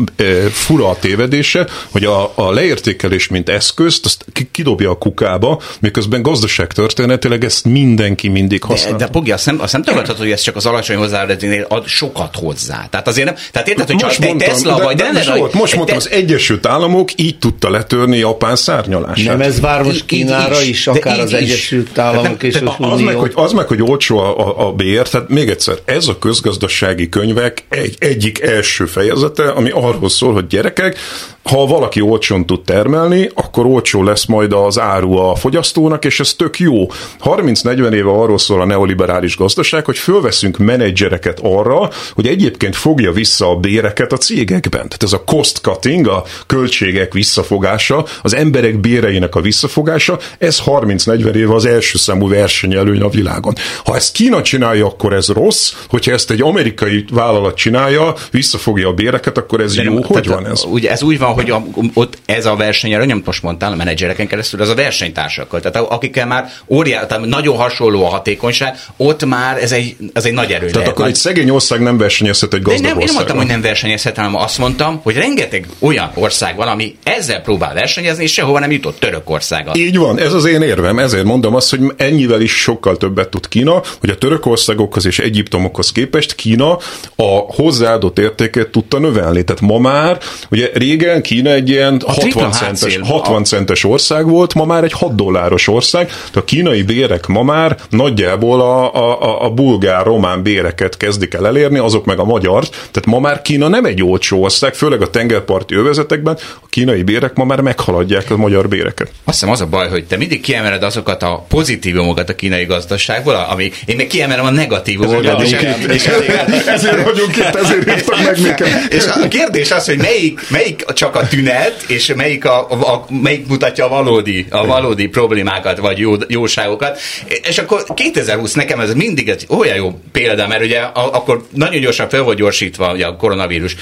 fura 0.51 0.89
a 0.89 0.95
tévedése, 0.99 1.67
hogy 1.91 2.05
a, 2.05 2.31
a 2.35 2.51
leértékelés, 2.51 3.27
mint 3.27 3.49
eszközt, 3.49 4.05
azt 4.05 4.25
kidobja 4.51 4.89
a 4.89 4.97
kukába, 4.97 5.61
miközben 5.79 6.21
gazdaságtörténetileg 6.21 7.43
ezt 7.43 7.65
mindenki 7.65 8.27
mindig 8.27 8.63
használ. 8.63 8.91
De, 8.91 9.05
de 9.05 9.11
Pogi, 9.11 9.31
azt 9.31 9.45
nem, 9.45 9.61
azt 9.61 9.73
nem 9.73 9.83
tagadhatod, 9.83 10.21
hogy 10.21 10.31
ez 10.31 10.41
csak 10.41 10.55
az 10.55 10.65
alacsony 10.65 10.97
hozzáadásnél 10.97 11.65
ad 11.69 11.87
sokat 11.87 12.35
hozzá. 12.35 12.87
Tehát 12.89 13.07
azért 13.07 13.25
nem, 13.25 13.35
tehát 13.51 13.67
érted, 13.67 13.85
hogy 13.85 14.01
most 14.03 14.15
csak 14.15 14.25
mondtam, 14.25 14.49
Tesla 14.49 14.75
de, 14.75 14.83
vagy, 14.83 14.95
de, 14.95 15.03
de, 15.03 15.11
de, 15.11 15.21
Zsolt, 15.21 15.53
most 15.63 15.75
mondtam, 15.75 15.97
az 15.97 16.09
Egyesült 16.09 16.65
Államok 16.65 17.09
így 17.15 17.37
tudta 17.37 17.69
letörni 17.69 18.17
Japán 18.17 18.55
szárnyalását. 18.55 19.25
Nem 19.25 19.41
ez 19.41 19.59
vár 19.59 19.83
most 19.83 20.05
Kínára 20.05 20.61
is, 20.61 20.67
is, 20.67 20.87
akár 20.87 21.19
az 21.19 21.33
Egyesült 21.33 21.97
Államok 21.97 22.43
és 22.43 22.55
az 22.55 22.73
az 22.77 23.01
meg, 23.01 23.15
hogy, 23.15 23.31
az 23.35 23.51
meg, 23.51 23.67
hogy 23.67 23.81
olcsó 23.81 24.17
a, 24.17 24.47
a, 24.47 24.67
a 24.67 24.71
bér, 24.71 25.09
tehát 25.09 25.29
még 25.29 25.49
egyszer, 25.49 25.75
ez 25.85 26.07
a 26.07 26.17
közgazdasági 26.19 27.09
könyvek 27.09 27.63
egy, 27.69 27.95
egyik 27.99 28.41
első 28.41 28.85
fejezete, 28.85 29.49
ami 29.49 29.69
arról 29.69 30.09
szól, 30.09 30.33
hogy 30.33 30.47
gyerekek, 30.47 30.97
ha 31.43 31.65
valaki 31.65 32.01
olcsón 32.01 32.45
tud 32.45 32.61
termelni, 32.61 33.29
akkor 33.33 33.65
olcsó 33.65 34.03
lesz 34.03 34.25
majd 34.25 34.53
az 34.53 34.79
áru 34.79 35.17
a 35.17 35.35
fogyasztónak, 35.35 36.05
és 36.05 36.19
ez 36.19 36.33
tök 36.33 36.59
jó. 36.59 36.87
30-40 37.23 37.91
éve 37.91 38.09
arról 38.09 38.37
szól 38.37 38.61
a 38.61 38.65
neoliberális 38.65 39.37
gazdaság, 39.37 39.85
hogy 39.85 39.97
fölveszünk 39.97 40.57
menedzsereket 40.57 41.39
arra, 41.43 41.89
hogy 42.13 42.27
egyébként 42.27 42.75
fogja 42.75 43.11
vissza 43.11 43.49
a 43.49 43.55
béreket 43.55 44.11
a 44.11 44.17
cégekben. 44.17 44.71
Tehát 44.71 45.03
ez 45.03 45.13
a 45.13 45.23
cost 45.23 45.52
cutting, 45.61 46.07
a 46.07 46.23
költségek 46.47 47.13
visszafogása, 47.13 48.05
az 48.21 48.35
emberek 48.35 48.79
béreinek 48.79 49.35
a 49.35 49.41
visszafogása, 49.41 50.19
ez 50.37 50.61
30-40 50.65 51.33
éve 51.33 51.53
az 51.53 51.65
első 51.65 51.97
számú 51.97 52.29
versenyelőny 52.29 53.01
a 53.01 53.09
világon. 53.09 53.55
Ha 53.85 53.95
ezt 53.95 54.11
Kína 54.11 54.41
csinálja, 54.41 54.85
akkor 54.85 55.13
ez 55.13 55.27
rossz, 55.27 55.73
hogyha 55.89 56.11
ezt 56.11 56.31
egy 56.31 56.41
amerikai 56.41 57.05
vállalat 57.11 57.55
csinálja, 57.55 58.13
visszafogja 58.31 58.87
a 58.87 58.93
béreket, 58.93 59.37
akkor 59.37 59.61
ez 59.61 59.75
De 59.75 59.83
jó. 59.83 59.93
Nem, 59.93 60.03
hogy 60.03 60.27
van 60.27 60.47
ez? 60.47 60.63
Ugye 60.63 60.91
ez 60.91 61.03
úgy 61.03 61.19
van, 61.19 61.33
hogy 61.33 61.49
a, 61.49 61.63
ott 61.93 62.17
ez 62.25 62.45
a 62.45 62.55
versenyelőny, 62.55 63.11
amit 63.11 63.25
most 63.25 63.43
mondtál, 63.43 63.71
a 63.71 63.75
menedzsereken 63.75 64.27
keresztül, 64.27 64.61
az 64.61 64.69
a 64.69 64.75
versenytársakkal. 64.75 65.59
Tehát 65.59 65.87
akikkel 65.89 66.27
már 66.27 66.51
óriás, 66.67 67.05
tehát 67.07 67.25
nagyon 67.25 67.57
hasonló 67.57 68.05
a 68.05 68.09
hatékonyság, 68.09 68.79
ott 68.97 69.25
már 69.25 69.57
ez 69.57 69.71
egy, 69.71 69.95
ez 70.13 70.25
egy 70.25 70.33
nagy 70.33 70.51
erő. 70.51 70.69
Tehát 70.69 70.87
akkor 70.87 71.07
egy 71.07 71.15
szegény 71.15 71.49
ország 71.49 71.81
nem 71.81 71.97
versenyezhet 71.97 72.53
egy 72.53 72.61
gazdag 72.61 72.85
nem, 72.85 72.99
Én 72.99 73.05
nem 73.05 73.15
mondtam, 73.15 73.37
hogy 73.37 73.45
nem 73.45 73.61
versenyezhet, 73.61 74.15
hanem 74.15 74.35
azt 74.35 74.57
mondtam, 74.57 74.99
hogy 75.03 75.15
rengeteg 75.15 75.42
olyan 75.79 76.11
ország 76.15 76.55
van, 76.55 76.67
ami 76.67 76.95
ezzel 77.03 77.41
próbál 77.41 77.73
versenyezni, 77.73 78.23
és 78.23 78.33
sehova 78.33 78.59
nem 78.59 78.71
jutott 78.71 78.99
Törökországa. 78.99 79.71
Így 79.75 79.97
van, 79.97 80.19
ez 80.19 80.33
az 80.33 80.45
én 80.45 80.61
érvem, 80.61 80.99
ezért 80.99 81.23
mondom 81.23 81.55
azt, 81.55 81.69
hogy 81.69 81.79
ennyivel 81.97 82.41
is 82.41 82.51
sokkal 82.51 82.97
többet 82.97 83.29
tud 83.29 83.47
Kína, 83.47 83.81
hogy 83.99 84.09
a 84.09 84.17
Törökországokhoz 84.17 85.05
és 85.05 85.19
Egyiptomokhoz 85.19 85.91
képest 85.91 86.35
Kína 86.35 86.77
a 87.15 87.37
hozzáadott 87.47 88.19
értéket 88.19 88.67
tudta 88.67 88.99
növelni. 88.99 89.43
Tehát 89.43 89.61
ma 89.61 89.77
már, 89.77 90.17
ugye 90.51 90.69
régen 90.73 91.21
Kína 91.21 91.49
egy 91.49 91.69
ilyen 91.69 92.01
a 92.05 92.11
60 92.11 92.51
centes, 92.51 92.99
60 93.03 93.43
centes 93.43 93.83
ország 93.83 94.27
volt, 94.27 94.53
ma 94.53 94.65
már 94.65 94.83
egy 94.83 94.93
6 94.93 95.15
dolláros 95.15 95.67
ország. 95.67 96.11
A 96.33 96.43
kínai 96.43 96.81
bérek 96.81 97.27
ma 97.27 97.43
már 97.43 97.77
nagyjából 97.89 98.61
a, 98.61 98.93
a, 98.93 99.45
a 99.45 99.49
bulgár, 99.49 100.05
román 100.05 100.43
béreket 100.43 100.97
kezdik 100.97 101.33
el 101.33 101.47
elérni, 101.47 101.77
azok 101.77 102.05
meg 102.05 102.19
a 102.19 102.23
magyar. 102.23 102.63
Tehát 102.69 103.05
ma 103.05 103.19
már 103.19 103.41
Kína 103.41 103.67
nem 103.67 103.85
egy 103.85 104.03
olcsó 104.03 104.41
ország, 104.41 104.73
főleg 104.73 105.01
a 105.01 105.09
tengerparti 105.33 105.75
övezetekben 105.75 106.37
a 106.61 106.67
kínai 106.69 107.03
bérek 107.03 107.33
ma 107.33 107.43
már 107.43 107.61
meghaladják 107.61 108.31
a 108.31 108.37
magyar 108.37 108.67
béreket. 108.67 109.11
Azt 109.23 109.39
hiszem 109.39 109.49
az 109.49 109.61
a 109.61 109.65
baj, 109.65 109.89
hogy 109.89 110.05
te 110.05 110.17
mindig 110.17 110.41
kiemeled 110.41 110.83
azokat 110.83 111.23
a 111.23 111.45
pozitívumokat 111.47 112.29
a 112.29 112.35
kínai 112.35 112.65
gazdaságból, 112.65 113.35
ami 113.35 113.71
én 113.85 113.95
még 113.95 114.07
kiemelem 114.07 114.45
a 114.45 114.49
negatívumokat. 114.49 115.41
Ezért, 115.41 115.77
és, 115.77 115.91
és 115.93 116.05
ezért, 116.65 117.03
vagyunk 117.03 117.37
itt, 117.37 117.55
ezért 117.55 117.91
hívtak 117.91 118.23
meg 118.23 118.41
minket. 118.41 118.93
És 118.93 119.05
a 119.05 119.27
kérdés 119.27 119.71
az, 119.71 119.85
hogy 119.85 119.97
melyik, 119.97 120.49
melyik 120.49 120.85
csak 120.93 121.15
a 121.15 121.27
tünet, 121.27 121.83
és 121.87 122.13
melyik, 122.15 122.45
a, 122.45 122.71
a, 122.71 123.05
melyik 123.09 123.47
mutatja 123.47 123.85
a 123.85 123.89
valódi, 123.89 124.45
a 124.49 124.65
valódi 124.65 125.07
problémákat, 125.07 125.77
vagy 125.77 125.97
jó, 125.97 126.13
jóságokat. 126.27 126.99
És 127.43 127.57
akkor 127.57 127.83
2020 127.93 128.53
nekem 128.53 128.79
ez 128.79 128.93
mindig 128.93 129.29
egy 129.29 129.45
olyan 129.49 129.75
jó 129.75 129.99
példa, 130.11 130.47
mert 130.47 130.63
ugye 130.63 130.79
a, 130.79 131.13
akkor 131.13 131.45
nagyon 131.49 131.81
gyorsan 131.81 132.09
fel 132.09 132.21
volt 132.21 132.37
gyorsítva 132.37 132.93
ugye 132.93 133.05
a 133.05 133.15
koronavírus. 133.15 133.75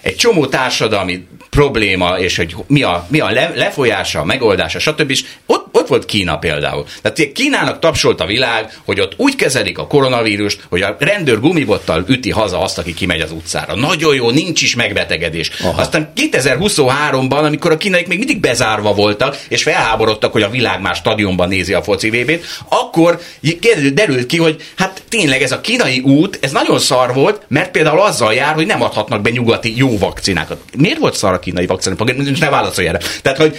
Egy 0.00 0.16
csomó 0.16 0.46
társadalmi 0.64 1.26
probléma, 1.54 2.18
és 2.18 2.36
hogy 2.36 2.56
mi 2.66 2.82
a, 2.82 3.06
mi 3.08 3.20
a 3.20 3.30
le, 3.30 3.52
lefolyása, 3.54 4.24
megoldása, 4.24 4.78
stb. 4.78 5.10
És 5.10 5.24
ott, 5.46 5.66
ott 5.72 5.88
volt 5.88 6.04
Kína 6.04 6.38
például. 6.38 6.84
Tehát 7.02 7.32
Kínának 7.32 7.78
tapsolt 7.78 8.20
a 8.20 8.26
világ, 8.26 8.78
hogy 8.84 9.00
ott 9.00 9.12
úgy 9.16 9.36
kezelik 9.36 9.78
a 9.78 9.86
koronavírust, 9.86 10.60
hogy 10.68 10.82
a 10.82 10.96
rendőr 10.98 11.40
gumibottal 11.40 12.04
üti 12.08 12.30
haza 12.30 12.60
azt, 12.60 12.78
aki 12.78 12.94
kimegy 12.94 13.20
az 13.20 13.32
utcára. 13.32 13.74
Nagyon 13.74 14.14
jó, 14.14 14.30
nincs 14.30 14.62
is 14.62 14.74
megbetegedés. 14.74 15.50
Aha. 15.60 15.80
Aztán 15.80 16.12
2023-ban, 16.16 17.44
amikor 17.44 17.70
a 17.70 17.76
kínaiak 17.76 18.06
még 18.06 18.18
mindig 18.18 18.40
bezárva 18.40 18.94
voltak, 18.94 19.38
és 19.48 19.62
felháborodtak, 19.62 20.32
hogy 20.32 20.42
a 20.42 20.50
világ 20.50 20.80
már 20.80 20.94
stadionban 20.94 21.48
nézi 21.48 21.74
a 21.74 21.82
foci 21.82 22.10
VB-t, 22.10 22.44
akkor 22.68 23.20
derült 23.92 24.26
ki, 24.26 24.36
hogy 24.36 24.62
hát 24.76 25.02
tényleg 25.08 25.42
ez 25.42 25.52
a 25.52 25.60
kínai 25.60 25.98
út, 25.98 26.38
ez 26.40 26.52
nagyon 26.52 26.78
szar 26.78 27.14
volt, 27.14 27.42
mert 27.48 27.70
például 27.70 28.00
azzal 28.00 28.34
jár, 28.34 28.54
hogy 28.54 28.66
nem 28.66 28.82
adhatnak 28.82 29.22
be 29.22 29.30
nyugati 29.30 29.76
jó 29.76 29.98
vakcinákat. 29.98 30.60
Miért 30.76 30.98
volt 30.98 31.16
szar 31.16 31.32
a 31.32 31.38
kínai 31.44 31.66
vakcina? 31.66 31.96
Ne 32.40 32.50
válaszolj 32.50 32.88
erre. 32.88 32.98
Tehát, 33.22 33.38
hogy 33.38 33.56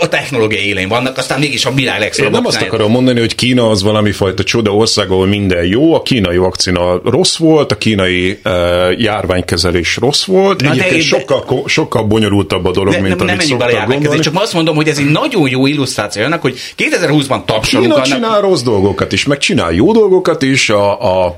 a 0.00 0.08
technológia 0.08 0.58
élén 0.58 0.88
vannak, 0.88 1.18
aztán 1.18 1.38
mégis 1.38 1.64
a 1.64 1.72
világ 1.72 2.00
legszebb. 2.00 2.30
nem 2.30 2.46
azt 2.46 2.62
akarom 2.62 2.90
mondani, 2.90 3.20
hogy 3.20 3.34
Kína 3.34 3.70
az 3.70 3.82
valami 3.82 4.12
fajta 4.12 4.42
csoda 4.44 4.74
ország, 4.74 5.10
ahol 5.10 5.26
minden 5.26 5.64
jó, 5.64 5.94
a 5.94 6.02
kínai 6.02 6.36
vakcina 6.36 7.00
rossz 7.04 7.36
volt, 7.36 7.72
a 7.72 7.76
kínai 7.76 8.38
uh, 8.44 9.00
járványkezelés 9.00 9.96
rossz 9.96 10.24
volt, 10.24 10.62
Na 10.62 10.70
egyébként 10.70 10.96
de, 10.96 11.02
sokkal, 11.02 11.62
sokkal 11.66 12.02
bonyolultabb 12.02 12.64
a 12.64 12.70
dolog, 12.70 12.92
de, 12.92 13.00
mint 13.00 13.16
nem, 13.16 13.28
amit 13.28 13.36
nem 13.36 13.46
szoktak 13.46 13.88
gondolni. 13.88 14.20
Csak 14.20 14.34
azt 14.40 14.52
mondom, 14.52 14.74
hogy 14.76 14.88
ez 14.88 14.98
egy 14.98 15.10
nagyon 15.10 15.48
jó 15.48 15.66
illusztráció 15.66 16.24
annak, 16.24 16.40
hogy 16.40 16.58
2020-ban 16.78 17.44
tapsolunk 17.44 17.92
Kína 17.92 17.94
annak... 17.94 18.06
csinál 18.06 18.40
rossz 18.40 18.62
dolgokat 18.62 19.12
is, 19.12 19.24
meg 19.24 19.38
csinál 19.38 19.72
jó 19.72 19.92
dolgokat 19.92 20.42
is, 20.42 20.70
a, 20.70 21.24
a 21.24 21.34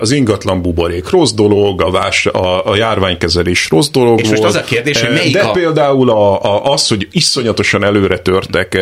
az 0.00 0.10
ingatlan 0.10 0.62
buborék 0.62 1.10
rossz 1.10 1.32
dolog, 1.32 1.82
a, 1.82 1.90
vás, 1.90 2.26
a, 2.26 2.66
a 2.66 2.76
járványkezelés 2.76 3.68
rossz 3.70 3.88
dolog 3.88 4.20
És 4.20 4.28
most 4.28 4.42
az 4.42 4.54
a 4.54 4.64
kérdés, 4.64 5.00
hogy 5.00 5.10
e, 5.10 5.12
melyik 5.12 5.32
De 5.32 5.40
a... 5.40 5.50
például 5.50 6.10
a, 6.10 6.42
a, 6.42 6.72
az, 6.72 6.88
hogy 6.88 7.08
iszonyatosan 7.12 7.84
előre 7.84 8.18
törtek 8.18 8.74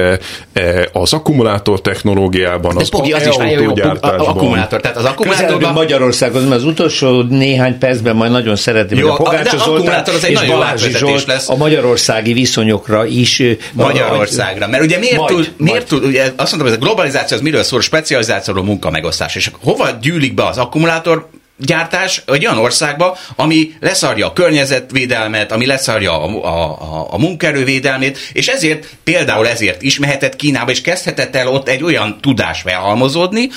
e, 0.53 0.89
az 0.93 1.13
akkumulátor 1.13 1.81
technológiában, 1.81 2.77
az, 2.77 2.89
az, 2.93 3.01
az 3.13 3.27
is 3.27 3.37
autógyártásban. 3.37 4.27
Akkumulátor, 4.27 4.81
tehát 4.81 4.97
az 4.97 5.05
akkumulátorban... 5.05 5.73
Magyarországon 5.73 6.53
az 6.53 6.65
utolsó 6.65 7.23
néhány 7.23 7.79
percben 7.79 8.17
majd 8.17 8.31
nagyon 8.31 8.57
szeretném, 8.57 9.01
hogy 9.01 9.11
a 9.11 9.15
Pogács 9.15 9.57
Zoltán 9.57 10.05
az 10.07 10.25
egy 10.25 10.31
és 10.31 10.45
Balázsi 10.47 10.91
Zsolt 10.91 11.27
lesz. 11.27 11.49
a 11.49 11.57
magyarországi 11.57 12.33
viszonyokra 12.33 13.07
is. 13.07 13.43
Magyarországra, 13.73 14.69
mert 14.69 14.83
ugye 14.83 14.99
miért 14.99 15.17
majd, 15.17 15.35
tud, 15.35 15.53
miért 15.57 15.89
tud 15.89 16.05
ugye 16.05 16.33
azt 16.37 16.51
mondom, 16.51 16.69
hogy 16.69 16.79
a 16.81 16.85
globalizáció 16.85 17.37
az 17.37 17.43
miről 17.43 17.63
szól, 17.63 17.81
specializációról, 17.81 18.65
munkamegosztás, 18.65 19.35
és 19.35 19.51
hova 19.63 19.91
gyűlik 20.01 20.35
be 20.35 20.47
az 20.47 20.59
akkumulátor 20.69 21.29
gyártás 21.57 22.23
egy 22.27 22.47
olyan 22.47 22.59
országba, 22.59 23.17
ami 23.37 23.75
leszarja 23.81 24.27
a 24.27 24.33
környezetvédelmet, 24.33 25.53
ami 25.53 25.67
leszarja 25.67 26.23
a, 26.23 26.45
a, 26.45 26.81
a, 26.81 27.07
a 27.11 27.19
munkaerővédelmét, 27.19 28.19
és 28.33 28.49
ezért, 28.49 28.87
például 29.05 29.49
ezért 29.49 29.83
is 29.83 29.99
mehetett 29.99 30.37
Kínába, 30.37 30.71
és 30.71 30.81
kezdhetett 30.81 31.37
el 31.37 31.49
ott 31.49 31.69
egy 31.69 31.83
olyan 31.83 32.19
tudás 32.21 32.61
felhalmozódni, 32.61 33.49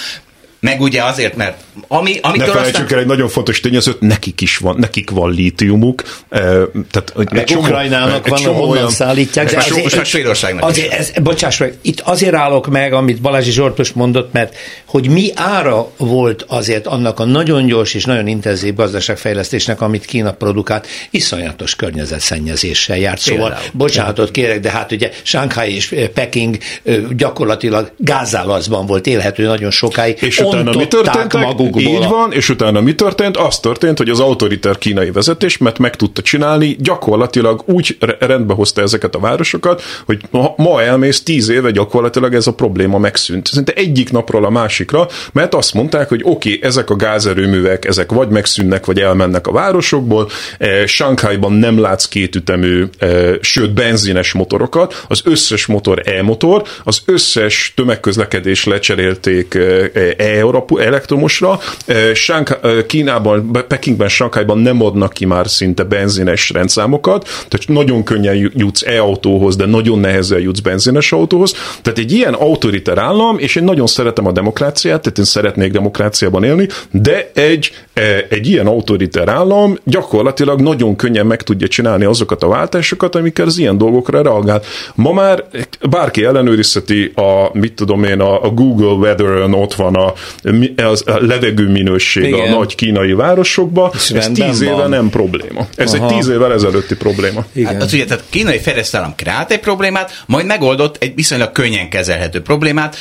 meg 0.61 0.81
ugye 0.81 1.03
azért, 1.03 1.35
mert 1.35 1.63
ami, 1.87 2.17
amitől 2.21 2.47
ne 2.47 2.53
felejtsük 2.53 2.83
aztán... 2.83 2.97
el 2.97 3.03
egy 3.03 3.07
nagyon 3.07 3.29
fontos 3.29 3.59
tényezőt, 3.59 3.99
nekik 3.99 4.41
is 4.41 4.57
van, 4.57 4.75
nekik 4.79 5.09
van 5.09 5.31
lítiumuk. 5.31 6.03
Tehát, 6.29 7.11
hogy 7.13 7.27
egy 7.31 7.43
csomó, 7.43 7.61
Ukrajnának 7.61 8.27
van, 8.27 8.45
ahonnan 8.45 8.69
olyan, 8.69 8.89
szállítják. 8.89 9.51
De 9.51 9.57
azért, 9.57 9.83
most 9.83 9.95
már 9.95 10.05
Svédországnak 10.05 10.63
azért, 10.63 10.91
ez, 10.91 11.11
bocsáss 11.23 11.57
meg, 11.57 11.77
itt 11.81 11.99
azért 11.99 12.33
állok 12.33 12.67
meg, 12.67 12.93
amit 12.93 13.21
Balázsi 13.21 13.51
Zsoltos 13.51 13.91
mondott, 13.91 14.31
mert 14.33 14.55
hogy 14.85 15.09
mi 15.09 15.31
ára 15.35 15.91
volt 15.97 16.45
azért 16.47 16.87
annak 16.87 17.19
a 17.19 17.25
nagyon 17.25 17.65
gyors 17.65 17.93
és 17.93 18.05
nagyon 18.05 18.27
intenzív 18.27 18.75
gazdaságfejlesztésnek, 18.75 19.81
amit 19.81 20.05
Kína 20.05 20.31
produkált, 20.31 20.87
iszonyatos 21.09 21.75
környezetszennyezéssel 21.75 22.97
járt. 22.97 23.19
Szóval, 23.19 23.49
Például. 23.49 23.69
bocsánatot 23.73 24.31
kérek, 24.31 24.59
de 24.59 24.69
hát 24.69 24.91
ugye 24.91 25.11
Shanghai 25.23 25.75
és 25.75 25.95
Peking 26.13 26.57
gyakorlatilag 27.09 27.91
gázálaszban 27.97 28.85
volt 28.85 29.07
élhető 29.07 29.45
nagyon 29.45 29.71
sokáig. 29.71 30.17
És 30.21 30.39
utána 30.59 30.77
mi 30.77 30.87
történt? 30.87 31.35
Így 31.75 32.07
van, 32.07 32.31
és 32.31 32.49
utána 32.49 32.81
mi 32.81 32.95
történt? 32.95 33.37
Az 33.37 33.59
történt, 33.59 33.97
hogy 33.97 34.09
az 34.09 34.19
autoriter 34.19 34.77
kínai 34.77 35.11
vezetés, 35.11 35.57
mert 35.57 35.77
meg 35.77 35.95
tudta 35.95 36.21
csinálni, 36.21 36.75
gyakorlatilag 36.79 37.63
úgy 37.65 37.97
rendbe 38.19 38.53
hozta 38.53 38.81
ezeket 38.81 39.15
a 39.15 39.19
városokat, 39.19 39.81
hogy 40.05 40.21
ma 40.55 40.81
elmész 40.81 41.23
tíz 41.23 41.49
éve 41.49 41.71
gyakorlatilag 41.71 42.33
ez 42.33 42.47
a 42.47 42.53
probléma 42.53 42.97
megszűnt. 42.97 43.47
Szinte 43.47 43.73
egyik 43.73 44.11
napról 44.11 44.45
a 44.45 44.49
másikra, 44.49 45.07
mert 45.33 45.55
azt 45.55 45.73
mondták, 45.73 46.09
hogy 46.09 46.21
oké, 46.23 46.55
okay, 46.55 46.69
ezek 46.69 46.89
a 46.89 46.95
gázerőművek, 46.95 47.85
ezek 47.85 48.11
vagy 48.11 48.27
megszűnnek, 48.27 48.85
vagy 48.85 48.99
elmennek 48.99 49.47
a 49.47 49.51
városokból. 49.51 50.29
Eh, 50.57 50.85
Sankhájban 50.85 51.53
nem 51.53 51.79
látsz 51.79 52.05
kétütemű, 52.05 52.85
eh, 52.97 53.33
sőt 53.41 53.73
benzines 53.73 54.33
motorokat, 54.33 55.05
az 55.07 55.21
összes 55.23 55.65
motor 55.65 56.01
e-motor, 56.05 56.63
az 56.83 57.01
összes 57.05 57.73
tömegközlekedés 57.75 58.65
lecserélték 58.65 59.57
e-elektromosra. 60.77 61.59
Kínában, 62.87 63.51
Pekingben, 63.67 64.07
Sankhájban 64.07 64.57
nem 64.57 64.83
adnak 64.83 65.13
ki 65.13 65.25
már 65.25 65.49
szinte 65.49 65.83
benzines 65.83 66.49
rendszámokat, 66.49 67.23
tehát 67.23 67.67
nagyon 67.67 68.03
könnyen 68.03 68.51
jutsz 68.55 68.83
e-autóhoz, 68.85 69.55
de 69.55 69.65
nagyon 69.65 69.99
nehezen 69.99 70.39
jutsz 70.39 70.59
benzines 70.59 71.11
autóhoz. 71.11 71.53
Tehát 71.81 71.99
egy 71.99 72.11
ilyen 72.11 72.33
autoriter 72.33 72.97
állam, 72.97 73.37
és 73.39 73.55
én 73.55 73.63
nagyon 73.63 73.87
szeretem 73.87 74.27
a 74.27 74.31
demokráciát, 74.31 75.01
tehát 75.01 75.17
én 75.17 75.23
szeretnék 75.25 75.71
demokráciában 75.71 76.43
élni, 76.43 76.67
de 76.91 77.31
egy, 77.33 77.71
egy 78.29 78.47
ilyen 78.47 78.67
autoriter 78.67 79.29
állam 79.29 79.77
gyakorlatilag 79.83 80.61
nagyon 80.61 80.95
könnyen 80.95 81.25
meg 81.25 81.41
tudja 81.41 81.67
csinálni 81.67 82.05
azokat 82.05 82.43
a 82.43 82.47
váltásokat, 82.47 83.15
amikkel 83.15 83.45
az 83.45 83.57
ilyen 83.57 83.77
dolgokra 83.77 84.21
reagál. 84.21 84.61
Ma 84.95 85.11
már 85.11 85.43
bárki 85.89 86.23
ellenőrizheti 86.23 87.11
a, 87.15 87.49
mit 87.53 87.73
tudom 87.73 88.03
én, 88.03 88.19
a, 88.19 88.43
a 88.43 88.49
Google 88.49 88.93
Weather-ön 88.93 89.53
ott 89.53 89.73
van 89.73 89.95
a, 89.95 90.13
az, 90.75 91.03
a 91.05 91.17
levegő 91.19 91.67
minőség 91.67 92.23
Igen. 92.23 92.53
a 92.53 92.57
nagy 92.57 92.75
kínai 92.75 93.13
városokban, 93.13 93.91
és 93.93 94.09
ez 94.09 94.29
tíz 94.33 94.61
éve 94.61 94.73
van. 94.73 94.89
nem 94.89 95.09
probléma. 95.09 95.67
Ez 95.75 95.93
Aha. 95.93 96.07
egy 96.09 96.15
tíz 96.15 96.27
évvel 96.27 96.53
ezelőtti 96.53 96.95
probléma. 96.95 97.45
Igen. 97.53 97.73
Hát, 97.73 97.81
az 97.81 97.93
ugye, 97.93 98.05
tehát 98.05 98.23
kínai 98.29 98.59
fejlesztállam 98.59 99.15
kreált 99.15 99.51
egy 99.51 99.59
problémát, 99.59 100.23
majd 100.27 100.45
megoldott 100.45 100.95
egy 100.99 101.15
viszonylag 101.15 101.51
könnyen 101.51 101.89
kezelhető 101.89 102.41
problémát, 102.41 102.95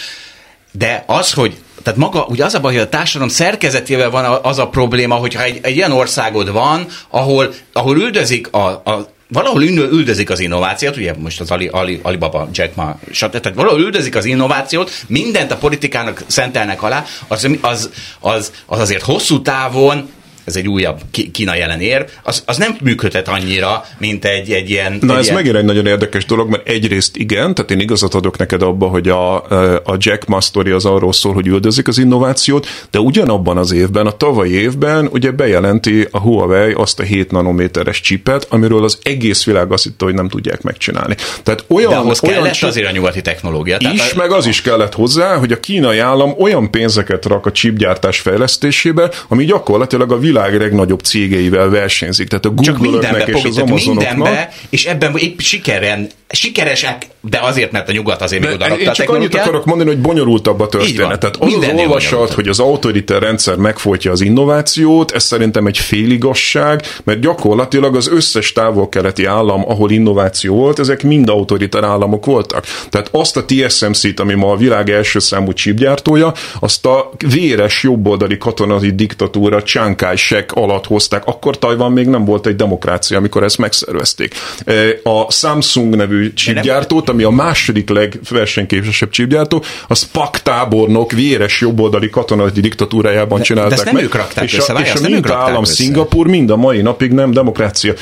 de 0.72 1.04
az, 1.06 1.32
hogy 1.32 1.56
tehát 1.82 1.98
maga, 1.98 2.24
ugye 2.28 2.44
az 2.44 2.54
a 2.54 2.60
baj, 2.60 2.72
hogy 2.72 2.82
a 2.82 2.88
társadalom 2.88 3.32
szerkezetével 3.32 4.10
van 4.10 4.38
az 4.42 4.58
a 4.58 4.68
probléma, 4.68 5.14
hogyha 5.14 5.42
egy, 5.42 5.58
egy 5.62 5.76
ilyen 5.76 5.92
országod 5.92 6.52
van, 6.52 6.86
ahol, 7.08 7.52
ahol 7.72 7.96
üldözik 7.96 8.52
a, 8.52 8.66
a 8.66 9.08
valahol 9.32 9.62
üldözik 9.62 10.30
az 10.30 10.40
innovációt, 10.40 10.96
ugye 10.96 11.14
most 11.18 11.40
az 11.40 11.50
Ali, 11.50 11.66
Ali, 11.66 12.00
Alibaba, 12.02 12.48
Jack 12.52 12.74
Ma, 12.74 12.98
stb. 13.10 13.40
Tehát 13.40 13.54
valahol 13.54 13.80
üldözik 13.80 14.16
az 14.16 14.24
innovációt, 14.24 14.90
mindent 15.06 15.50
a 15.50 15.56
politikának 15.56 16.22
szentelnek 16.26 16.82
alá, 16.82 17.04
az, 17.28 17.48
az, 17.60 17.90
az, 18.20 18.52
az 18.66 18.78
azért 18.78 19.02
hosszú 19.02 19.42
távon 19.42 20.10
ez 20.44 20.56
egy 20.56 20.68
újabb 20.68 21.00
Kína 21.32 21.54
jelen 21.54 21.80
ér, 21.80 22.04
az, 22.22 22.42
az 22.46 22.56
nem 22.56 22.76
működhet 22.82 23.28
annyira, 23.28 23.84
mint 23.98 24.24
egy, 24.24 24.52
egy 24.52 24.70
ilyen... 24.70 24.98
Na 25.00 25.12
egy 25.12 25.18
ez 25.18 25.24
ilyen... 25.24 25.36
megint 25.36 25.56
egy 25.56 25.64
nagyon 25.64 25.86
érdekes 25.86 26.24
dolog, 26.24 26.50
mert 26.50 26.68
egyrészt 26.68 27.16
igen, 27.16 27.54
tehát 27.54 27.70
én 27.70 27.80
igazat 27.80 28.14
adok 28.14 28.38
neked 28.38 28.62
abba, 28.62 28.86
hogy 28.86 29.08
a, 29.08 29.34
a 29.84 29.96
Jack 29.98 30.26
Ma 30.26 30.40
story 30.40 30.70
az 30.70 30.84
arról 30.84 31.12
szól, 31.12 31.32
hogy 31.32 31.46
üldözik 31.46 31.88
az 31.88 31.98
innovációt, 31.98 32.66
de 32.90 32.98
ugyanabban 32.98 33.56
az 33.56 33.72
évben, 33.72 34.06
a 34.06 34.10
tavalyi 34.10 34.52
évben 34.52 35.08
ugye 35.12 35.30
bejelenti 35.30 36.08
a 36.10 36.18
Huawei 36.18 36.72
azt 36.72 37.00
a 37.00 37.02
7 37.02 37.30
nanométeres 37.30 38.00
csipet, 38.00 38.46
amiről 38.50 38.84
az 38.84 38.98
egész 39.02 39.44
világ 39.44 39.72
azt 39.72 39.82
hitte, 39.82 40.04
hogy 40.04 40.14
nem 40.14 40.28
tudják 40.28 40.62
megcsinálni. 40.62 41.14
Tehát 41.42 41.64
olyan, 41.68 41.90
de 41.90 41.96
ahhoz 41.96 42.22
olyan 42.22 42.34
kellett 42.34 42.52
csip... 42.52 42.68
azért 42.68 42.88
a 42.88 42.90
nyugati 42.90 43.20
technológia. 43.20 43.78
Tehát 43.78 43.94
is, 43.94 44.12
a... 44.12 44.16
meg 44.16 44.32
az 44.32 44.46
is 44.46 44.62
kellett 44.62 44.94
hozzá, 44.94 45.36
hogy 45.36 45.52
a 45.52 45.60
kínai 45.60 45.98
állam 45.98 46.34
olyan 46.38 46.70
pénzeket 46.70 47.24
rak 47.24 47.46
a 47.46 47.52
chipgyártás 47.52 48.20
fejlesztésébe, 48.20 49.10
ami 49.28 49.44
gyakorlatilag 49.44 50.12
a 50.12 50.18
világ 50.18 50.29
legnagyobb 50.32 51.00
cégeivel 51.00 51.68
versenyzik. 51.68 52.28
Tehát 52.28 52.44
a 52.44 52.50
Google-öknek 52.50 53.28
és 53.28 53.44
az 53.44 53.58
Amazonoknak. 53.58 54.14
Mindenbe, 54.14 54.52
és 54.70 54.86
ebben 54.86 55.16
épp 55.16 55.38
sikeren, 55.38 56.08
sikeresek, 56.28 57.06
de 57.20 57.38
azért, 57.42 57.72
mert 57.72 57.88
a 57.88 57.92
nyugat 57.92 58.22
azért 58.22 58.44
még 58.44 58.54
oda 58.54 58.78
Én 58.78 58.92
csak 58.92 59.10
annyit 59.10 59.34
akarok 59.34 59.64
mondani, 59.64 59.88
hogy 59.88 59.98
bonyolultabb 59.98 60.60
a 60.60 60.68
történet. 60.68 61.20
Tehát 61.20 61.36
az 61.36 61.54
az 61.54 61.66
olvasat, 61.74 62.32
hogy 62.32 62.48
az 62.48 62.60
autoriter 62.60 63.22
rendszer 63.22 63.56
megfolytja 63.56 64.10
az 64.10 64.20
innovációt, 64.20 65.10
ez 65.10 65.24
szerintem 65.24 65.66
egy 65.66 65.78
féligasság, 65.78 66.82
mert 67.04 67.20
gyakorlatilag 67.20 67.96
az 67.96 68.08
összes 68.08 68.52
távol-keleti 68.52 69.24
állam, 69.24 69.64
ahol 69.68 69.90
innováció 69.90 70.54
volt, 70.54 70.78
ezek 70.78 71.02
mind 71.02 71.28
autoriter 71.28 71.84
államok 71.84 72.26
voltak. 72.26 72.66
Tehát 72.90 73.08
azt 73.12 73.36
a 73.36 73.44
TSMC-t, 73.44 74.20
ami 74.20 74.34
ma 74.34 74.52
a 74.52 74.56
világ 74.56 74.90
első 74.90 75.18
számú 75.18 75.52
csípgyártója, 75.52 76.32
azt 76.60 76.86
a 76.86 77.10
véres 77.28 77.82
jobboldali 77.82 78.38
katonai 78.38 78.94
diktatúra 78.94 79.62
Chiang 79.62 79.94
Kai-shek 80.20 80.52
alatt 80.52 80.86
hozták. 80.86 81.26
Akkor 81.26 81.58
Tajvan 81.58 81.92
még 81.92 82.06
nem 82.06 82.24
volt 82.24 82.46
egy 82.46 82.56
demokrácia, 82.56 83.16
amikor 83.16 83.42
ezt 83.42 83.58
megszervezték. 83.58 84.34
A 85.02 85.32
Samsung 85.32 85.96
nevű 85.96 86.32
csipgyártót, 86.32 87.08
ami 87.08 87.22
a 87.22 87.30
második 87.30 87.88
legversenyképesebb 87.88 89.10
csipgyártó, 89.10 89.62
az 89.88 90.10
Pak 90.10 90.38
tábornok 90.38 91.12
véres 91.12 91.60
jobboldali 91.60 92.10
katonai 92.10 92.50
diktatúrájában 92.50 93.42
csinálták 93.42 93.70
de 93.70 93.74
ezt 93.74 93.84
nem 93.84 93.94
meg. 93.94 94.04
Ők 94.04 94.14
rakták 94.14 94.44
és 94.44 94.56
össze, 94.56 94.72
a, 94.72 94.80
és 94.80 94.94
a 94.94 95.00
mint 95.08 95.30
állam 95.30 95.62
össze. 95.62 95.72
Szingapur 95.72 96.26
mind 96.26 96.50
a 96.50 96.56
mai 96.56 96.82
napig 96.82 97.12
nem 97.12 97.30
demokrácia. 97.30 97.92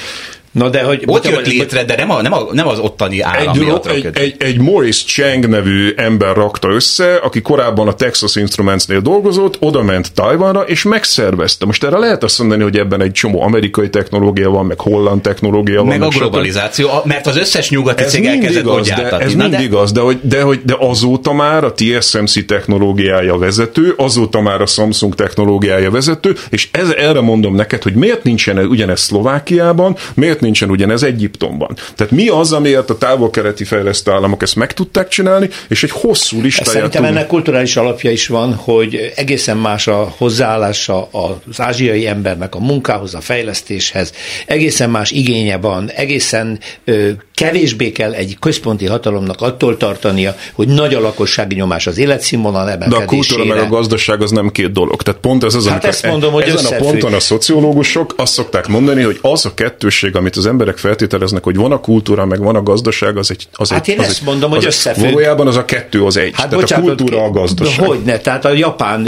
Na 0.58 0.68
de 0.68 0.82
hogy 0.82 1.02
ott 1.06 1.28
jött 1.28 1.46
létre, 1.46 1.84
de 1.84 1.96
nem, 1.96 2.10
a, 2.10 2.22
nem, 2.22 2.32
a, 2.32 2.46
nem 2.52 2.68
az 2.68 2.78
ottani 2.78 3.20
állam 3.20 3.54
egy, 3.54 3.60
miatt 3.60 3.86
egy, 3.86 4.08
egy, 4.12 4.34
egy 4.38 4.60
Morris 4.60 5.04
Chang 5.04 5.48
nevű 5.48 5.92
ember 5.96 6.36
rakta 6.36 6.68
össze, 6.68 7.14
aki 7.14 7.42
korábban 7.42 7.88
a 7.88 7.94
Texas 7.94 8.36
Instruments-nél 8.36 9.00
dolgozott, 9.00 9.56
oda 9.60 9.82
ment 9.82 10.12
Tajvanra, 10.14 10.60
és 10.60 10.82
megszervezte. 10.82 11.66
Most 11.66 11.84
erre 11.84 11.98
lehet 11.98 12.24
azt 12.24 12.38
mondani, 12.38 12.62
hogy 12.62 12.76
ebben 12.76 13.00
egy 13.02 13.12
csomó 13.12 13.42
amerikai 13.42 13.90
technológia 13.90 14.50
van, 14.50 14.66
meg 14.66 14.80
holland 14.80 15.20
technológia 15.20 15.76
van. 15.76 15.86
Meg, 15.86 15.98
meg 15.98 16.08
a 16.08 16.18
globalizáció, 16.18 16.88
a, 16.88 17.02
mert 17.04 17.26
az 17.26 17.36
összes 17.36 17.70
nyugati 17.70 18.04
cég 18.04 18.24
elkezdett 18.24 18.62
igaz, 18.62 18.88
de, 18.88 19.18
Ez 19.18 19.34
mind 19.34 19.50
de... 19.50 19.62
igaz, 19.62 19.92
de, 19.92 20.00
hogy, 20.00 20.18
de, 20.22 20.42
hogy, 20.42 20.60
de 20.64 20.76
azóta 20.78 21.32
már 21.32 21.64
a 21.64 21.72
TSMC 21.72 22.46
technológiája 22.46 23.38
vezető, 23.38 23.94
azóta 23.96 24.40
már 24.40 24.60
a 24.60 24.66
Samsung 24.66 25.14
technológiája 25.14 25.90
vezető, 25.90 26.34
és 26.50 26.68
ez, 26.70 26.90
erre 26.90 27.20
mondom 27.20 27.54
neked, 27.54 27.82
hogy 27.82 27.94
miért 27.94 28.22
nincsen 28.22 28.58
ugyanez 28.58 29.00
Szlovákiában, 29.00 29.96
miért 30.14 30.40
nincsen 30.48 30.70
ugyanez 30.70 31.02
Egyiptomban. 31.02 31.76
Tehát 31.94 32.12
mi 32.12 32.28
az, 32.28 32.52
amiért 32.52 32.90
a 32.90 32.98
távol-keleti 32.98 33.64
fejlesztő 33.64 34.10
államok 34.10 34.42
ezt 34.42 34.56
meg 34.56 34.72
tudták 34.72 35.08
csinálni, 35.08 35.48
és 35.68 35.82
egy 35.82 35.90
hosszú 35.90 36.40
listáját 36.40 36.72
Szerintem 36.72 37.04
ennek 37.04 37.26
kulturális 37.26 37.76
alapja 37.76 38.10
is 38.10 38.26
van, 38.26 38.54
hogy 38.54 39.12
egészen 39.16 39.56
más 39.56 39.86
a 39.86 40.14
hozzáállása 40.16 41.08
az 41.10 41.60
ázsiai 41.60 42.06
embernek 42.06 42.54
a 42.54 42.58
munkához, 42.58 43.14
a 43.14 43.20
fejlesztéshez, 43.20 44.12
egészen 44.46 44.90
más 44.90 45.10
igénye 45.10 45.56
van, 45.56 45.90
egészen 45.90 46.58
ö, 46.84 47.10
kevésbé 47.38 47.92
kell 47.92 48.12
egy 48.12 48.36
központi 48.40 48.86
hatalomnak 48.86 49.40
attól 49.40 49.76
tartania, 49.76 50.36
hogy 50.52 50.68
nagy 50.68 50.94
a 50.94 51.00
lakossági 51.00 51.54
nyomás 51.54 51.86
az 51.86 51.98
életszínvonal 51.98 52.70
emelkedésére. 52.70 52.98
De 52.98 53.04
a 53.04 53.16
kultúra 53.16 53.44
meg 53.44 53.58
a 53.58 53.68
gazdaság 53.68 54.22
az 54.22 54.30
nem 54.30 54.50
két 54.50 54.72
dolog. 54.72 55.02
Tehát 55.02 55.20
pont 55.20 55.44
ez 55.44 55.54
az, 55.54 55.68
hát 55.68 55.84
ezt 55.84 56.06
mondom, 56.06 56.32
hogy 56.32 56.42
ezen 56.42 56.54
összefügg. 56.54 56.86
a 56.86 56.90
ponton 56.90 57.14
a 57.14 57.20
szociológusok 57.20 58.14
azt 58.16 58.32
szokták 58.32 58.66
mondani, 58.66 59.02
hogy 59.02 59.18
az 59.22 59.46
a 59.46 59.54
kettőség, 59.54 60.16
amit 60.16 60.36
az 60.36 60.46
emberek 60.46 60.78
feltételeznek, 60.78 61.44
hogy 61.44 61.56
van 61.56 61.72
a 61.72 61.80
kultúra, 61.80 62.24
meg 62.26 62.42
van 62.42 62.54
a 62.54 62.62
gazdaság, 62.62 63.16
az 63.16 63.30
egy... 63.30 63.48
Az 63.52 63.70
hát 63.70 63.88
egy, 63.88 63.94
én 63.94 64.00
az 64.00 64.06
ezt 64.06 64.18
egy, 64.18 64.26
mondom, 64.26 64.50
hogy 64.50 64.64
összefügg. 64.64 65.04
Valójában 65.04 65.46
az 65.46 65.56
a 65.56 65.64
kettő 65.64 66.04
az 66.04 66.16
egy. 66.16 66.32
Hát 66.34 66.48
tehát 66.48 66.54
bocsánat, 66.54 66.84
a 66.84 66.94
kultúra 66.94 67.24
a 67.24 67.30
gazdaság. 67.30 67.86
Hogy 67.86 68.00
ne, 68.04 68.18
tehát 68.18 68.44
a 68.44 68.52
japán 68.52 69.04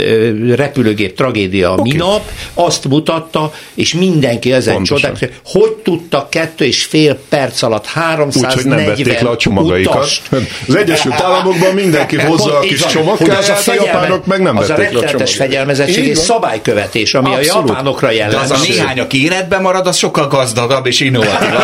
repülőgép 0.55 1.15
tragédia 1.15 1.71
okay. 1.71 1.91
minap 1.91 2.29
azt 2.53 2.87
mutatta, 2.87 3.53
és 3.73 3.93
mindenki 3.93 4.53
ezen 4.53 4.83
csodák, 4.83 5.41
hogy 5.45 5.71
tudtak 5.71 6.29
kettő 6.29 6.65
és 6.65 6.83
fél 6.83 7.19
perc 7.29 7.61
alatt 7.61 7.85
340 8.21 8.49
Úgy, 8.49 8.53
hogy 8.53 8.65
nem 8.65 8.85
vették 8.85 9.19
le 9.21 9.29
a 9.29 9.37
csomagaikat. 9.37 9.95
Utast. 9.95 10.29
Az 10.67 10.75
Egyesült 10.75 11.21
Államokban 11.25 11.73
mindenki 11.73 12.19
hozza 12.19 12.57
a 12.57 12.59
kis 12.59 12.85
csomagkáját, 12.85 13.67
a, 13.67 13.71
a 13.71 13.73
japánok 13.73 14.25
meg 14.25 14.41
nem 14.41 14.55
vették 14.55 14.77
le 14.77 14.83
a 14.83 14.89
csomagaikat. 14.91 15.29
fegyelmezettség 15.29 16.07
és 16.07 16.17
szabálykövetés, 16.17 17.13
ami 17.13 17.33
Abszolút. 17.33 17.69
a 17.69 17.73
japánokra 17.73 18.11
jellemző. 18.11 18.47
De 18.47 18.53
az 18.53 18.61
a 18.61 18.63
néhány, 18.67 18.99
aki 18.99 19.23
életben 19.23 19.61
marad, 19.61 19.87
az 19.87 19.97
sokkal 19.97 20.27
gazdagabb 20.27 20.85
és 20.85 20.99
innovatívabb. 20.99 21.61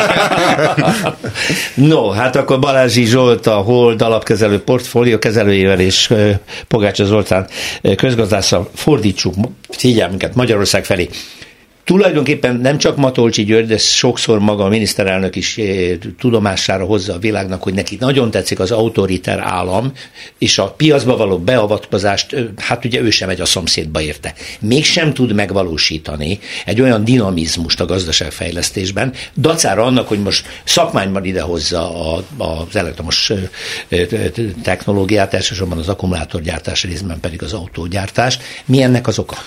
no, 1.91 2.09
hát 2.09 2.35
akkor 2.35 2.59
Balázsi 2.59 3.05
Zsolt, 3.05 3.47
a 3.47 3.55
Hold 3.55 4.01
alapkezelő 4.01 4.59
portfólió 4.59 5.17
kezelőjével 5.17 5.79
és 5.79 6.13
Pogácsa 6.67 7.05
Zoltán 7.05 7.47
közgazdásszal 7.95 8.69
fordítsuk 8.75 9.33
figyelmünket 9.69 10.35
Magyarország 10.35 10.85
felé. 10.85 11.09
Tulajdonképpen 11.87 12.55
nem 12.55 12.77
csak 12.77 12.97
Matolcsi 12.97 13.43
György, 13.43 13.67
de 13.67 13.77
sokszor 13.77 14.39
maga 14.39 14.63
a 14.63 14.67
miniszterelnök 14.67 15.35
is 15.35 15.59
tudomására 16.19 16.85
hozza 16.85 17.13
a 17.13 17.19
világnak, 17.19 17.63
hogy 17.63 17.73
neki 17.73 17.97
nagyon 17.99 18.31
tetszik 18.31 18.59
az 18.59 18.71
autoriter 18.71 19.39
állam, 19.39 19.91
és 20.37 20.57
a 20.57 20.71
piacba 20.71 21.17
való 21.17 21.39
beavatkozást, 21.39 22.35
hát 22.57 22.85
ugye 22.85 23.01
ő 23.01 23.09
sem 23.09 23.27
megy 23.27 23.41
a 23.41 23.45
szomszédba 23.45 24.01
érte. 24.01 24.33
Mégsem 24.59 25.13
tud 25.13 25.33
megvalósítani 25.33 26.39
egy 26.65 26.81
olyan 26.81 27.03
dinamizmust 27.03 27.79
a 27.79 27.85
gazdaságfejlesztésben, 27.85 29.13
dacára 29.37 29.83
annak, 29.83 30.07
hogy 30.07 30.21
most 30.21 30.45
szakmányban 30.63 31.25
idehozza 31.25 32.13
a, 32.13 32.23
az 32.37 32.75
elektromos 32.75 33.31
technológiát, 34.63 35.33
elsősorban 35.33 35.77
az 35.77 35.89
akkumulátorgyártás 35.89 36.83
részben 36.83 37.19
pedig 37.19 37.43
az 37.43 37.53
autógyártás. 37.53 38.37
Mi 38.65 38.81
ennek 38.81 39.07
az 39.07 39.19
oka? 39.19 39.37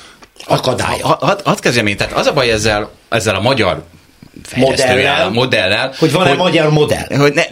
Akadálya. 0.47 1.07
Hadd 1.07 1.41
had 1.45 1.61
kezdjem 1.61 1.87
én, 1.87 1.97
tehát 1.97 2.13
az 2.13 2.27
a 2.27 2.33
baj 2.33 2.51
ezzel, 2.51 2.91
ezzel 3.09 3.35
a 3.35 3.41
magyar 3.41 3.85
modellel, 4.57 5.31
modellel, 5.31 5.95
hogy 5.99 6.13
van-e 6.13 6.35
magyar 6.35 6.71
modell? 6.71 7.07
Hogy 7.17 7.33
ne, 7.33 7.43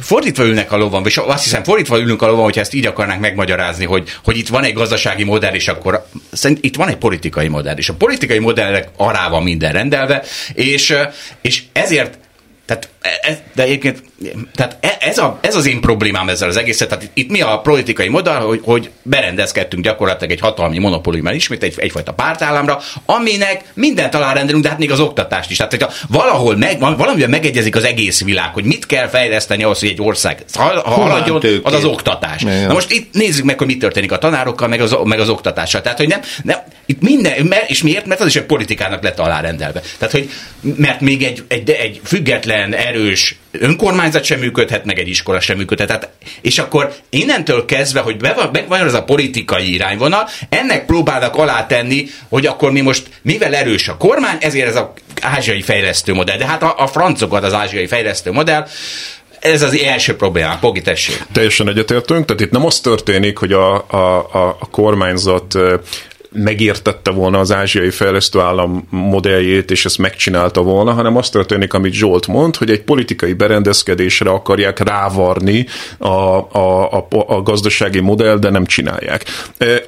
fordítva 0.00 0.44
ülnek 0.44 0.72
a 0.72 0.76
lovon, 0.76 1.06
és 1.06 1.16
azt 1.16 1.44
hiszem 1.44 1.62
fordítva 1.62 1.98
ülünk 1.98 2.22
a 2.22 2.26
lovon, 2.26 2.44
hogyha 2.44 2.60
ezt 2.60 2.74
így 2.74 2.86
akarnánk 2.86 3.20
megmagyarázni, 3.20 3.84
hogy, 3.84 4.08
hogy 4.24 4.36
itt 4.36 4.48
van 4.48 4.64
egy 4.64 4.72
gazdasági 4.72 5.24
modell, 5.24 5.54
és 5.54 5.68
akkor 5.68 6.06
szerint 6.32 6.64
itt 6.64 6.76
van 6.76 6.88
egy 6.88 6.96
politikai 6.96 7.48
modell, 7.48 7.76
és 7.76 7.88
a 7.88 7.94
politikai 7.94 8.38
modellek 8.38 8.88
ará 8.96 9.28
van 9.28 9.42
minden 9.42 9.72
rendelve, 9.72 10.22
és, 10.54 10.96
és 11.40 11.62
ezért 11.72 12.18
tehát 12.66 12.88
ez, 13.22 13.36
de 13.54 13.62
egyébként 13.62 14.02
tehát 14.54 14.76
e, 14.80 14.96
ez, 15.00 15.18
a, 15.18 15.38
ez 15.40 15.56
az 15.56 15.66
én 15.66 15.80
problémám 15.80 16.28
ezzel 16.28 16.48
az 16.48 16.56
egészet. 16.56 16.88
Tehát 16.88 17.10
itt 17.14 17.30
mi 17.30 17.40
a 17.40 17.58
politikai 17.58 18.08
modell, 18.08 18.40
hogy, 18.40 18.60
hogy 18.64 18.90
berendezkedtünk 19.02 19.84
gyakorlatilag 19.84 20.32
egy 20.32 20.40
hatalmi 20.40 20.78
monopóliummal 20.78 21.34
ismét 21.34 21.62
egy, 21.62 21.74
egyfajta 21.76 22.12
pártállamra, 22.12 22.80
aminek 23.04 23.64
mindent 23.74 24.14
alárendelünk, 24.14 24.62
de 24.62 24.68
hát 24.68 24.78
még 24.78 24.90
az 24.90 25.00
oktatást 25.00 25.50
is. 25.50 25.56
Tehát, 25.56 25.72
hogyha 25.72 25.92
valahol 26.08 26.56
meg, 26.56 26.78
valamivel 26.78 27.28
megegyezik 27.28 27.76
az 27.76 27.84
egész 27.84 28.24
világ, 28.24 28.52
hogy 28.52 28.64
mit 28.64 28.86
kell 28.86 29.08
fejleszteni 29.08 29.62
ahhoz, 29.62 29.80
hogy 29.80 29.88
egy 29.88 30.02
ország 30.02 30.44
haladjon, 30.84 31.42
az 31.62 31.72
az 31.72 31.84
oktatás. 31.84 32.42
Na 32.42 32.72
most 32.72 32.90
itt 32.90 33.14
nézzük 33.14 33.44
meg, 33.44 33.58
hogy 33.58 33.66
mi 33.66 33.76
történik 33.76 34.12
a 34.12 34.18
tanárokkal, 34.18 34.68
meg 34.68 34.80
az, 34.80 34.96
meg 35.04 35.20
az 35.20 35.28
oktatással. 35.28 35.80
Tehát, 35.80 35.98
hogy 35.98 36.08
nem, 36.08 36.20
nem 36.42 36.58
itt 36.86 37.00
minden, 37.00 37.46
mert, 37.46 37.70
és 37.70 37.82
miért? 37.82 38.06
Mert 38.06 38.20
az 38.20 38.26
is 38.26 38.36
egy 38.36 38.44
politikának 38.44 39.02
lett 39.02 39.18
alárendelve. 39.18 39.82
Tehát, 39.98 40.14
hogy 40.14 40.30
mert 40.76 41.00
még 41.00 41.22
egy, 41.22 41.42
egy, 41.48 41.70
egy 41.70 42.00
független, 42.04 42.74
erős 42.94 43.36
önkormányzat 43.50 44.24
sem 44.24 44.38
működhet, 44.38 44.84
meg 44.84 44.98
egy 44.98 45.08
iskola 45.08 45.40
sem 45.40 45.56
működhet. 45.56 45.86
Tehát, 45.86 46.08
és 46.40 46.58
akkor 46.58 46.94
innentől 47.10 47.64
kezdve, 47.64 48.00
hogy 48.00 48.16
van 48.68 48.80
az 48.80 48.94
a 48.94 49.04
politikai 49.04 49.72
irányvonal, 49.72 50.28
ennek 50.48 50.86
próbálnak 50.86 51.36
alátenni, 51.36 52.06
hogy 52.28 52.46
akkor 52.46 52.72
mi 52.72 52.80
most, 52.80 53.08
mivel 53.22 53.54
erős 53.54 53.88
a 53.88 53.96
kormány, 53.96 54.36
ezért 54.40 54.68
ez 54.68 54.76
az 54.76 54.84
ázsiai 55.20 55.62
fejlesztő 55.62 56.14
modell. 56.14 56.36
De 56.36 56.46
hát 56.46 56.62
a, 56.62 56.74
a 56.78 56.86
francokat 56.86 57.44
az 57.44 57.52
ázsiai 57.52 57.86
fejlesztő 57.86 58.32
modell, 58.32 58.66
ez 59.40 59.62
az 59.62 59.78
első 59.78 60.16
probléma. 60.16 60.58
Pogi, 60.60 60.80
tessék. 60.80 61.22
Teljesen 61.32 61.68
egyetértünk, 61.68 62.24
tehát 62.24 62.40
itt 62.40 62.50
nem 62.50 62.66
az 62.66 62.80
történik, 62.80 63.38
hogy 63.38 63.52
a, 63.52 63.74
a, 63.74 64.18
a 64.32 64.68
kormányzat 64.70 65.58
megértette 66.34 67.10
volna 67.10 67.38
az 67.38 67.52
ázsiai 67.52 67.90
fejlesztő 67.90 68.40
állam 68.40 68.86
modelljét, 68.90 69.70
és 69.70 69.84
ezt 69.84 69.98
megcsinálta 69.98 70.62
volna, 70.62 70.92
hanem 70.92 71.16
az 71.16 71.30
történik, 71.30 71.74
amit 71.74 71.92
Zsolt 71.92 72.26
mond, 72.26 72.56
hogy 72.56 72.70
egy 72.70 72.82
politikai 72.82 73.32
berendezkedésre 73.32 74.30
akarják 74.30 74.78
rávarni 74.78 75.66
a, 75.98 76.08
a, 76.08 76.92
a, 76.92 77.06
a 77.26 77.42
gazdasági 77.42 78.00
modell, 78.00 78.36
de 78.36 78.50
nem 78.50 78.66
csinálják. 78.66 79.24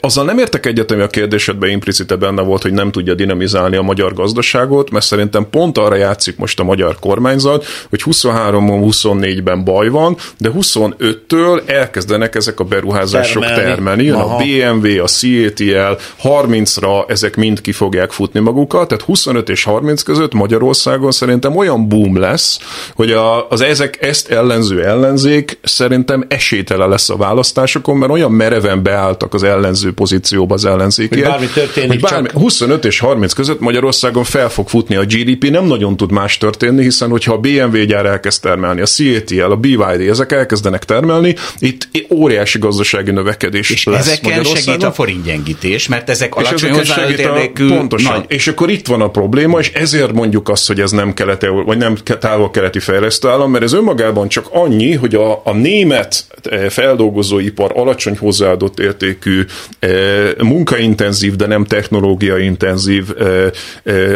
Azzal 0.01 0.25
nem 0.25 0.39
értek 0.39 0.67
egyet, 0.67 0.91
ami 0.91 1.03
a 1.03 1.07
kérdésedben 1.07 1.71
implicite 1.71 2.17
benne 2.17 2.43
volt, 2.43 2.63
hogy 2.63 2.73
nem 2.73 2.91
tudja 2.91 3.15
dinamizálni 3.15 3.77
a 3.77 3.83
magyar 3.83 4.15
gazdaságot, 4.15 4.91
mert 4.91 5.05
szerintem 5.05 5.51
pont 5.51 5.79
arra 5.79 5.97
játszik 5.97 6.37
most 6.37 6.61
a 6.61 6.65
magyar 6.65 6.99
kormányzat, 7.01 7.65
hogy 7.91 8.03
23-24-ben 8.05 9.65
baj 9.65 9.89
van, 9.89 10.17
de 10.39 10.51
25-től 10.55 11.63
elkezdenek 11.67 12.35
ezek 12.35 12.61
a 12.61 12.65
beruházások 12.65 13.43
termelni. 13.43 13.71
termelni. 13.71 14.05
Jön 14.05 14.17
a 14.17 14.37
BMW, 14.37 15.03
a 15.03 15.07
CATL, 15.07 16.03
30-ra 16.43 17.11
ezek 17.11 17.37
mind 17.37 17.61
ki 17.61 17.73
fogják 17.73 18.11
futni 18.11 18.41
magukat, 18.41 18.89
tehát 18.89 19.05
25 19.05 19.49
és 19.49 19.65
30 19.65 20.03
között 20.03 20.33
Magyarországon 20.33 21.11
szerintem 21.11 21.57
olyan 21.57 21.89
boom 21.89 22.19
lesz, 22.19 22.59
hogy 22.95 23.11
a, 23.11 23.49
az 23.49 23.61
ezek 23.61 24.03
ezt 24.03 24.29
ellenző 24.29 24.85
ellenzék 24.85 25.59
szerintem 25.63 26.25
esélytele 26.29 26.87
lesz 26.87 27.11
a 27.11 27.17
választásokon, 27.17 27.97
mert 27.97 28.13
olyan 28.13 28.33
mereven 28.33 28.83
beálltak 28.83 29.35
az 29.35 29.43
ellenző 29.43 29.93
pozícióba 29.93 30.55
az 30.55 30.65
ellenzékiek. 30.65 31.25
Hogy 31.25 31.33
bármi 31.33 31.47
történik, 31.47 31.91
hogy 31.91 32.01
bármi, 32.01 32.29
csak... 32.29 32.37
25 32.37 32.85
és 32.85 32.99
30 32.99 33.33
között 33.33 33.61
Magyarországon 33.61 34.25
fel 34.25 34.49
fog 34.49 34.69
futni 34.69 34.97
a 34.97 35.05
GDP, 35.05 35.51
nem 35.51 35.65
nagyon 35.65 35.97
tud 35.97 36.13
más 36.13 36.39
történni, 36.39 36.83
hiszen 36.83 37.11
hogyha 37.11 37.33
a 37.33 37.39
BMW 37.39 37.85
gyár 37.85 38.07
elkezd 38.07 38.43
termelni, 38.43 38.81
a 38.81 38.87
CATL, 38.87 39.51
a 39.51 39.57
BYD, 39.57 40.09
ezek 40.09 40.33
elkezdenek 40.33 40.85
termelni, 40.85 41.35
itt 41.59 41.89
óriási 42.11 42.59
gazdasági 42.59 43.11
növekedés 43.11 43.71
és 43.71 43.85
lesz 43.85 44.01
ezeken 44.01 44.45
segít 44.45 44.83
a 44.83 44.93
forintgyengítés, 44.93 45.89
mert 45.89 46.11
ezek 46.11 46.26
ezek 46.35 46.47
alacsony 46.47 46.71
hozzáadott 46.73 47.19
értékű. 47.19 47.69
Pontosan. 47.69 48.13
Nagy. 48.13 48.25
És 48.29 48.49
akkor 48.49 48.71
itt 48.71 48.87
van 48.87 49.01
a 49.01 49.11
probléma, 49.11 49.59
és 49.59 49.73
ezért 49.73 50.13
mondjuk 50.13 50.49
azt, 50.49 50.67
hogy 50.67 50.81
ez 50.81 50.91
nem 50.91 51.15
kelet 51.15 51.47
vagy 51.65 51.79
nem 51.79 51.95
távol-keleti 51.95 52.79
fejlesztő 52.79 53.29
állam, 53.29 53.51
mert 53.51 53.65
ez 53.65 53.73
önmagában 53.73 54.29
csak 54.29 54.47
annyi, 54.51 54.95
hogy 54.95 55.15
a, 55.15 55.41
a 55.45 55.53
német 55.53 56.25
eh, 56.43 56.69
feldolgozóipar 56.69 57.73
alacsony 57.75 58.17
hozzáadott 58.19 58.79
értékű, 58.79 59.45
eh, 59.79 60.31
munkaintenzív, 60.39 61.37
de 61.37 61.47
nem 61.47 61.65
technológiaintenzív 61.65 63.05
eh, 63.19 63.51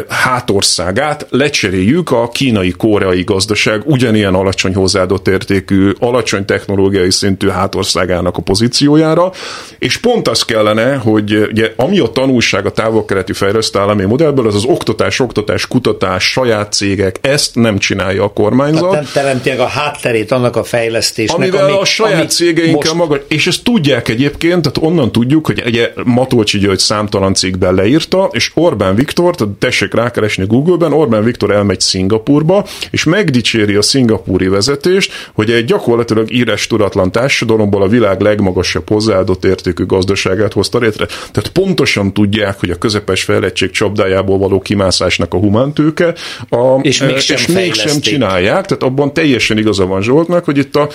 hátországát 0.09 1.27
lecseréljük 1.31 2.11
a 2.11 2.29
kínai, 2.29 2.71
koreai 2.71 3.23
gazdaság 3.23 3.83
ugyanilyen 3.85 4.35
alacsony 4.35 4.75
hozzáadott 4.75 5.29
értékű, 5.29 5.91
alacsony 5.99 6.45
technológiai 6.45 7.11
szintű 7.11 7.49
hátországának 7.49 8.37
a 8.37 8.43
pozíciójára, 8.43 9.33
és 9.79 9.97
pont 9.97 10.29
az 10.29 10.43
kellene, 10.43 10.95
hogy 10.95 11.49
ugye 11.51 11.73
ami 11.77 12.00
a 12.01 12.13
tanulság 12.13 12.67
a 12.67 12.71
távol-keleti 12.71 13.33
fejlesztő 13.33 13.79
állami 13.79 14.05
modellből, 14.05 14.47
az 14.47 14.55
az 14.55 14.65
oktatás, 14.65 15.21
oktatás, 15.21 15.67
kutatás, 15.67 16.31
saját 16.31 16.73
cégek, 16.73 17.19
ezt 17.21 17.55
nem 17.55 17.79
csinálja 17.79 18.25
a 18.25 18.29
kormányzat. 18.29 18.91
Tehát 18.91 19.05
nem 19.05 19.13
teremti 19.13 19.51
a 19.51 19.67
hátterét 19.67 20.33
annak 20.33 20.57
a 20.57 20.65
fejlesztésnek, 20.65 21.37
Amivel 21.37 21.65
ami, 21.65 21.73
a 21.73 21.85
saját 21.85 22.19
ami 22.19 22.29
cégeinkkel 22.29 22.95
most... 22.95 23.09
maga, 23.09 23.23
és 23.29 23.47
ezt 23.47 23.65
tudják 23.65 24.09
egyébként, 24.09 24.63
tehát 24.63 24.91
onnan 24.91 25.13
tudjuk, 25.13 25.47
hogy 25.47 25.63
ugye 25.67 25.93
Matolcsi 26.05 26.59
György 26.59 26.79
számtalan 26.79 27.35
cégben 27.35 27.75
leírta, 27.75 28.29
és 28.33 28.51
Orbán 28.55 28.95
Viktor, 28.95 29.35
tehát 29.35 29.55
tessék 29.55 29.95
rákeresni 29.95 30.47
Google-ben, 30.47 30.93
Orbán 30.93 31.25
Viktor 31.25 31.51
elmegy 31.51 31.81
Szingapurba, 31.81 32.67
és 32.91 33.05
megdicséri 33.05 33.75
a 33.75 33.83
szingapúri 33.83 34.49
vezetést, 34.49 35.13
hogy 35.35 35.51
egy 35.51 35.65
gyakorlatilag 35.65 36.33
írás 36.33 36.67
tudatlan 36.67 37.13
társadalomból 37.13 37.83
a 37.83 37.89
világ 37.89 38.21
legmagasabb 38.21 38.89
hozzáadott 38.89 39.45
értékű 39.45 39.87
gazdaságát 39.87 40.53
hozta 40.53 40.79
létre. 40.79 41.07
Tehát 41.07 41.49
pontosan 41.53 41.80
pontosan 41.81 42.13
tudják, 42.13 42.59
hogy 42.59 42.71
a 42.71 42.79
közepes 42.79 43.23
fejlettség 43.23 43.71
csapdájából 43.71 44.39
való 44.39 44.61
kimászásnak 44.61 45.35
a 45.35 45.37
humántőke, 45.37 46.15
a, 46.49 46.79
és 46.83 47.03
mégsem, 47.03 47.37
és 47.37 47.47
mégsem 47.47 48.01
csinálják, 48.01 48.67
tehát 48.67 48.83
abban 48.83 49.13
teljesen 49.13 49.59
igaza 49.59 49.87
van 49.87 50.03
Zsoltnak, 50.03 50.45
hogy 50.45 50.59
itt 50.59 50.77
a, 50.77 50.89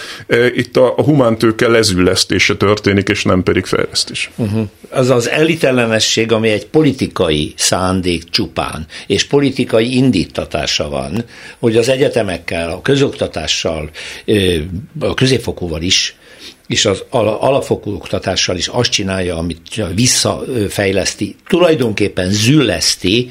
itt 0.55 0.77
a 0.77 0.88
humántőke 0.88 1.67
lezüllesztése 1.67 2.55
történik, 2.55 3.09
és 3.09 3.23
nem 3.23 3.43
pedig 3.43 3.65
fejlesztés. 3.65 4.29
Uh-huh. 4.36 4.67
Az 4.89 5.09
az 5.09 5.29
elitellenesség, 5.29 6.31
ami 6.31 6.49
egy 6.49 6.65
politikai 6.65 7.53
szándék 7.55 8.29
csupán, 8.29 8.86
és 9.07 9.23
politikai 9.23 9.95
indítatása 9.95 10.89
van, 10.89 11.25
hogy 11.59 11.77
az 11.77 11.89
egyetemekkel, 11.89 12.69
a 12.69 12.81
közoktatással, 12.81 13.89
a 14.99 15.13
középfokúval 15.13 15.81
is 15.81 16.15
és 16.68 16.86
az 16.86 17.03
alapfokú 17.11 17.93
oktatással 17.93 18.57
is 18.57 18.68
azt 18.68 18.91
csinálja, 18.91 19.38
amit 19.38 19.84
visszafejleszti, 19.93 21.36
tulajdonképpen 21.47 22.30
zülleszti 22.30 23.30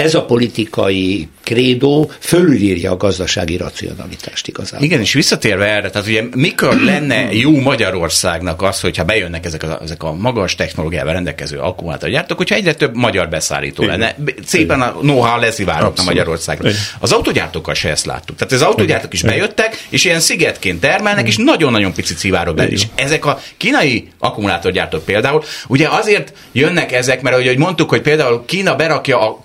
ez 0.00 0.14
a 0.14 0.24
politikai 0.24 1.28
krédó 1.44 2.10
fölülírja 2.18 2.90
a 2.90 2.96
gazdasági 2.96 3.56
racionalitást 3.56 4.48
igazából. 4.48 4.86
Igen, 4.86 5.00
és 5.00 5.12
visszatérve 5.12 5.66
erre, 5.66 5.90
tehát 5.90 6.08
ugye 6.08 6.22
mikor 6.34 6.80
lenne 6.80 7.32
jó 7.32 7.60
Magyarországnak 7.60 8.62
az, 8.62 8.80
hogyha 8.80 9.04
bejönnek 9.04 9.44
ezek 9.44 9.62
a, 9.62 9.80
ezek 9.82 10.02
a 10.02 10.12
magas 10.12 10.54
technológiával 10.54 11.12
rendelkező 11.12 11.58
akkumulátorgyártók, 11.58 12.36
hogyha 12.36 12.54
egyre 12.54 12.74
több 12.74 12.94
magyar 12.94 13.28
beszállító 13.28 13.82
Igen. 13.82 13.98
lenne, 13.98 14.16
szépen 14.44 14.80
a 14.80 14.92
know-how 14.92 15.40
leszivárogna 15.40 16.02
Magyarországra. 16.02 16.68
Igen. 16.68 16.80
Az 16.98 17.12
autógyártókkal 17.12 17.74
se 17.74 17.88
ezt 17.88 18.06
láttuk. 18.06 18.36
Tehát 18.36 18.52
az 18.52 18.62
autógyártók 18.62 19.12
is 19.12 19.22
bejöttek, 19.22 19.86
és 19.88 20.04
ilyen 20.04 20.20
szigetként 20.20 20.80
termelnek, 20.80 21.26
és 21.26 21.36
nagyon-nagyon 21.36 21.92
picit 21.92 22.16
szivárog 22.16 22.56
be. 22.56 22.68
És 22.68 22.82
ezek 22.94 23.24
a 23.26 23.40
kínai 23.56 24.08
akkumulátorgyártók 24.18 25.04
például, 25.04 25.42
ugye 25.68 25.88
azért 25.88 26.32
jönnek 26.52 26.92
ezek, 26.92 27.22
mert 27.22 27.36
ahogy 27.36 27.58
mondtuk, 27.58 27.88
hogy 27.88 28.00
például 28.00 28.44
Kína 28.46 28.76
berakja 28.76 29.28
a 29.28 29.38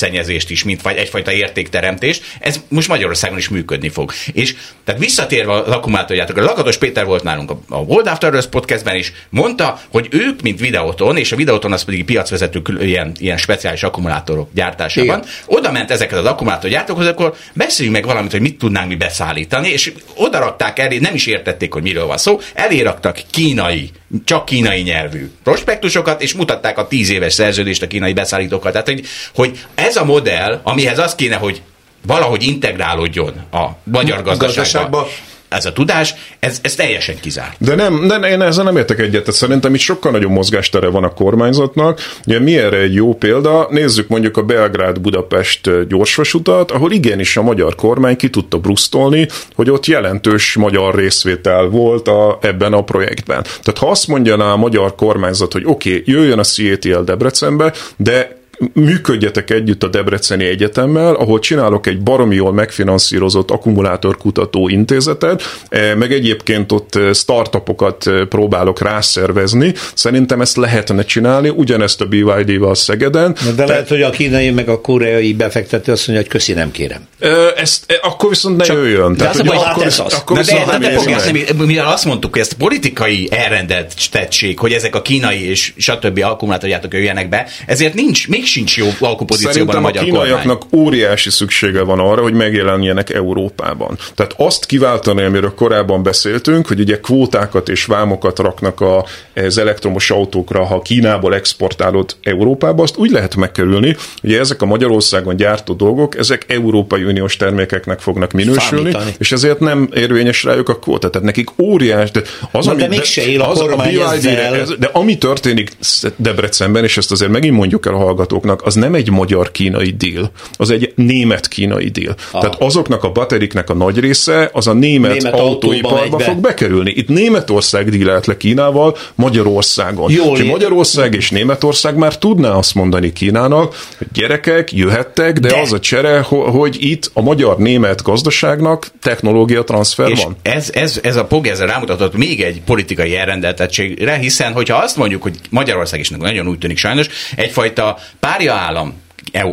környezetszennyezést 0.00 0.50
is, 0.50 0.64
mint 0.64 0.82
vagy 0.82 0.96
egyfajta 0.96 1.32
értékteremtést, 1.32 2.22
ez 2.40 2.60
most 2.68 2.88
Magyarországon 2.88 3.38
is 3.38 3.48
működni 3.48 3.88
fog. 3.88 4.12
És 4.32 4.54
tehát 4.84 5.00
visszatérve 5.00 5.52
az 5.52 5.72
akkumulátorgyártókra, 5.72 6.42
Lakatos 6.42 6.76
Péter 6.76 7.04
volt 7.04 7.22
nálunk 7.22 7.50
a 7.68 7.76
World 7.76 8.06
After 8.06 8.34
Earth 8.34 8.48
podcastben 8.48 8.96
is, 8.96 9.12
mondta, 9.30 9.80
hogy 9.90 10.08
ők, 10.10 10.42
mint 10.42 10.60
videóton, 10.60 11.16
és 11.16 11.32
a 11.32 11.36
videóton 11.36 11.72
az 11.72 11.82
pedig 11.82 12.04
piacvezető 12.04 12.62
ilyen, 12.80 13.12
ilyen 13.18 13.36
speciális 13.36 13.82
akkumulátorok 13.82 14.48
gyártásában, 14.54 15.18
Igen. 15.18 15.30
oda 15.46 15.72
ment 15.72 15.90
ezeket 15.90 16.18
az 16.18 16.24
akkumulátorgyártókhoz, 16.24 17.06
akkor 17.06 17.34
beszéljünk 17.52 17.96
meg 17.96 18.06
valamit, 18.06 18.30
hogy 18.30 18.40
mit 18.40 18.58
tudnánk 18.58 18.88
mi 18.88 18.96
beszállítani, 18.96 19.68
és 19.68 19.92
oda 20.14 20.38
rakták 20.38 20.78
elé, 20.78 20.98
nem 20.98 21.14
is 21.14 21.26
értették, 21.26 21.72
hogy 21.72 21.82
miről 21.82 22.06
van 22.06 22.18
szó, 22.18 22.40
eléraktak 22.54 23.20
kínai, 23.30 23.90
csak 24.24 24.44
kínai 24.44 24.80
nyelvű 24.80 25.30
prospektusokat, 25.42 26.22
és 26.22 26.34
mutatták 26.34 26.78
a 26.78 26.86
tíz 26.86 27.10
éves 27.10 27.32
szerződést 27.32 27.82
a 27.82 27.86
kínai 27.86 28.12
beszállítókkal. 28.12 28.72
Tehát, 28.72 28.86
hogy, 28.86 29.06
hogy 29.34 29.66
ez 29.74 29.96
a 29.96 30.04
modell, 30.04 30.60
amihez 30.62 30.98
az 30.98 31.14
kéne, 31.14 31.36
hogy 31.36 31.62
valahogy 32.06 32.42
integrálódjon 32.42 33.32
a 33.50 33.66
magyar 33.84 34.22
gazdaságba. 34.22 34.36
gazdaságba 34.46 35.08
ez 35.50 35.64
a 35.64 35.72
tudás, 35.72 36.14
ez, 36.38 36.58
ez 36.62 36.74
teljesen 36.74 37.20
kizárt. 37.20 37.56
De 37.58 37.74
nem, 37.74 38.06
de 38.06 38.16
én 38.16 38.42
ezzel 38.42 38.64
nem 38.64 38.76
értek 38.76 38.98
egyet. 38.98 39.32
Szerintem 39.32 39.74
itt 39.74 39.80
sokkal 39.80 40.12
nagyobb 40.12 40.30
mozgástere 40.30 40.88
van 40.88 41.04
a 41.04 41.12
kormányzatnak. 41.14 42.00
Ugye 42.26 42.38
mi 42.38 42.58
erre 42.58 42.76
egy 42.76 42.94
jó 42.94 43.14
példa? 43.14 43.66
Nézzük 43.70 44.08
mondjuk 44.08 44.36
a 44.36 44.42
Belgrád-Budapest 44.42 45.86
gyorsvasutat, 45.88 46.70
ahol 46.70 46.92
igenis 46.92 47.36
a 47.36 47.42
magyar 47.42 47.74
kormány 47.74 48.16
ki 48.16 48.30
tudta 48.30 48.58
brusztolni, 48.58 49.28
hogy 49.54 49.70
ott 49.70 49.86
jelentős 49.86 50.54
magyar 50.54 50.94
részvétel 50.94 51.64
volt 51.64 52.08
a, 52.08 52.38
ebben 52.40 52.72
a 52.72 52.82
projektben. 52.82 53.42
Tehát 53.42 53.78
ha 53.78 53.90
azt 53.90 54.06
mondja 54.06 54.52
a 54.52 54.56
magyar 54.56 54.94
kormányzat, 54.94 55.52
hogy 55.52 55.64
oké, 55.64 55.90
okay, 55.90 56.02
jöjjön 56.14 56.38
a 56.38 56.44
CATL 56.44 57.00
Debrecenbe, 57.04 57.72
de 57.96 58.39
működjetek 58.72 59.50
együtt 59.50 59.82
a 59.82 59.88
Debreceni 59.88 60.44
Egyetemmel, 60.44 61.14
ahol 61.14 61.38
csinálok 61.38 61.86
egy 61.86 62.00
baromi 62.00 62.34
jól 62.34 62.52
megfinanszírozott 62.52 63.50
akkumulátorkutató 63.50 64.68
intézetet, 64.68 65.42
eh, 65.68 65.94
meg 65.94 66.12
egyébként 66.12 66.72
ott 66.72 66.94
eh, 66.94 67.14
startupokat 67.14 68.06
eh, 68.06 68.24
próbálok 68.24 68.80
rászervezni. 68.80 69.74
Szerintem 69.94 70.40
ezt 70.40 70.56
lehetne 70.56 71.04
csinálni, 71.04 71.48
ugyanezt 71.48 72.00
a 72.00 72.06
BYD-val 72.06 72.74
Szegeden. 72.74 73.36
De 73.44 73.54
Te... 73.54 73.66
lehet, 73.66 73.88
hogy 73.88 74.02
a 74.02 74.10
kínai 74.10 74.50
meg 74.50 74.68
a 74.68 74.80
koreai 74.80 75.32
befektető 75.32 75.92
azt 75.92 76.06
mondja, 76.06 76.24
hogy 76.24 76.34
köszi, 76.34 76.52
nem 76.52 76.70
kérem. 76.70 77.08
Ezt, 77.56 78.00
akkor 78.02 78.28
viszont 78.28 78.56
ne 78.56 78.64
Csak, 78.64 78.76
jöjjön. 78.76 79.16
Tehát, 79.16 79.36
hogy 79.36 79.50
hát 79.52 79.72
akkor, 79.72 79.84
ez 79.84 79.98
az. 79.98 80.14
Akkor 80.14 80.36
de, 80.36 80.42
de, 80.42 80.78
de, 80.78 80.88
de, 81.32 81.52
de, 81.52 81.64
mivel 81.64 81.86
azt 81.86 82.04
mondtuk, 82.04 82.32
hogy 82.32 82.40
ez 82.40 82.52
politikai 82.52 83.28
elrendeltség, 83.30 84.58
hogy 84.58 84.72
ezek 84.72 84.94
a 84.94 85.02
kínai 85.02 85.48
és 85.48 85.72
stb. 85.76 86.20
akkumulátorjátok 86.24 86.92
jöjjenek 86.92 87.28
be, 87.28 87.46
ezért 87.66 87.94
nincs, 87.94 88.28
még 88.28 88.44
sincs 88.50 88.76
jó 88.76 88.86
alkupozícióban 88.98 89.76
a 89.76 89.80
magyar 89.80 90.02
a 90.02 90.04
kínaiaknak 90.04 90.58
kormány. 90.58 90.86
óriási 90.86 91.30
szüksége 91.30 91.82
van 91.82 91.98
arra, 91.98 92.22
hogy 92.22 92.32
megjelenjenek 92.32 93.10
Európában. 93.10 93.98
Tehát 94.14 94.34
azt 94.36 94.66
kiváltani, 94.66 95.22
amiről 95.22 95.54
korábban 95.54 96.02
beszéltünk, 96.02 96.66
hogy 96.66 96.80
ugye 96.80 97.00
kvótákat 97.00 97.68
és 97.68 97.84
vámokat 97.84 98.38
raknak 98.38 98.80
a, 98.80 99.04
az 99.34 99.58
elektromos 99.58 100.10
autókra, 100.10 100.64
ha 100.64 100.82
Kínából 100.82 101.34
exportálod 101.34 102.16
Európába, 102.22 102.82
azt 102.82 102.96
úgy 102.96 103.10
lehet 103.10 103.36
megkerülni, 103.36 103.96
hogy 104.20 104.32
ezek 104.32 104.62
a 104.62 104.66
Magyarországon 104.66 105.36
gyártó 105.36 105.74
dolgok, 105.74 106.16
ezek 106.16 106.44
Európai 106.48 107.04
Uniós 107.04 107.36
termékeknek 107.36 108.00
fognak 108.00 108.32
minősülni, 108.32 108.90
Számítani. 108.90 109.14
és 109.18 109.32
ezért 109.32 109.60
nem 109.60 109.88
érvényes 109.94 110.44
rájuk 110.44 110.68
a 110.68 110.78
kvóta. 110.78 111.10
Tehát 111.10 111.26
nekik 111.26 111.48
óriás, 111.58 112.10
de 112.10 112.22
az, 112.50 112.64
Na, 112.64 112.72
ami, 112.72 112.80
de 112.80 112.88
mégse 112.88 113.26
él 113.26 113.40
a 113.40 113.50
az, 113.50 113.58
kormány 113.58 113.96
a 113.96 114.12
ezzel. 114.12 114.54
Ez, 114.54 114.74
de 114.78 114.90
ami 114.92 115.18
történik 115.18 115.70
Debrecenben, 116.16 116.84
és 116.84 116.96
ezt 116.96 117.10
azért 117.10 117.30
megint 117.30 117.56
mondjuk 117.56 117.86
el 117.86 117.94
a 117.94 117.98
hallgatóknak, 118.40 118.66
az 118.66 118.74
nem 118.74 118.94
egy 118.94 119.10
magyar-kínai 119.10 119.90
díl, 119.90 120.30
az 120.56 120.70
egy 120.70 120.92
német-kínai 120.96 121.88
díl. 121.88 122.14
Ah. 122.32 122.40
Tehát 122.40 122.62
azoknak 122.62 123.04
a 123.04 123.12
bateriknek 123.12 123.70
a 123.70 123.74
nagy 123.74 123.98
része 123.98 124.50
az 124.52 124.66
a 124.66 124.72
német, 124.72 125.12
német 125.12 125.40
autóiparba 125.40 126.18
fog 126.18 126.38
bekerülni. 126.38 126.90
Itt 126.90 127.08
Németország 127.08 127.90
dílelt 127.90 128.26
le 128.26 128.36
Kínával 128.36 128.96
Magyarországon. 129.14 130.10
Jól 130.10 130.38
és 130.38 130.44
Magyarország 130.44 131.14
és 131.14 131.30
Németország 131.30 131.96
már 131.96 132.18
tudná 132.18 132.50
azt 132.50 132.74
mondani 132.74 133.12
Kínának, 133.12 133.86
hogy 133.98 134.06
gyerekek, 134.12 134.72
jöhettek, 134.72 135.38
de, 135.38 135.48
de. 135.48 135.60
az 135.60 135.72
a 135.72 135.80
csere, 135.80 136.20
hogy 136.28 136.76
itt 136.80 137.10
a 137.12 137.20
magyar-német 137.20 138.02
gazdaságnak 138.02 138.86
technológia 139.02 139.64
transfer 139.64 140.10
és 140.10 140.22
van. 140.22 140.36
Ez, 140.42 140.70
ez, 140.72 141.00
ez 141.02 141.16
a 141.16 141.24
POG 141.24 141.46
ezzel 141.46 141.66
rámutatott 141.66 142.16
még 142.16 142.42
egy 142.42 142.60
politikai 142.60 143.16
elrendeltettségre, 143.16 144.16
hiszen 144.16 144.52
hogyha 144.52 144.76
azt 144.76 144.96
mondjuk, 144.96 145.22
hogy 145.22 145.38
Magyarország 145.50 146.00
is 146.00 146.08
nagyon 146.08 146.48
úgy 146.48 146.58
tűnik 146.58 146.78
sajnos, 146.78 147.06
egyfajta 147.36 147.98
párja 148.20 148.54
állam 148.54 148.94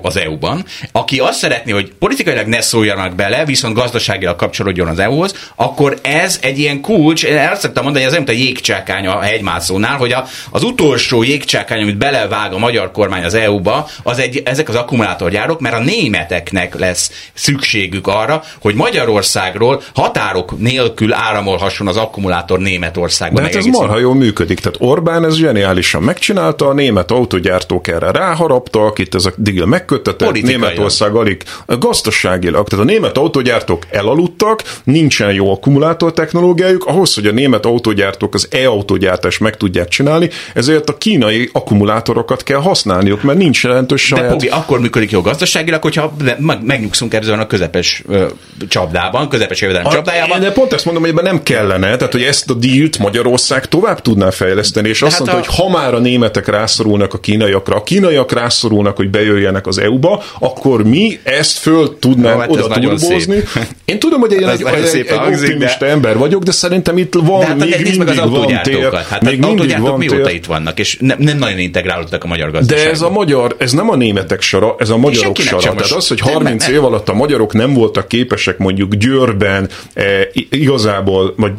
az 0.02 0.18
EU-ban, 0.18 0.66
aki 0.92 1.20
azt 1.20 1.38
szeretné, 1.38 1.72
hogy 1.72 1.92
politikailag 2.00 2.48
ne 2.48 2.62
szóljanak 2.62 3.16
bele, 3.16 3.46
viszont 3.46 3.76
gazdaságilag 3.76 4.36
kapcsolódjon 4.36 4.88
az 4.88 5.00
EU-hoz, 5.00 5.34
akkor 5.56 5.98
ez 6.02 6.40
egy 6.42 6.60
ilyen 6.60 6.82
kulcs, 6.82 7.24
én 7.24 7.38
azt 7.38 7.62
szoktam 7.62 7.84
mondani, 7.84 8.04
hogy 8.04 8.14
ez 8.14 8.18
mint 8.18 8.30
a 8.30 8.42
jégcsákány 8.42 9.08
a 9.08 9.20
hegymászónál, 9.20 9.98
hogy 9.98 10.12
a, 10.12 10.26
az 10.52 10.64
utolsó 10.64 11.24
jégcsákány, 11.24 11.82
amit 11.82 11.98
belevág 11.98 12.54
a 12.54 12.58
magyar 12.58 12.92
kormány 12.92 13.24
az 13.24 13.34
EU-ba, 13.34 13.88
az 14.04 14.20
egy, 14.20 14.42
ezek 14.46 14.70
az 14.70 14.76
akkumulátorgyárok, 14.76 15.60
mert 15.60 15.76
a 15.76 15.84
németeknek 15.84 16.80
lesz 16.80 17.12
szükségük 17.34 18.08
arra, 18.08 18.44
hogy 18.62 18.76
Magyarországról 18.76 19.82
határok 19.94 20.60
nélkül 20.60 21.14
áramolhasson 21.14 21.88
az 21.88 21.98
akkumulátor 21.98 22.60
Németországba. 22.60 23.40
De 23.40 23.44
hát 23.44 23.56
ez 23.56 23.66
marha 23.66 24.00
jól 24.00 24.16
működik. 24.16 24.60
Tehát 24.60 24.78
Orbán 24.82 25.26
ez 25.26 25.36
zseniálisan 25.36 26.04
megcsinálta, 26.04 26.68
a 26.68 26.74
német 26.74 27.12
autogyártók 27.12 27.88
erre 27.88 28.12
ráharaptak, 28.12 29.00
itt 29.00 29.16
ez 29.16 29.26
a 29.26 29.34
megköttetett, 29.68 30.42
Németország 30.42 31.16
alig 31.16 31.44
gazdaságilag. 31.66 32.68
Tehát 32.68 32.86
a 32.86 32.88
német 32.88 33.18
autógyártók 33.18 33.86
elaludtak, 33.92 34.64
nincsen 34.84 35.34
jó 35.34 35.52
akkumulátor 35.52 36.14
technológiájuk, 36.14 36.86
ahhoz, 36.86 37.14
hogy 37.16 37.26
a 37.26 37.32
német 37.32 37.66
autógyártók 37.66 38.34
az 38.34 38.48
e-autógyártást 38.52 39.40
meg 39.40 39.58
tudják 39.58 39.88
csinálni, 39.88 40.30
ezért 40.54 40.90
a 40.90 40.98
kínai 40.98 41.50
akkumulátorokat 41.54 42.44
kell 42.44 42.60
használniuk, 42.60 43.24
mert 43.24 43.38
nincs 43.38 43.64
jelentős 43.64 44.06
saját... 44.06 44.26
De 44.26 44.32
Pogi, 44.32 44.48
akkor 44.48 44.80
működik 44.80 45.12
jó 45.12 45.22
gazdaságilag, 45.22 45.82
hogyha 45.82 46.14
megnyugszunk 46.62 47.14
ezen 47.14 47.40
a 47.40 47.48
közepes 47.48 48.04
ö, 48.08 48.28
csapdában, 48.68 49.30
közepes 49.30 49.62
jövedelem 49.62 49.92
csapdájában. 49.92 50.40
De 50.40 50.52
pont 50.52 50.74
ezt 50.74 50.86
mondom, 50.86 51.04
hogy 51.04 51.12
ebben 51.12 51.24
nem 51.24 51.44
kellene, 51.44 51.96
tehát 51.96 52.12
hogy 52.12 52.24
ezt 52.24 52.50
a 52.50 52.54
dílt 52.54 52.98
Magyarország 52.98 53.66
tovább 53.66 54.02
tudná 54.02 54.30
fejleszteni, 54.30 54.90
és 54.90 55.00
de 55.00 55.06
azt 55.06 55.18
hát 55.18 55.28
mondta, 55.28 55.50
a... 55.50 55.54
hogy 55.54 55.56
ha 55.56 55.80
már 55.80 55.94
a 55.94 56.00
németek 56.00 56.48
rászorulnak 56.48 57.14
a 57.14 57.20
kínaiakra, 57.20 57.76
a 57.76 57.84
kínaiak 57.84 58.32
rászorulnak, 58.32 58.96
hogy 58.96 59.10
bejöjjön 59.10 59.47
jöjjenek 59.48 59.68
az 59.68 59.78
EU-ba, 59.78 60.24
akkor 60.40 60.84
mi 60.84 61.20
ezt 61.24 61.58
föl 61.58 62.00
tudnánk 62.00 62.40
hát 62.40 62.50
oda 62.50 62.68
turbózni. 62.68 63.44
Én 63.86 64.00
tudom, 64.00 64.20
hogy 64.20 64.32
én 64.32 64.48
egy, 64.48 64.64
egy, 64.74 64.84
egy, 64.94 65.06
egy 65.08 65.18
optimista 65.34 65.86
de... 65.86 65.92
ember 65.92 66.18
vagyok, 66.18 66.44
de 66.44 66.52
szerintem 66.52 66.98
itt 66.98 67.14
van 67.14 67.40
de 67.40 67.46
hát 67.46 67.58
még 67.58 67.74
mindig 67.82 67.98
meg 67.98 68.08
az 68.08 68.30
van 68.30 68.60
tér. 68.64 68.94
Hát 68.94 69.22
még 69.22 69.40
mindig 69.40 69.80
van 69.80 69.98
mióta 69.98 70.32
itt 70.32 70.46
vannak, 70.46 70.80
és 70.80 70.98
nem, 71.00 71.18
nem 71.20 71.38
nagyon 71.38 71.60
integrálódtak 71.60 72.24
a 72.24 72.28
magyar 72.28 72.52
gazdaságba. 72.52 72.84
De 72.84 72.92
ez 72.92 73.02
a 73.02 73.10
magyar, 73.10 73.56
ez 73.60 73.72
nem 73.72 73.90
a 73.90 73.96
németek 73.96 74.42
sora, 74.42 74.76
ez 74.80 74.90
a 74.90 74.98
magyarok 74.98 75.38
sora. 75.38 75.62
Tehát 75.62 75.92
az, 75.92 76.08
hogy 76.08 76.20
30 76.20 76.68
év 76.68 76.84
alatt 76.84 77.10
a 77.10 77.14
magyarok 77.14 77.54
nem 77.54 77.74
voltak 77.74 78.08
képesek 78.08 78.58
mondjuk 78.58 78.96
Győrben 78.96 79.70
e, 79.94 80.04
igazából, 80.50 81.34
vagy, 81.38 81.52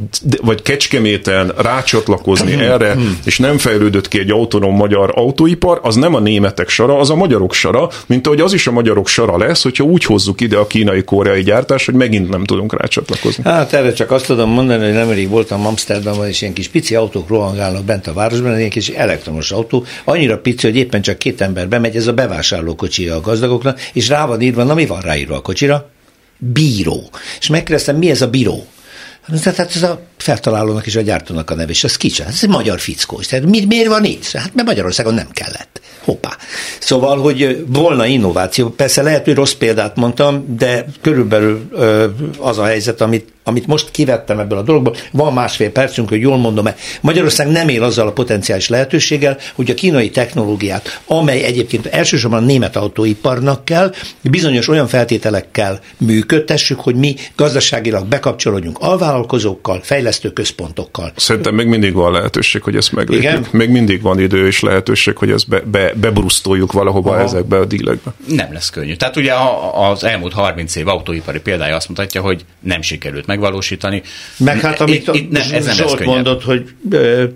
vagy 0.42 0.62
Kecskeméten 0.62 1.52
rácsatlakozni 1.56 2.52
erre, 2.52 2.92
hmm. 2.92 3.18
és 3.24 3.38
nem 3.38 3.58
fejlődött 3.58 4.08
ki 4.08 4.18
egy 4.18 4.30
autonóm 4.30 4.74
magyar 4.74 5.12
autóipar, 5.14 5.80
az 5.82 5.94
nem 5.94 6.14
a 6.14 6.20
németek 6.20 6.68
sora, 6.68 6.98
az 6.98 7.10
a 7.10 7.14
magyarok 7.14 7.52
sora 7.52 7.77
sara, 7.78 8.04
mint 8.06 8.26
ahogy 8.26 8.40
az 8.40 8.52
is 8.52 8.66
a 8.66 8.70
magyarok 8.70 9.08
sara 9.08 9.38
lesz, 9.38 9.62
hogyha 9.62 9.84
úgy 9.84 10.04
hozzuk 10.04 10.40
ide 10.40 10.56
a 10.56 10.66
kínai-koreai 10.66 11.42
gyártás, 11.42 11.84
hogy 11.84 11.94
megint 11.94 12.28
nem 12.28 12.44
tudunk 12.44 12.80
rácsatlakozni. 12.80 13.42
Hát 13.44 13.72
erre 13.72 13.92
csak 13.92 14.10
azt 14.10 14.26
tudom 14.26 14.50
mondani, 14.50 14.84
hogy 14.84 14.92
nemrég 14.92 15.28
voltam 15.28 15.66
Amsterdamban, 15.66 16.28
és 16.28 16.40
ilyen 16.40 16.54
kis 16.54 16.68
pici 16.68 16.94
autók 16.94 17.28
rohangálnak 17.28 17.84
bent 17.84 18.06
a 18.06 18.12
városban, 18.12 18.58
ilyen 18.58 18.70
kis 18.70 18.88
elektromos 18.88 19.50
autó, 19.50 19.84
annyira 20.04 20.38
pici, 20.38 20.66
hogy 20.66 20.76
éppen 20.76 21.02
csak 21.02 21.18
két 21.18 21.40
ember 21.40 21.68
bemegy, 21.68 21.96
ez 21.96 22.06
a 22.06 22.12
bevásárlókocsi 22.12 23.08
a 23.08 23.20
gazdagoknak, 23.20 23.80
és 23.92 24.08
rá 24.08 24.26
van 24.26 24.40
írva, 24.40 24.62
na 24.62 24.74
mi 24.74 24.86
van 24.86 25.00
ráírva 25.00 25.36
a 25.36 25.40
kocsira? 25.40 25.90
Bíró. 26.38 27.10
És 27.40 27.46
megkérdeztem, 27.46 27.96
mi 27.96 28.10
ez 28.10 28.22
a 28.22 28.30
bíró? 28.30 28.66
Tehát 29.42 29.74
ez 29.74 29.82
a 29.82 30.00
feltalálónak 30.22 30.86
és 30.86 30.96
a 30.96 31.00
gyártónak 31.00 31.50
a 31.50 31.54
neve, 31.54 31.70
és 31.70 31.84
az 31.84 31.96
kicsi. 31.96 32.22
Ez 32.22 32.38
egy 32.42 32.48
magyar 32.48 32.80
fickó. 32.80 33.20
Tehát 33.20 33.44
mi, 33.44 33.64
miért 33.64 33.88
van 33.88 34.04
itt? 34.04 34.30
Hát 34.30 34.54
mert 34.54 34.66
Magyarországon 34.66 35.14
nem 35.14 35.28
kellett. 35.32 35.80
Hoppá. 36.04 36.36
Szóval, 36.78 37.18
hogy 37.18 37.64
volna 37.66 38.06
innováció. 38.06 38.68
Persze 38.68 39.02
lehet, 39.02 39.24
hogy 39.24 39.34
rossz 39.34 39.52
példát 39.52 39.96
mondtam, 39.96 40.56
de 40.58 40.84
körülbelül 41.00 41.68
az 42.38 42.58
a 42.58 42.64
helyzet, 42.64 43.00
amit 43.00 43.32
amit 43.48 43.66
most 43.66 43.90
kivettem 43.90 44.38
ebből 44.38 44.58
a 44.58 44.62
dologból, 44.62 44.96
van 45.12 45.32
másfél 45.32 45.70
percünk, 45.70 46.08
hogy 46.08 46.20
jól 46.20 46.36
mondom-e. 46.36 46.76
Magyarország 47.00 47.48
nem 47.48 47.68
él 47.68 47.82
azzal 47.82 48.06
a 48.06 48.12
potenciális 48.12 48.68
lehetőséggel, 48.68 49.38
hogy 49.54 49.70
a 49.70 49.74
kínai 49.74 50.10
technológiát, 50.10 51.00
amely 51.06 51.42
egyébként 51.42 51.86
elsősorban 51.86 52.42
a 52.42 52.46
német 52.46 52.76
autóiparnak 52.76 53.64
kell, 53.64 53.94
bizonyos 54.20 54.68
olyan 54.68 54.86
feltételekkel 54.86 55.80
működtessük, 55.98 56.80
hogy 56.80 56.94
mi 56.94 57.14
gazdaságilag 57.36 58.06
bekapcsolódjunk 58.06 58.78
alvállalkozókkal, 58.80 59.80
fejlesztő 59.82 60.07
fejlesztő 60.08 60.32
központokkal. 60.32 61.12
Szerintem 61.16 61.54
még 61.54 61.66
mindig 61.66 61.92
van 61.92 62.12
lehetőség, 62.12 62.62
hogy 62.62 62.76
ezt 62.76 62.92
meglépjük. 62.92 63.30
Igen? 63.30 63.46
Még 63.50 63.68
mindig 63.68 64.02
van 64.02 64.20
idő 64.20 64.46
és 64.46 64.60
lehetőség, 64.60 65.16
hogy 65.16 65.30
ezt 65.30 65.48
be, 65.48 65.60
be, 65.60 65.92
bebrusztoljuk 65.94 66.72
valahova 66.72 67.10
Aha. 67.10 67.22
ezekbe 67.22 67.56
a 67.56 67.64
dílekbe. 67.64 68.10
Nem 68.26 68.52
lesz 68.52 68.70
könnyű. 68.70 68.94
Tehát 68.94 69.16
ugye 69.16 69.32
az 69.90 70.04
elmúlt 70.04 70.32
30 70.32 70.76
év 70.76 70.88
autóipari 70.88 71.40
példája 71.40 71.76
azt 71.76 71.88
mutatja, 71.88 72.20
hogy 72.20 72.44
nem 72.60 72.82
sikerült 72.82 73.26
megvalósítani. 73.26 74.02
Meg 74.36 74.60
hát 74.60 74.80
amit 74.80 74.94
itt, 74.94 75.14
itt 75.14 75.30
nem, 75.30 75.42
ez 75.52 75.64
nem 75.64 75.74
Zsolt 75.74 76.04
mondott, 76.04 76.42
hogy 76.42 76.64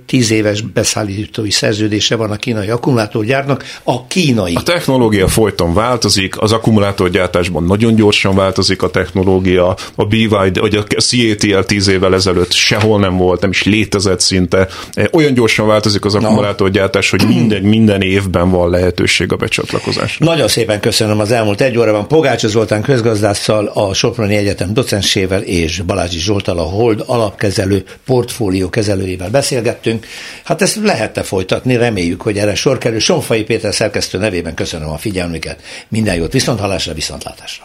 10 0.06 0.30
éves 0.30 0.60
beszállítói 0.60 1.50
szerződése 1.50 2.16
van 2.16 2.30
a 2.30 2.36
kínai 2.36 2.68
akkumulátorgyárnak, 2.68 3.64
a 3.82 4.06
kínai. 4.06 4.54
A 4.54 4.62
technológia 4.62 5.28
folyton 5.28 5.74
változik, 5.74 6.40
az 6.40 6.52
akkumulátorgyártásban 6.52 7.64
nagyon 7.64 7.94
gyorsan 7.94 8.34
változik 8.34 8.82
a 8.82 8.90
technológia, 8.90 9.76
a 9.94 10.04
BYD, 10.04 10.58
vagy 10.58 10.76
a 10.76 10.82
CATL 10.82 11.60
10 11.66 11.88
évvel 11.88 12.14
ezelőtt 12.14 12.52
sehol 12.62 13.00
nem 13.00 13.16
volt, 13.16 13.40
nem 13.40 13.50
is 13.50 13.62
létezett 13.62 14.20
szinte. 14.20 14.68
Olyan 15.12 15.34
gyorsan 15.34 15.66
változik 15.66 16.04
az 16.04 16.14
akkumulátorgyártás, 16.14 17.10
hogy 17.10 17.26
minden, 17.26 17.62
minden 17.62 18.02
évben 18.02 18.50
van 18.50 18.70
lehetőség 18.70 19.32
a 19.32 19.36
becsatlakozásra. 19.36 20.24
Nagyon 20.24 20.48
szépen 20.48 20.80
köszönöm 20.80 21.20
az 21.20 21.30
elmúlt 21.30 21.60
egy 21.60 21.78
órában 21.78 22.08
Pogács 22.08 22.46
Zoltán 22.46 22.82
közgazdásszal, 22.82 23.66
a 23.66 23.94
Soproni 23.94 24.36
Egyetem 24.36 24.74
docensével 24.74 25.40
és 25.40 25.80
Balázsi 25.80 26.18
Zsoltal 26.18 26.58
a 26.58 26.62
Hold 26.62 27.02
alapkezelő 27.06 27.84
portfólió 28.06 28.68
kezelőjével 28.68 29.30
beszélgettünk. 29.30 30.06
Hát 30.44 30.62
ezt 30.62 30.78
lehet 30.82 31.20
folytatni, 31.26 31.76
reméljük, 31.76 32.22
hogy 32.22 32.38
erre 32.38 32.54
sor 32.54 32.78
kerül. 32.78 32.98
Sonfai 32.98 33.42
Péter 33.42 33.74
szerkesztő 33.74 34.18
nevében 34.18 34.54
köszönöm 34.54 34.88
a 34.88 34.96
figyelmüket. 34.96 35.60
Minden 35.88 36.14
jót, 36.14 36.32
viszont 36.32 36.60
hallásra, 36.60 36.94
viszontlátásra. 36.94 37.64